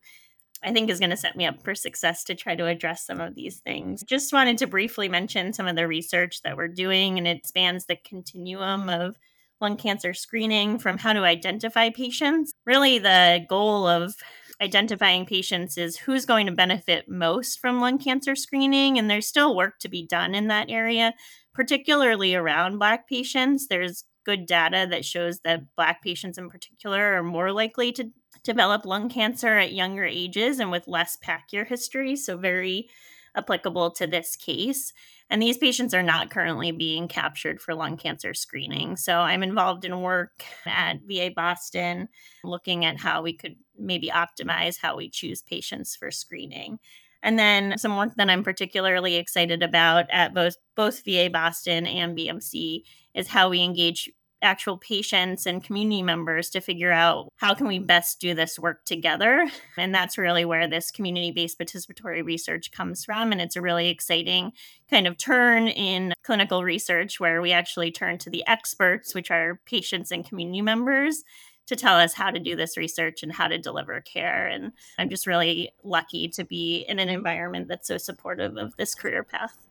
I 0.61 0.73
think 0.73 0.89
is 0.89 0.99
going 0.99 1.11
to 1.11 1.17
set 1.17 1.37
me 1.37 1.45
up 1.45 1.61
for 1.63 1.73
success 1.73 2.23
to 2.25 2.35
try 2.35 2.55
to 2.55 2.65
address 2.65 3.05
some 3.05 3.21
of 3.21 3.35
these 3.35 3.59
things. 3.59 4.03
Just 4.03 4.33
wanted 4.33 4.57
to 4.57 4.67
briefly 4.67 5.07
mention 5.07 5.53
some 5.53 5.67
of 5.67 5.75
the 5.75 5.87
research 5.87 6.41
that 6.41 6.57
we're 6.57 6.67
doing, 6.67 7.17
and 7.17 7.27
it 7.27 7.45
spans 7.45 7.85
the 7.85 7.95
continuum 7.95 8.89
of 8.89 9.17
lung 9.61 9.77
cancer 9.77 10.13
screening 10.13 10.77
from 10.79 10.97
how 10.97 11.13
to 11.13 11.21
identify 11.21 11.89
patients. 11.89 12.53
Really, 12.65 12.99
the 12.99 13.45
goal 13.47 13.87
of 13.87 14.15
identifying 14.61 15.25
patients 15.25 15.77
is 15.77 15.97
who's 15.97 16.25
going 16.25 16.45
to 16.47 16.51
benefit 16.51 17.07
most 17.07 17.59
from 17.59 17.79
lung 17.79 17.97
cancer 17.97 18.35
screening, 18.35 18.97
and 18.97 19.09
there's 19.09 19.27
still 19.27 19.55
work 19.55 19.79
to 19.79 19.89
be 19.89 20.05
done 20.05 20.35
in 20.35 20.47
that 20.47 20.69
area, 20.69 21.13
particularly 21.53 22.35
around 22.35 22.79
Black 22.79 23.07
patients. 23.07 23.67
There's 23.67 24.03
good 24.25 24.45
data 24.45 24.87
that 24.89 25.05
shows 25.05 25.39
that 25.41 25.63
Black 25.75 26.01
patients 26.01 26.37
in 26.37 26.49
particular 26.49 27.15
are 27.15 27.23
more 27.23 27.51
likely 27.51 27.91
to 27.93 28.11
develop 28.43 28.85
lung 28.85 29.09
cancer 29.09 29.57
at 29.57 29.73
younger 29.73 30.05
ages 30.05 30.59
and 30.59 30.71
with 30.71 30.87
less 30.87 31.17
pack 31.21 31.47
year 31.51 31.65
history. 31.65 32.15
So, 32.15 32.37
very 32.37 32.89
applicable 33.35 33.91
to 33.91 34.07
this 34.07 34.35
case. 34.35 34.91
And 35.29 35.41
these 35.41 35.57
patients 35.57 35.93
are 35.93 36.03
not 36.03 36.31
currently 36.31 36.71
being 36.71 37.07
captured 37.07 37.61
for 37.61 37.75
lung 37.75 37.97
cancer 37.97 38.33
screening. 38.33 38.97
So, 38.97 39.19
I'm 39.19 39.43
involved 39.43 39.85
in 39.85 40.01
work 40.01 40.43
at 40.65 41.01
VA 41.07 41.31
Boston 41.35 42.09
looking 42.43 42.85
at 42.85 42.99
how 42.99 43.21
we 43.21 43.33
could 43.33 43.55
maybe 43.77 44.09
optimize 44.09 44.77
how 44.81 44.95
we 44.95 45.09
choose 45.09 45.41
patients 45.41 45.95
for 45.95 46.11
screening. 46.11 46.79
And 47.21 47.37
then 47.37 47.77
some 47.77 47.97
work 47.97 48.15
that 48.15 48.29
I'm 48.29 48.43
particularly 48.43 49.15
excited 49.15 49.61
about 49.61 50.05
at 50.09 50.33
both 50.33 50.55
both 50.75 51.03
VA 51.03 51.29
Boston 51.31 51.85
and 51.85 52.17
BMC 52.17 52.83
is 53.13 53.27
how 53.27 53.49
we 53.49 53.61
engage 53.61 54.09
actual 54.41 54.77
patients 54.77 55.45
and 55.45 55.63
community 55.63 56.01
members 56.01 56.49
to 56.49 56.61
figure 56.61 56.91
out 56.91 57.29
how 57.37 57.53
can 57.53 57.67
we 57.67 57.79
best 57.79 58.19
do 58.19 58.33
this 58.33 58.57
work 58.57 58.85
together. 58.85 59.49
And 59.77 59.93
that's 59.93 60.17
really 60.17 60.45
where 60.45 60.67
this 60.67 60.91
community-based 60.91 61.59
participatory 61.59 62.23
research 62.23 62.71
comes 62.71 63.03
from. 63.03 63.31
And 63.31 63.41
it's 63.41 63.55
a 63.55 63.61
really 63.61 63.89
exciting 63.89 64.53
kind 64.89 65.07
of 65.07 65.17
turn 65.17 65.67
in 65.67 66.13
clinical 66.23 66.63
research 66.63 67.19
where 67.19 67.41
we 67.41 67.51
actually 67.51 67.91
turn 67.91 68.17
to 68.19 68.29
the 68.29 68.45
experts 68.47 69.13
which 69.13 69.31
are 69.31 69.59
patients 69.65 70.11
and 70.11 70.27
community 70.27 70.61
members 70.61 71.23
to 71.67 71.75
tell 71.75 71.97
us 71.97 72.13
how 72.13 72.31
to 72.31 72.39
do 72.39 72.55
this 72.55 72.77
research 72.77 73.21
and 73.21 73.31
how 73.31 73.47
to 73.47 73.57
deliver 73.57 74.01
care. 74.01 74.47
And 74.47 74.71
i'm 74.97 75.09
just 75.09 75.27
really 75.27 75.71
lucky 75.83 76.27
to 76.29 76.43
be 76.43 76.85
in 76.87 76.97
an 76.97 77.09
environment 77.09 77.67
that's 77.67 77.87
so 77.87 77.97
supportive 77.97 78.57
of 78.57 78.75
this 78.77 78.95
career 78.95 79.23
path 79.23 79.68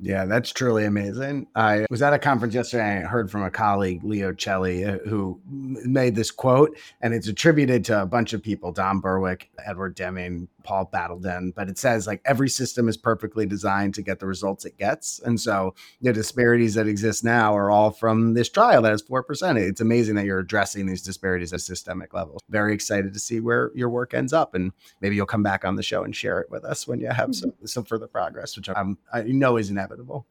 yeah, 0.00 0.24
that's 0.24 0.52
truly 0.52 0.84
amazing. 0.84 1.46
I 1.54 1.86
was 1.90 2.02
at 2.02 2.12
a 2.12 2.18
conference 2.18 2.54
yesterday. 2.54 2.98
I 2.98 3.00
heard 3.00 3.30
from 3.30 3.42
a 3.42 3.50
colleague, 3.50 4.02
Leo 4.04 4.32
Celi, 4.32 4.84
uh, 4.84 4.98
who 5.06 5.40
made 5.46 6.14
this 6.14 6.30
quote, 6.30 6.76
and 7.00 7.14
it's 7.14 7.28
attributed 7.28 7.84
to 7.86 8.02
a 8.02 8.06
bunch 8.06 8.32
of 8.32 8.42
people 8.42 8.72
Don 8.72 9.00
Berwick, 9.00 9.50
Edward 9.64 9.94
Deming, 9.94 10.48
Paul 10.64 10.90
Batalden, 10.92 11.54
but 11.54 11.68
it 11.68 11.78
says 11.78 12.06
like 12.06 12.20
every 12.24 12.48
system 12.48 12.88
is 12.88 12.96
perfectly 12.96 13.46
designed 13.46 13.94
to 13.94 14.02
get 14.02 14.18
the 14.18 14.26
results 14.26 14.64
it 14.64 14.76
gets. 14.78 15.20
And 15.20 15.40
so 15.40 15.74
the 16.00 16.12
disparities 16.12 16.74
that 16.74 16.88
exist 16.88 17.22
now 17.22 17.56
are 17.56 17.70
all 17.70 17.90
from 17.90 18.34
this 18.34 18.48
trial 18.48 18.82
that 18.82 18.90
has 18.90 19.02
4%. 19.02 19.56
It's 19.56 19.80
amazing 19.80 20.16
that 20.16 20.24
you're 20.24 20.40
addressing 20.40 20.86
these 20.86 21.02
disparities 21.02 21.52
at 21.52 21.60
systemic 21.60 22.12
levels. 22.14 22.40
Very 22.48 22.74
excited 22.74 23.12
to 23.12 23.20
see 23.20 23.38
where 23.38 23.70
your 23.74 23.88
work 23.88 24.14
ends 24.14 24.32
up. 24.32 24.54
And 24.54 24.72
maybe 25.00 25.14
you'll 25.14 25.26
come 25.26 25.42
back 25.42 25.64
on 25.64 25.76
the 25.76 25.82
show 25.82 26.02
and 26.02 26.16
share 26.16 26.40
it 26.40 26.50
with 26.50 26.64
us 26.64 26.88
when 26.88 27.00
you 27.00 27.08
have 27.08 27.34
some, 27.34 27.50
mm-hmm. 27.50 27.66
some 27.66 27.84
further 27.84 28.08
progress, 28.08 28.56
which 28.56 28.68
I'm, 28.68 28.98
I 29.12 29.22
know 29.22 29.56
is 29.56 29.70
inevitable. 29.70 30.26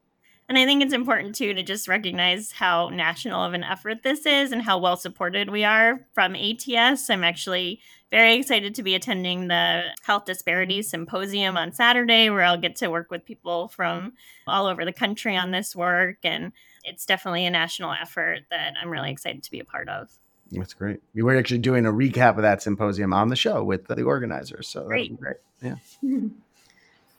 And 0.49 0.57
I 0.57 0.65
think 0.65 0.83
it's 0.83 0.93
important 0.93 1.35
too 1.35 1.53
to 1.53 1.63
just 1.63 1.87
recognize 1.87 2.51
how 2.51 2.89
national 2.89 3.43
of 3.43 3.53
an 3.53 3.63
effort 3.63 4.03
this 4.03 4.25
is 4.25 4.51
and 4.51 4.61
how 4.61 4.77
well 4.77 4.97
supported 4.97 5.49
we 5.49 5.63
are 5.63 6.05
from 6.13 6.35
ATS. 6.35 7.09
I'm 7.09 7.23
actually 7.23 7.79
very 8.13 8.35
excited 8.35 8.75
to 8.75 8.83
be 8.83 8.93
attending 8.93 9.47
the 9.47 9.81
Health 10.03 10.25
Disparities 10.25 10.87
Symposium 10.87 11.57
on 11.57 11.71
Saturday, 11.71 12.29
where 12.29 12.43
I'll 12.43 12.59
get 12.59 12.75
to 12.75 12.89
work 12.89 13.09
with 13.09 13.25
people 13.25 13.69
from 13.69 14.13
all 14.45 14.67
over 14.67 14.85
the 14.85 14.93
country 14.93 15.35
on 15.35 15.49
this 15.49 15.75
work. 15.75 16.17
And 16.23 16.51
it's 16.83 17.07
definitely 17.07 17.47
a 17.47 17.49
national 17.49 17.91
effort 17.91 18.41
that 18.51 18.75
I'm 18.79 18.91
really 18.91 19.09
excited 19.09 19.41
to 19.41 19.49
be 19.49 19.59
a 19.59 19.65
part 19.65 19.89
of. 19.89 20.11
That's 20.51 20.75
great. 20.75 21.01
We 21.15 21.23
were 21.23 21.35
actually 21.35 21.57
doing 21.57 21.87
a 21.87 21.91
recap 21.91 22.35
of 22.35 22.43
that 22.43 22.61
symposium 22.61 23.13
on 23.13 23.29
the 23.29 23.35
show 23.35 23.63
with 23.63 23.87
the 23.87 24.03
organizers. 24.03 24.67
So 24.67 24.83
great. 24.83 25.19
great. 25.19 25.37
Yeah. 25.63 25.77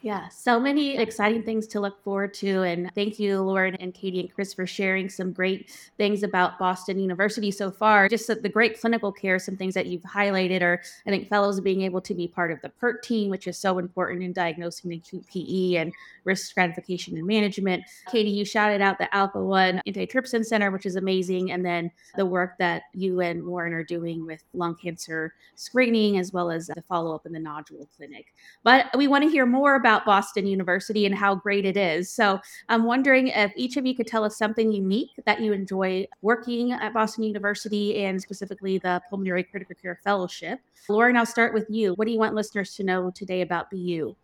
Yeah, 0.05 0.29
so 0.29 0.61
many 0.61 0.99
exciting 0.99 1.45
things 1.45 1.67
to 1.69 1.81
look 1.81 2.05
forward 2.05 2.35
to. 2.35 2.63
And 2.63 2.91
thank 2.95 3.19
you, 3.19 3.41
Lauren 3.41 3.75
and 3.77 3.95
Katie 3.95 4.21
and 4.21 4.31
Chris, 4.31 4.53
for 4.53 4.67
sharing 4.67 5.09
some 5.09 5.33
great 5.33 5.71
things 5.97 6.23
about 6.23 6.59
Boston 6.59 6.99
University 6.99 7.51
so 7.51 7.71
far. 7.71 8.07
Just 8.11 8.27
the 8.27 8.49
great 8.51 8.79
clinical 8.79 9.11
care, 9.11 9.39
some 9.39 9.57
things 9.57 9.73
that 9.73 9.87
you've 9.87 10.03
highlighted 10.03 10.61
are, 10.61 10.83
I 11.07 11.11
think, 11.11 11.31
fellows 11.31 11.59
being 11.59 11.81
able 11.81 12.03
to 12.03 12.13
be 12.13 12.29
part 12.29 12.53
of 12.53 12.61
the 12.61 12.69
PERT 12.69 13.03
team, 13.03 13.31
which 13.31 13.47
is 13.47 13.57
so 13.57 13.79
important 13.79 14.23
in 14.23 14.35
diagnosing 14.35 14.93
acute 14.93 15.25
PE 15.27 15.77
and 15.77 15.91
risk 16.25 16.49
stratification 16.51 17.17
and 17.17 17.27
management. 17.27 17.83
Katie, 18.13 18.29
you 18.29 18.45
shouted 18.45 18.83
out 18.83 18.99
the 18.99 19.13
Alpha 19.15 19.43
1 19.43 19.81
Antitrypsin 19.89 20.45
Center, 20.45 20.71
which 20.71 20.85
is 20.85 20.97
amazing. 20.97 21.53
And 21.53 21.65
then 21.65 21.91
the 22.15 22.27
work 22.27 22.59
that 22.59 22.83
you 22.93 23.23
and 23.23 23.47
Lauren 23.47 23.73
are 23.73 23.83
doing 23.83 24.27
with 24.27 24.45
lung 24.53 24.75
cancer 24.75 25.33
screening, 25.55 26.19
as 26.19 26.31
well 26.31 26.51
as 26.51 26.67
the 26.67 26.83
follow 26.91 27.15
up 27.15 27.25
in 27.25 27.33
the 27.33 27.41
nodule 27.41 27.89
clinic. 27.97 28.27
But 28.65 28.95
we 28.99 29.09
want 29.09 29.25
to 29.25 29.31
hear 29.31 29.47
more 29.47 29.77
about 29.77 29.94
about 29.95 30.05
Boston 30.05 30.47
University 30.47 31.07
and 31.07 31.15
how 31.15 31.37
great 31.37 31.65
it 31.65 31.77
is. 31.77 32.11
So 32.11 32.41
I'm 32.69 32.85
wondering 32.85 33.29
if 33.29 33.53
each 33.57 33.77
of 33.77 33.87
you 33.87 33.95
could 33.95 34.09
tell 34.09 34.25
us 34.25 34.37
something 34.37 34.73
unique 34.73 35.11
that 35.25 35.41
you 35.41 35.53
enjoy 35.53 36.07
working 36.21 36.73
at 36.73 36.93
Boston 36.93 37.23
University 37.23 38.05
and 38.05 38.21
specifically 38.21 38.79
the 38.79 39.01
Pulmonary 39.09 39.45
Critical 39.45 39.77
Care 39.81 40.01
Fellowship. 40.03 40.59
Lauren, 40.89 41.17
I'll 41.17 41.27
start 41.27 41.55
with 41.55 41.67
you. 41.69 41.95
What 41.95 42.07
do 42.07 42.13
you 42.13 42.19
want 42.19 42.35
listeners 42.35 42.75
to 42.75 42.83
know 42.83 43.13
today 43.13 43.43
about 43.43 43.71
BU? 43.71 44.17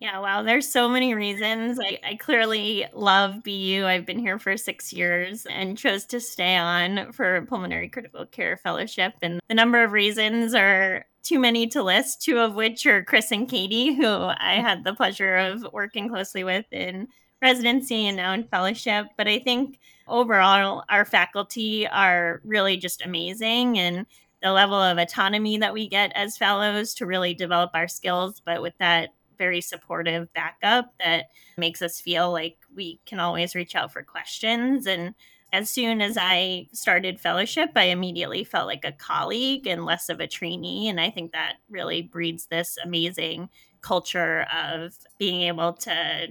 Yeah, 0.00 0.18
wow. 0.18 0.42
There's 0.42 0.68
so 0.68 0.86
many 0.86 1.14
reasons. 1.14 1.78
I, 1.80 1.98
I, 2.04 2.16
clearly 2.16 2.84
love 2.92 3.42
BU. 3.42 3.84
I've 3.86 4.04
been 4.04 4.18
here 4.18 4.38
for 4.38 4.54
six 4.58 4.92
years 4.92 5.46
and 5.46 5.78
chose 5.78 6.04
to 6.06 6.20
stay 6.20 6.56
on 6.56 7.12
for 7.12 7.46
Pulmonary 7.46 7.88
Critical 7.88 8.26
Care 8.26 8.58
Fellowship. 8.58 9.14
And 9.22 9.40
the 9.48 9.54
number 9.54 9.82
of 9.82 9.92
reasons 9.92 10.52
are 10.52 11.06
too 11.24 11.38
many 11.38 11.66
to 11.68 11.82
list, 11.82 12.22
two 12.22 12.38
of 12.38 12.54
which 12.54 12.86
are 12.86 13.02
Chris 13.02 13.32
and 13.32 13.48
Katie, 13.48 13.94
who 13.94 14.06
I 14.06 14.56
mm-hmm. 14.56 14.66
had 14.66 14.84
the 14.84 14.94
pleasure 14.94 15.36
of 15.36 15.66
working 15.72 16.08
closely 16.08 16.44
with 16.44 16.66
in 16.70 17.08
residency 17.42 18.06
and 18.06 18.16
now 18.16 18.32
in 18.32 18.44
fellowship. 18.44 19.06
But 19.16 19.26
I 19.26 19.38
think 19.38 19.80
overall, 20.06 20.84
our 20.88 21.04
faculty 21.04 21.88
are 21.88 22.40
really 22.44 22.76
just 22.76 23.04
amazing 23.04 23.78
and 23.78 24.06
the 24.42 24.52
level 24.52 24.76
of 24.76 24.98
autonomy 24.98 25.56
that 25.58 25.72
we 25.72 25.88
get 25.88 26.12
as 26.14 26.36
fellows 26.36 26.94
to 26.94 27.06
really 27.06 27.32
develop 27.32 27.70
our 27.72 27.88
skills, 27.88 28.42
but 28.44 28.60
with 28.60 28.74
that 28.78 29.10
very 29.38 29.60
supportive 29.60 30.32
backup 30.34 30.92
that 30.98 31.26
makes 31.56 31.82
us 31.82 32.00
feel 32.00 32.30
like 32.30 32.58
we 32.76 33.00
can 33.06 33.18
always 33.18 33.54
reach 33.54 33.74
out 33.74 33.92
for 33.92 34.02
questions 34.02 34.86
and 34.86 35.14
as 35.52 35.70
soon 35.70 36.00
as 36.00 36.16
I 36.20 36.68
started 36.72 37.20
fellowship, 37.20 37.70
I 37.76 37.84
immediately 37.84 38.44
felt 38.44 38.66
like 38.66 38.84
a 38.84 38.92
colleague 38.92 39.66
and 39.66 39.84
less 39.84 40.08
of 40.08 40.20
a 40.20 40.26
trainee. 40.26 40.88
And 40.88 41.00
I 41.00 41.10
think 41.10 41.32
that 41.32 41.54
really 41.70 42.02
breeds 42.02 42.46
this 42.46 42.76
amazing 42.84 43.48
culture 43.80 44.46
of 44.52 44.96
being 45.18 45.42
able 45.42 45.74
to 45.74 46.28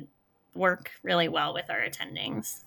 work 0.55 0.91
really 1.03 1.29
well 1.29 1.53
with 1.53 1.69
our 1.69 1.79
attendings. 1.79 2.63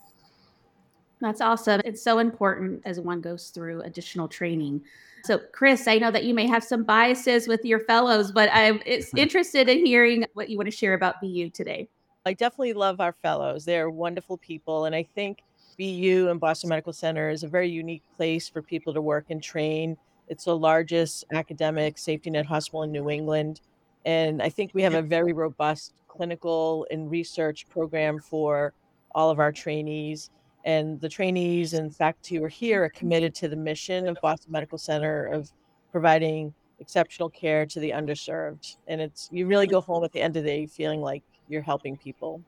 That's 1.20 1.40
awesome. 1.40 1.80
It's 1.84 2.02
so 2.02 2.18
important 2.18 2.82
as 2.84 3.00
one 3.00 3.20
goes 3.20 3.48
through 3.48 3.82
additional 3.82 4.28
training. 4.28 4.82
So, 5.24 5.40
Chris, 5.52 5.88
I 5.88 5.98
know 5.98 6.10
that 6.10 6.24
you 6.24 6.34
may 6.34 6.46
have 6.46 6.62
some 6.62 6.84
biases 6.84 7.48
with 7.48 7.64
your 7.64 7.80
fellows, 7.80 8.30
but 8.32 8.48
I'm 8.52 8.80
interested 9.16 9.68
in 9.68 9.84
hearing 9.84 10.24
what 10.34 10.50
you 10.50 10.56
want 10.56 10.68
to 10.68 10.76
share 10.76 10.94
about 10.94 11.20
BU 11.20 11.50
today. 11.50 11.88
I 12.26 12.32
definitely 12.32 12.74
love 12.74 13.00
our 13.00 13.12
fellows. 13.12 13.64
They're 13.64 13.90
wonderful 13.90 14.36
people. 14.36 14.84
And 14.84 14.94
I 14.94 15.04
think 15.14 15.42
BU 15.78 16.28
and 16.30 16.40
Boston 16.40 16.68
Medical 16.68 16.92
Center 16.92 17.28
is 17.28 17.42
a 17.42 17.48
very 17.48 17.68
unique 17.68 18.02
place 18.16 18.48
for 18.48 18.62
people 18.62 18.94
to 18.94 19.02
work 19.02 19.26
and 19.30 19.42
train. 19.42 19.96
It's 20.28 20.44
the 20.44 20.56
largest 20.56 21.24
academic 21.32 21.98
safety 21.98 22.30
net 22.30 22.46
hospital 22.46 22.82
in 22.82 22.92
New 22.92 23.10
England. 23.10 23.60
And 24.04 24.42
I 24.42 24.48
think 24.48 24.72
we 24.72 24.82
have 24.82 24.94
a 24.94 25.02
very 25.02 25.32
robust 25.32 25.94
clinical 26.08 26.86
and 26.90 27.10
research 27.10 27.68
program 27.68 28.20
for 28.20 28.72
all 29.14 29.30
of 29.30 29.38
our 29.38 29.52
trainees. 29.52 30.30
And 30.64 31.00
the 31.00 31.08
trainees 31.08 31.74
and 31.74 31.94
faculty 31.94 32.36
who 32.36 32.44
are 32.44 32.48
here 32.48 32.84
are 32.84 32.88
committed 32.88 33.34
to 33.36 33.48
the 33.48 33.56
mission 33.56 34.08
of 34.08 34.16
Boston 34.22 34.52
Medical 34.52 34.78
Center 34.78 35.26
of 35.26 35.52
providing 35.92 36.52
exceptional 36.80 37.28
care 37.30 37.66
to 37.66 37.80
the 37.80 37.90
underserved. 37.90 38.76
And 38.88 39.00
it's 39.00 39.28
you 39.30 39.46
really 39.46 39.66
go 39.66 39.80
home 39.80 40.04
at 40.04 40.12
the 40.12 40.20
end 40.20 40.36
of 40.36 40.44
the 40.44 40.50
day 40.50 40.66
feeling 40.66 41.00
like 41.00 41.22
you're 41.48 41.62
helping 41.62 41.96
people. 41.96 42.42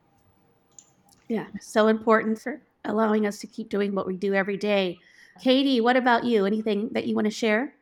Yeah, 1.27 1.45
so 1.61 1.87
important 1.87 2.39
for 2.39 2.61
allowing 2.85 3.25
us 3.25 3.39
to 3.39 3.47
keep 3.47 3.69
doing 3.69 3.95
what 3.95 4.07
we 4.07 4.17
do 4.17 4.33
every 4.33 4.57
day. 4.57 4.99
Katie, 5.41 5.81
what 5.81 5.95
about 5.95 6.23
you? 6.23 6.45
Anything 6.45 6.89
that 6.93 7.07
you 7.07 7.15
want 7.15 7.25
to 7.25 7.31
share? 7.31 7.73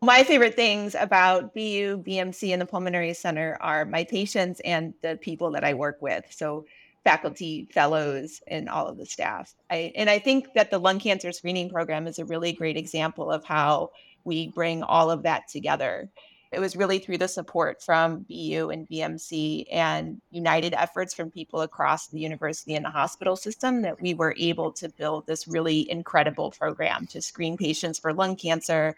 My 0.00 0.24
favorite 0.24 0.56
things 0.56 0.96
about 0.96 1.54
BU, 1.54 2.02
BMC, 2.02 2.52
and 2.52 2.60
the 2.60 2.66
Pulmonary 2.66 3.14
Center 3.14 3.56
are 3.60 3.84
my 3.84 4.02
patients 4.02 4.60
and 4.64 4.94
the 5.00 5.16
people 5.20 5.52
that 5.52 5.62
I 5.62 5.74
work 5.74 5.98
with. 6.00 6.24
So, 6.30 6.64
faculty, 7.04 7.68
fellows, 7.72 8.40
and 8.48 8.68
all 8.68 8.88
of 8.88 8.96
the 8.96 9.06
staff. 9.06 9.54
I, 9.70 9.92
and 9.94 10.10
I 10.10 10.18
think 10.18 10.54
that 10.54 10.70
the 10.70 10.78
lung 10.78 10.98
cancer 10.98 11.30
screening 11.32 11.70
program 11.70 12.06
is 12.06 12.18
a 12.18 12.24
really 12.24 12.52
great 12.52 12.76
example 12.76 13.30
of 13.30 13.44
how 13.44 13.90
we 14.24 14.48
bring 14.48 14.82
all 14.82 15.10
of 15.10 15.22
that 15.22 15.48
together. 15.48 16.08
It 16.52 16.60
was 16.60 16.76
really 16.76 16.98
through 16.98 17.16
the 17.16 17.28
support 17.28 17.82
from 17.82 18.26
BU 18.28 18.68
and 18.70 18.86
BMC 18.86 19.64
and 19.72 20.20
united 20.30 20.74
efforts 20.74 21.14
from 21.14 21.30
people 21.30 21.62
across 21.62 22.08
the 22.08 22.20
university 22.20 22.74
and 22.74 22.84
the 22.84 22.90
hospital 22.90 23.36
system 23.36 23.80
that 23.82 24.02
we 24.02 24.12
were 24.12 24.34
able 24.36 24.70
to 24.72 24.90
build 24.90 25.26
this 25.26 25.48
really 25.48 25.90
incredible 25.90 26.50
program 26.50 27.06
to 27.06 27.22
screen 27.22 27.56
patients 27.56 27.98
for 27.98 28.12
lung 28.12 28.36
cancer. 28.36 28.94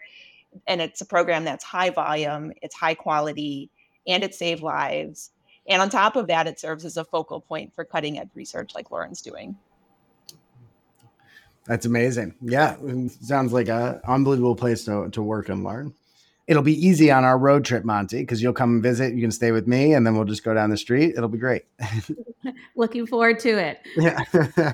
And 0.67 0.81
it's 0.81 0.99
a 0.99 1.05
program 1.05 1.45
that's 1.45 1.63
high 1.63 1.91
volume, 1.91 2.51
it's 2.61 2.75
high 2.75 2.93
quality, 2.93 3.69
and 4.05 4.21
it 4.21 4.35
saved 4.35 4.61
lives. 4.61 5.31
And 5.65 5.81
on 5.81 5.89
top 5.89 6.17
of 6.17 6.27
that, 6.27 6.47
it 6.47 6.59
serves 6.59 6.83
as 6.83 6.97
a 6.97 7.05
focal 7.05 7.39
point 7.39 7.73
for 7.73 7.85
cutting 7.85 8.19
edge 8.19 8.29
research 8.35 8.75
like 8.75 8.91
Lauren's 8.91 9.21
doing. 9.21 9.55
That's 11.67 11.85
amazing. 11.85 12.35
Yeah, 12.41 12.75
sounds 13.21 13.53
like 13.53 13.69
an 13.69 14.01
unbelievable 14.05 14.55
place 14.57 14.83
to, 14.85 15.09
to 15.09 15.23
work 15.23 15.47
and 15.47 15.63
learn 15.63 15.93
it'll 16.47 16.63
be 16.63 16.85
easy 16.85 17.11
on 17.11 17.23
our 17.23 17.37
road 17.37 17.65
trip, 17.65 17.83
Monty, 17.83 18.19
because 18.19 18.41
you'll 18.41 18.53
come 18.53 18.75
and 18.75 18.83
visit. 18.83 19.13
You 19.13 19.21
can 19.21 19.31
stay 19.31 19.51
with 19.51 19.67
me, 19.67 19.93
and 19.93 20.05
then 20.05 20.15
we'll 20.15 20.25
just 20.25 20.43
go 20.43 20.53
down 20.53 20.69
the 20.69 20.77
street. 20.77 21.15
It'll 21.15 21.29
be 21.29 21.37
great. 21.37 21.65
Looking 22.75 23.07
forward 23.07 23.39
to 23.39 23.57
it. 23.57 23.79
Yeah. 23.95 24.73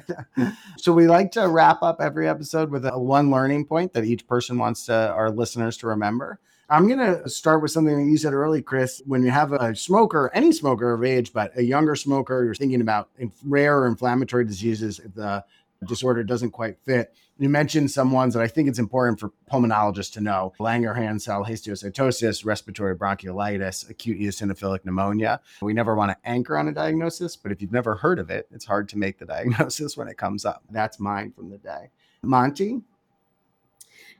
so 0.78 0.94
we 0.94 1.08
like 1.08 1.32
to 1.34 1.48
wrap 1.48 1.82
up 1.82 2.02
every 2.02 2.28
episode 2.28 2.70
with 2.70 2.86
a 2.86 2.98
one 2.98 3.32
learning 3.32 3.66
point 3.66 3.94
that 3.94 4.04
each 4.04 4.28
person 4.28 4.58
wants 4.58 4.86
to 4.88 5.12
our 5.12 5.30
listeners 5.30 5.78
to 5.78 5.88
remember. 5.88 6.40
I'm 6.70 6.88
going 6.88 7.00
to 7.00 7.28
start 7.28 7.62
with 7.62 7.72
something 7.72 7.98
that 7.98 8.10
you 8.10 8.18
said 8.18 8.34
early, 8.34 8.62
Chris. 8.62 9.02
When 9.06 9.24
you 9.24 9.30
have 9.30 9.52
a 9.52 9.76
smoker, 9.76 10.32
any 10.34 10.54
smoker 10.54 10.94
of 10.94 11.04
age, 11.04 11.34
but 11.34 11.52
a 11.58 11.64
younger 11.64 11.98
smoker, 11.98 12.46
you're 12.46 12.56
thinking 12.56 12.80
about 12.80 13.10
rare 13.46 13.88
inflammatory 13.88 14.46
diseases, 14.46 15.00
If 15.00 15.14
the 15.14 15.44
disorder 15.86 16.24
doesn't 16.24 16.52
quite 16.52 16.78
fit. 16.86 17.14
You 17.42 17.50
mentioned 17.50 17.90
some 17.90 18.12
ones 18.12 18.36
that 18.36 18.44
I 18.44 18.48
think 18.48 18.70
it's 18.70 18.78
important 18.78 19.20
for 19.20 19.32
pulmonologists 19.52 20.14
to 20.14 20.22
know 20.22 20.54
Langerhans 20.60 21.22
cell 21.22 21.44
histiocytosis, 21.44 22.46
respiratory 22.46 22.96
bronchiolitis, 22.96 23.90
acute 23.90 24.20
eosinophilic 24.20 24.86
pneumonia. 24.86 25.42
We 25.60 25.74
never 25.74 25.96
want 25.96 26.12
to 26.12 26.18
anchor 26.24 26.56
on 26.56 26.68
a 26.68 26.72
diagnosis, 26.72 27.36
but 27.36 27.52
if 27.52 27.60
you've 27.60 27.72
never 27.72 27.96
heard 27.96 28.20
of 28.20 28.30
it, 28.30 28.48
it's 28.52 28.64
hard 28.64 28.88
to 28.90 28.98
make 29.00 29.18
the 29.18 29.26
diagnosis 29.36 29.98
when 29.98 30.08
it 30.08 30.20
comes 30.20 30.46
up. 30.46 30.62
That's 30.70 31.00
mine 31.00 31.32
from 31.32 31.50
the 31.50 31.58
day. 31.58 31.90
Monty? 32.22 32.82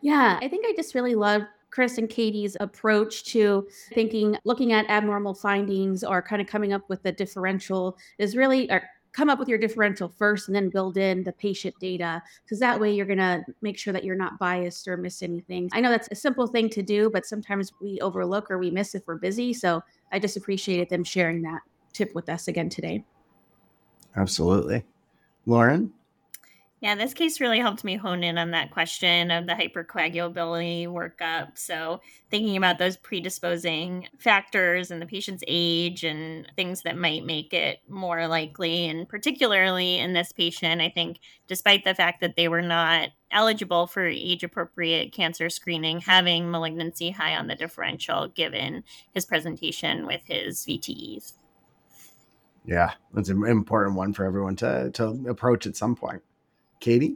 Yeah, 0.02 0.40
I 0.42 0.48
think 0.48 0.66
I 0.68 0.74
just 0.76 0.96
really 0.96 1.14
love 1.14 1.44
Chris 1.70 2.00
and 2.00 2.10
Katie's 2.10 2.58
approach 2.60 3.24
to 3.26 3.68
thinking, 3.94 4.36
looking 4.46 4.74
at 4.74 4.90
abnormal 4.90 5.36
findings 5.36 6.04
or 6.04 6.24
kind 6.24 6.42
of 6.42 6.48
coming 6.48 6.74
up 6.74 6.90
with 6.90 7.04
the 7.04 7.12
differential 7.12 8.00
is 8.18 8.36
really, 8.36 8.70
or 8.72 8.82
come 9.14 9.30
up 9.30 9.40
with 9.40 9.48
your 9.48 9.58
differential 9.58 10.10
first 10.10 10.48
and 10.48 10.56
then 10.56 10.70
build 10.70 10.98
in 10.98 11.24
the 11.24 11.34
patient 11.34 11.76
data 11.80 12.22
because 12.44 12.60
that 12.60 12.80
way 12.80 12.94
you're 12.94 13.06
going 13.06 13.18
to 13.18 13.44
make 13.62 13.78
sure 13.78 13.94
that 13.94 14.04
you're 14.04 14.16
not 14.16 14.40
biased 14.40 14.88
or 14.88 14.98
miss 14.98 15.22
anything. 15.22 15.70
I 15.74 15.82
know 15.82 15.90
that's 15.90 16.08
a 16.12 16.16
simple 16.16 16.48
thing 16.48 16.70
to 16.70 16.82
do, 16.82 17.10
but 17.10 17.26
sometimes 17.26 17.74
we 17.82 18.00
overlook 18.00 18.50
or 18.50 18.58
we 18.58 18.72
miss 18.72 18.96
if 18.96 19.04
we're 19.06 19.18
busy. 19.18 19.54
So 19.54 19.84
I 20.12 20.20
just 20.20 20.38
appreciated 20.38 20.90
them 20.90 21.04
sharing 21.04 21.42
that 21.44 21.62
tip 21.94 22.16
with 22.16 22.30
us 22.30 22.48
again 22.48 22.70
today. 22.70 23.04
Absolutely. 24.16 24.84
Lauren? 25.46 25.92
Yeah, 26.82 26.96
this 26.96 27.14
case 27.14 27.40
really 27.40 27.60
helped 27.60 27.84
me 27.84 27.96
hone 27.96 28.24
in 28.24 28.40
on 28.40 28.50
that 28.52 28.72
question 28.72 29.30
of 29.30 29.46
the 29.46 29.54
hypercoagulability 29.54 30.88
workup. 30.88 31.56
So, 31.56 32.02
thinking 32.32 32.58
about 32.58 32.80
those 32.80 32.98
predisposing 32.98 34.08
factors 34.18 34.90
and 34.90 35.00
the 35.00 35.06
patient's 35.06 35.44
age 35.48 36.04
and 36.04 36.52
things 36.56 36.82
that 36.82 36.98
might 36.98 37.24
make 37.24 37.54
it 37.54 37.82
more 37.88 38.28
likely. 38.28 38.88
And 38.88 39.08
particularly 39.08 40.00
in 40.00 40.14
this 40.14 40.32
patient, 40.32 40.82
I 40.82 40.90
think, 40.90 41.20
despite 41.48 41.84
the 41.84 41.94
fact 41.94 42.20
that 42.22 42.36
they 42.36 42.48
were 42.48 42.64
not 42.64 43.10
eligible 43.30 43.86
for 43.86 44.08
age 44.08 44.44
appropriate 44.44 45.14
cancer 45.14 45.52
screening, 45.52 46.00
having 46.00 46.50
malignancy 46.50 47.12
high 47.12 47.36
on 47.36 47.46
the 47.46 47.56
differential 47.56 48.30
given 48.30 48.84
his 49.14 49.26
presentation 49.26 50.08
with 50.08 50.22
his 50.26 50.66
VTEs. 50.66 51.34
Yeah, 52.66 52.94
that's 53.14 53.30
an 53.30 53.46
important 53.46 53.98
one 53.98 54.14
for 54.14 54.26
everyone 54.26 54.56
to, 54.58 54.90
to 54.96 55.28
approach 55.30 55.68
at 55.68 55.76
some 55.76 55.96
point. 55.96 56.24
Katie? 56.82 57.16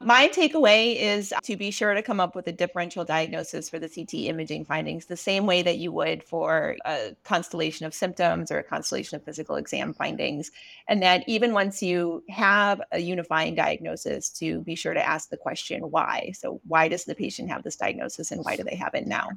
My 0.00 0.28
takeaway 0.28 0.94
is 0.96 1.34
to 1.42 1.56
be 1.56 1.72
sure 1.72 1.92
to 1.92 2.02
come 2.02 2.20
up 2.20 2.36
with 2.36 2.46
a 2.46 2.52
differential 2.52 3.04
diagnosis 3.04 3.68
for 3.68 3.80
the 3.80 3.88
CT 3.88 4.14
imaging 4.26 4.64
findings, 4.64 5.06
the 5.06 5.16
same 5.16 5.44
way 5.44 5.60
that 5.62 5.78
you 5.78 5.90
would 5.90 6.22
for 6.22 6.76
a 6.84 7.16
constellation 7.24 7.84
of 7.84 7.92
symptoms 7.92 8.52
or 8.52 8.58
a 8.58 8.62
constellation 8.62 9.16
of 9.16 9.24
physical 9.24 9.56
exam 9.56 9.92
findings. 9.92 10.52
And 10.86 11.02
that 11.02 11.24
even 11.26 11.52
once 11.52 11.82
you 11.82 12.22
have 12.28 12.80
a 12.92 13.00
unifying 13.00 13.56
diagnosis, 13.56 14.30
to 14.38 14.60
be 14.60 14.76
sure 14.76 14.94
to 14.94 15.04
ask 15.04 15.30
the 15.30 15.36
question 15.36 15.82
why. 15.82 16.32
So, 16.38 16.60
why 16.68 16.86
does 16.86 17.04
the 17.04 17.16
patient 17.16 17.50
have 17.50 17.64
this 17.64 17.74
diagnosis 17.74 18.30
and 18.30 18.44
why 18.44 18.54
do 18.54 18.62
they 18.62 18.76
have 18.76 18.94
it 18.94 19.08
now? 19.08 19.30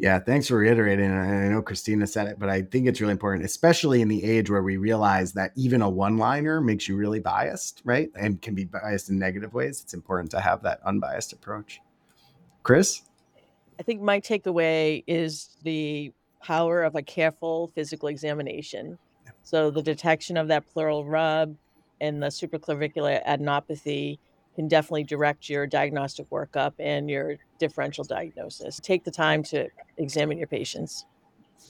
Yeah, 0.00 0.20
thanks 0.20 0.46
for 0.46 0.58
reiterating. 0.58 1.06
And 1.06 1.44
I 1.44 1.48
know 1.48 1.60
Christina 1.60 2.06
said 2.06 2.28
it, 2.28 2.38
but 2.38 2.48
I 2.48 2.62
think 2.62 2.86
it's 2.86 3.00
really 3.00 3.12
important, 3.12 3.44
especially 3.44 4.00
in 4.00 4.06
the 4.06 4.22
age 4.22 4.48
where 4.48 4.62
we 4.62 4.76
realize 4.76 5.32
that 5.32 5.50
even 5.56 5.82
a 5.82 5.90
one 5.90 6.18
liner 6.18 6.60
makes 6.60 6.86
you 6.86 6.96
really 6.96 7.18
biased, 7.18 7.82
right? 7.84 8.08
And 8.14 8.40
can 8.40 8.54
be 8.54 8.64
biased 8.64 9.10
in 9.10 9.18
negative 9.18 9.54
ways. 9.54 9.80
It's 9.82 9.94
important 9.94 10.30
to 10.30 10.40
have 10.40 10.62
that 10.62 10.80
unbiased 10.84 11.32
approach. 11.32 11.80
Chris? 12.62 13.02
I 13.80 13.82
think 13.82 14.00
my 14.00 14.20
takeaway 14.20 15.02
is 15.08 15.56
the 15.64 16.12
power 16.42 16.84
of 16.84 16.94
a 16.94 17.02
careful 17.02 17.72
physical 17.74 18.08
examination. 18.08 18.98
So 19.42 19.70
the 19.70 19.82
detection 19.82 20.36
of 20.36 20.48
that 20.48 20.66
pleural 20.68 21.04
rub 21.04 21.56
and 22.00 22.22
the 22.22 22.28
supraclavicular 22.28 23.24
adenopathy 23.26 24.18
can 24.58 24.66
definitely 24.66 25.04
direct 25.04 25.48
your 25.48 25.68
diagnostic 25.68 26.28
workup 26.30 26.72
and 26.80 27.08
your 27.08 27.36
differential 27.60 28.02
diagnosis. 28.02 28.80
Take 28.80 29.04
the 29.04 29.10
time 29.12 29.44
to 29.44 29.68
examine 29.98 30.36
your 30.36 30.48
patients. 30.48 31.04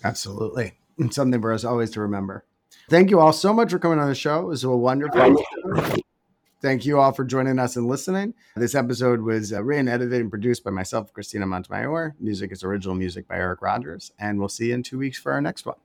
Absolutely. 0.05 0.73
It's 0.97 1.15
something 1.15 1.39
for 1.43 1.53
us 1.53 1.65
always 1.65 1.91
to 1.91 2.01
remember. 2.01 2.47
Thank 2.89 3.11
you 3.11 3.21
all 3.21 3.35
so 3.35 3.53
much 3.53 3.73
for 3.73 3.79
coming 3.79 3.99
on 3.99 4.09
the 4.09 4.15
show. 4.15 4.41
It 4.41 4.47
was 4.47 4.65
a 4.65 4.71
wonderful. 4.71 5.37
Thank 6.63 6.87
you 6.87 6.99
all 6.99 7.13
for 7.13 7.27
joining 7.27 7.59
us 7.59 7.77
and 7.77 7.87
listening. 7.87 8.33
This 8.57 8.75
episode 8.75 9.21
was 9.21 9.53
uh, 9.53 9.63
written, 9.63 9.87
edited, 9.87 10.23
and 10.23 10.31
produced 10.31 10.65
by 10.65 10.71
myself, 10.71 11.13
Christina 11.13 11.45
Montemayor. 11.45 12.17
Music 12.19 12.51
is 12.53 12.65
original 12.65 12.95
music 12.95 13.29
by 13.29 13.37
Eric 13.37 13.61
Rogers. 13.61 14.13
And 14.19 14.39
we'll 14.39 14.49
see 14.49 14.69
you 14.69 14.75
in 14.75 14.83
two 14.83 14.97
weeks 14.97 15.19
for 15.19 15.33
our 15.33 15.43
next 15.43 15.67
one. 15.67 15.77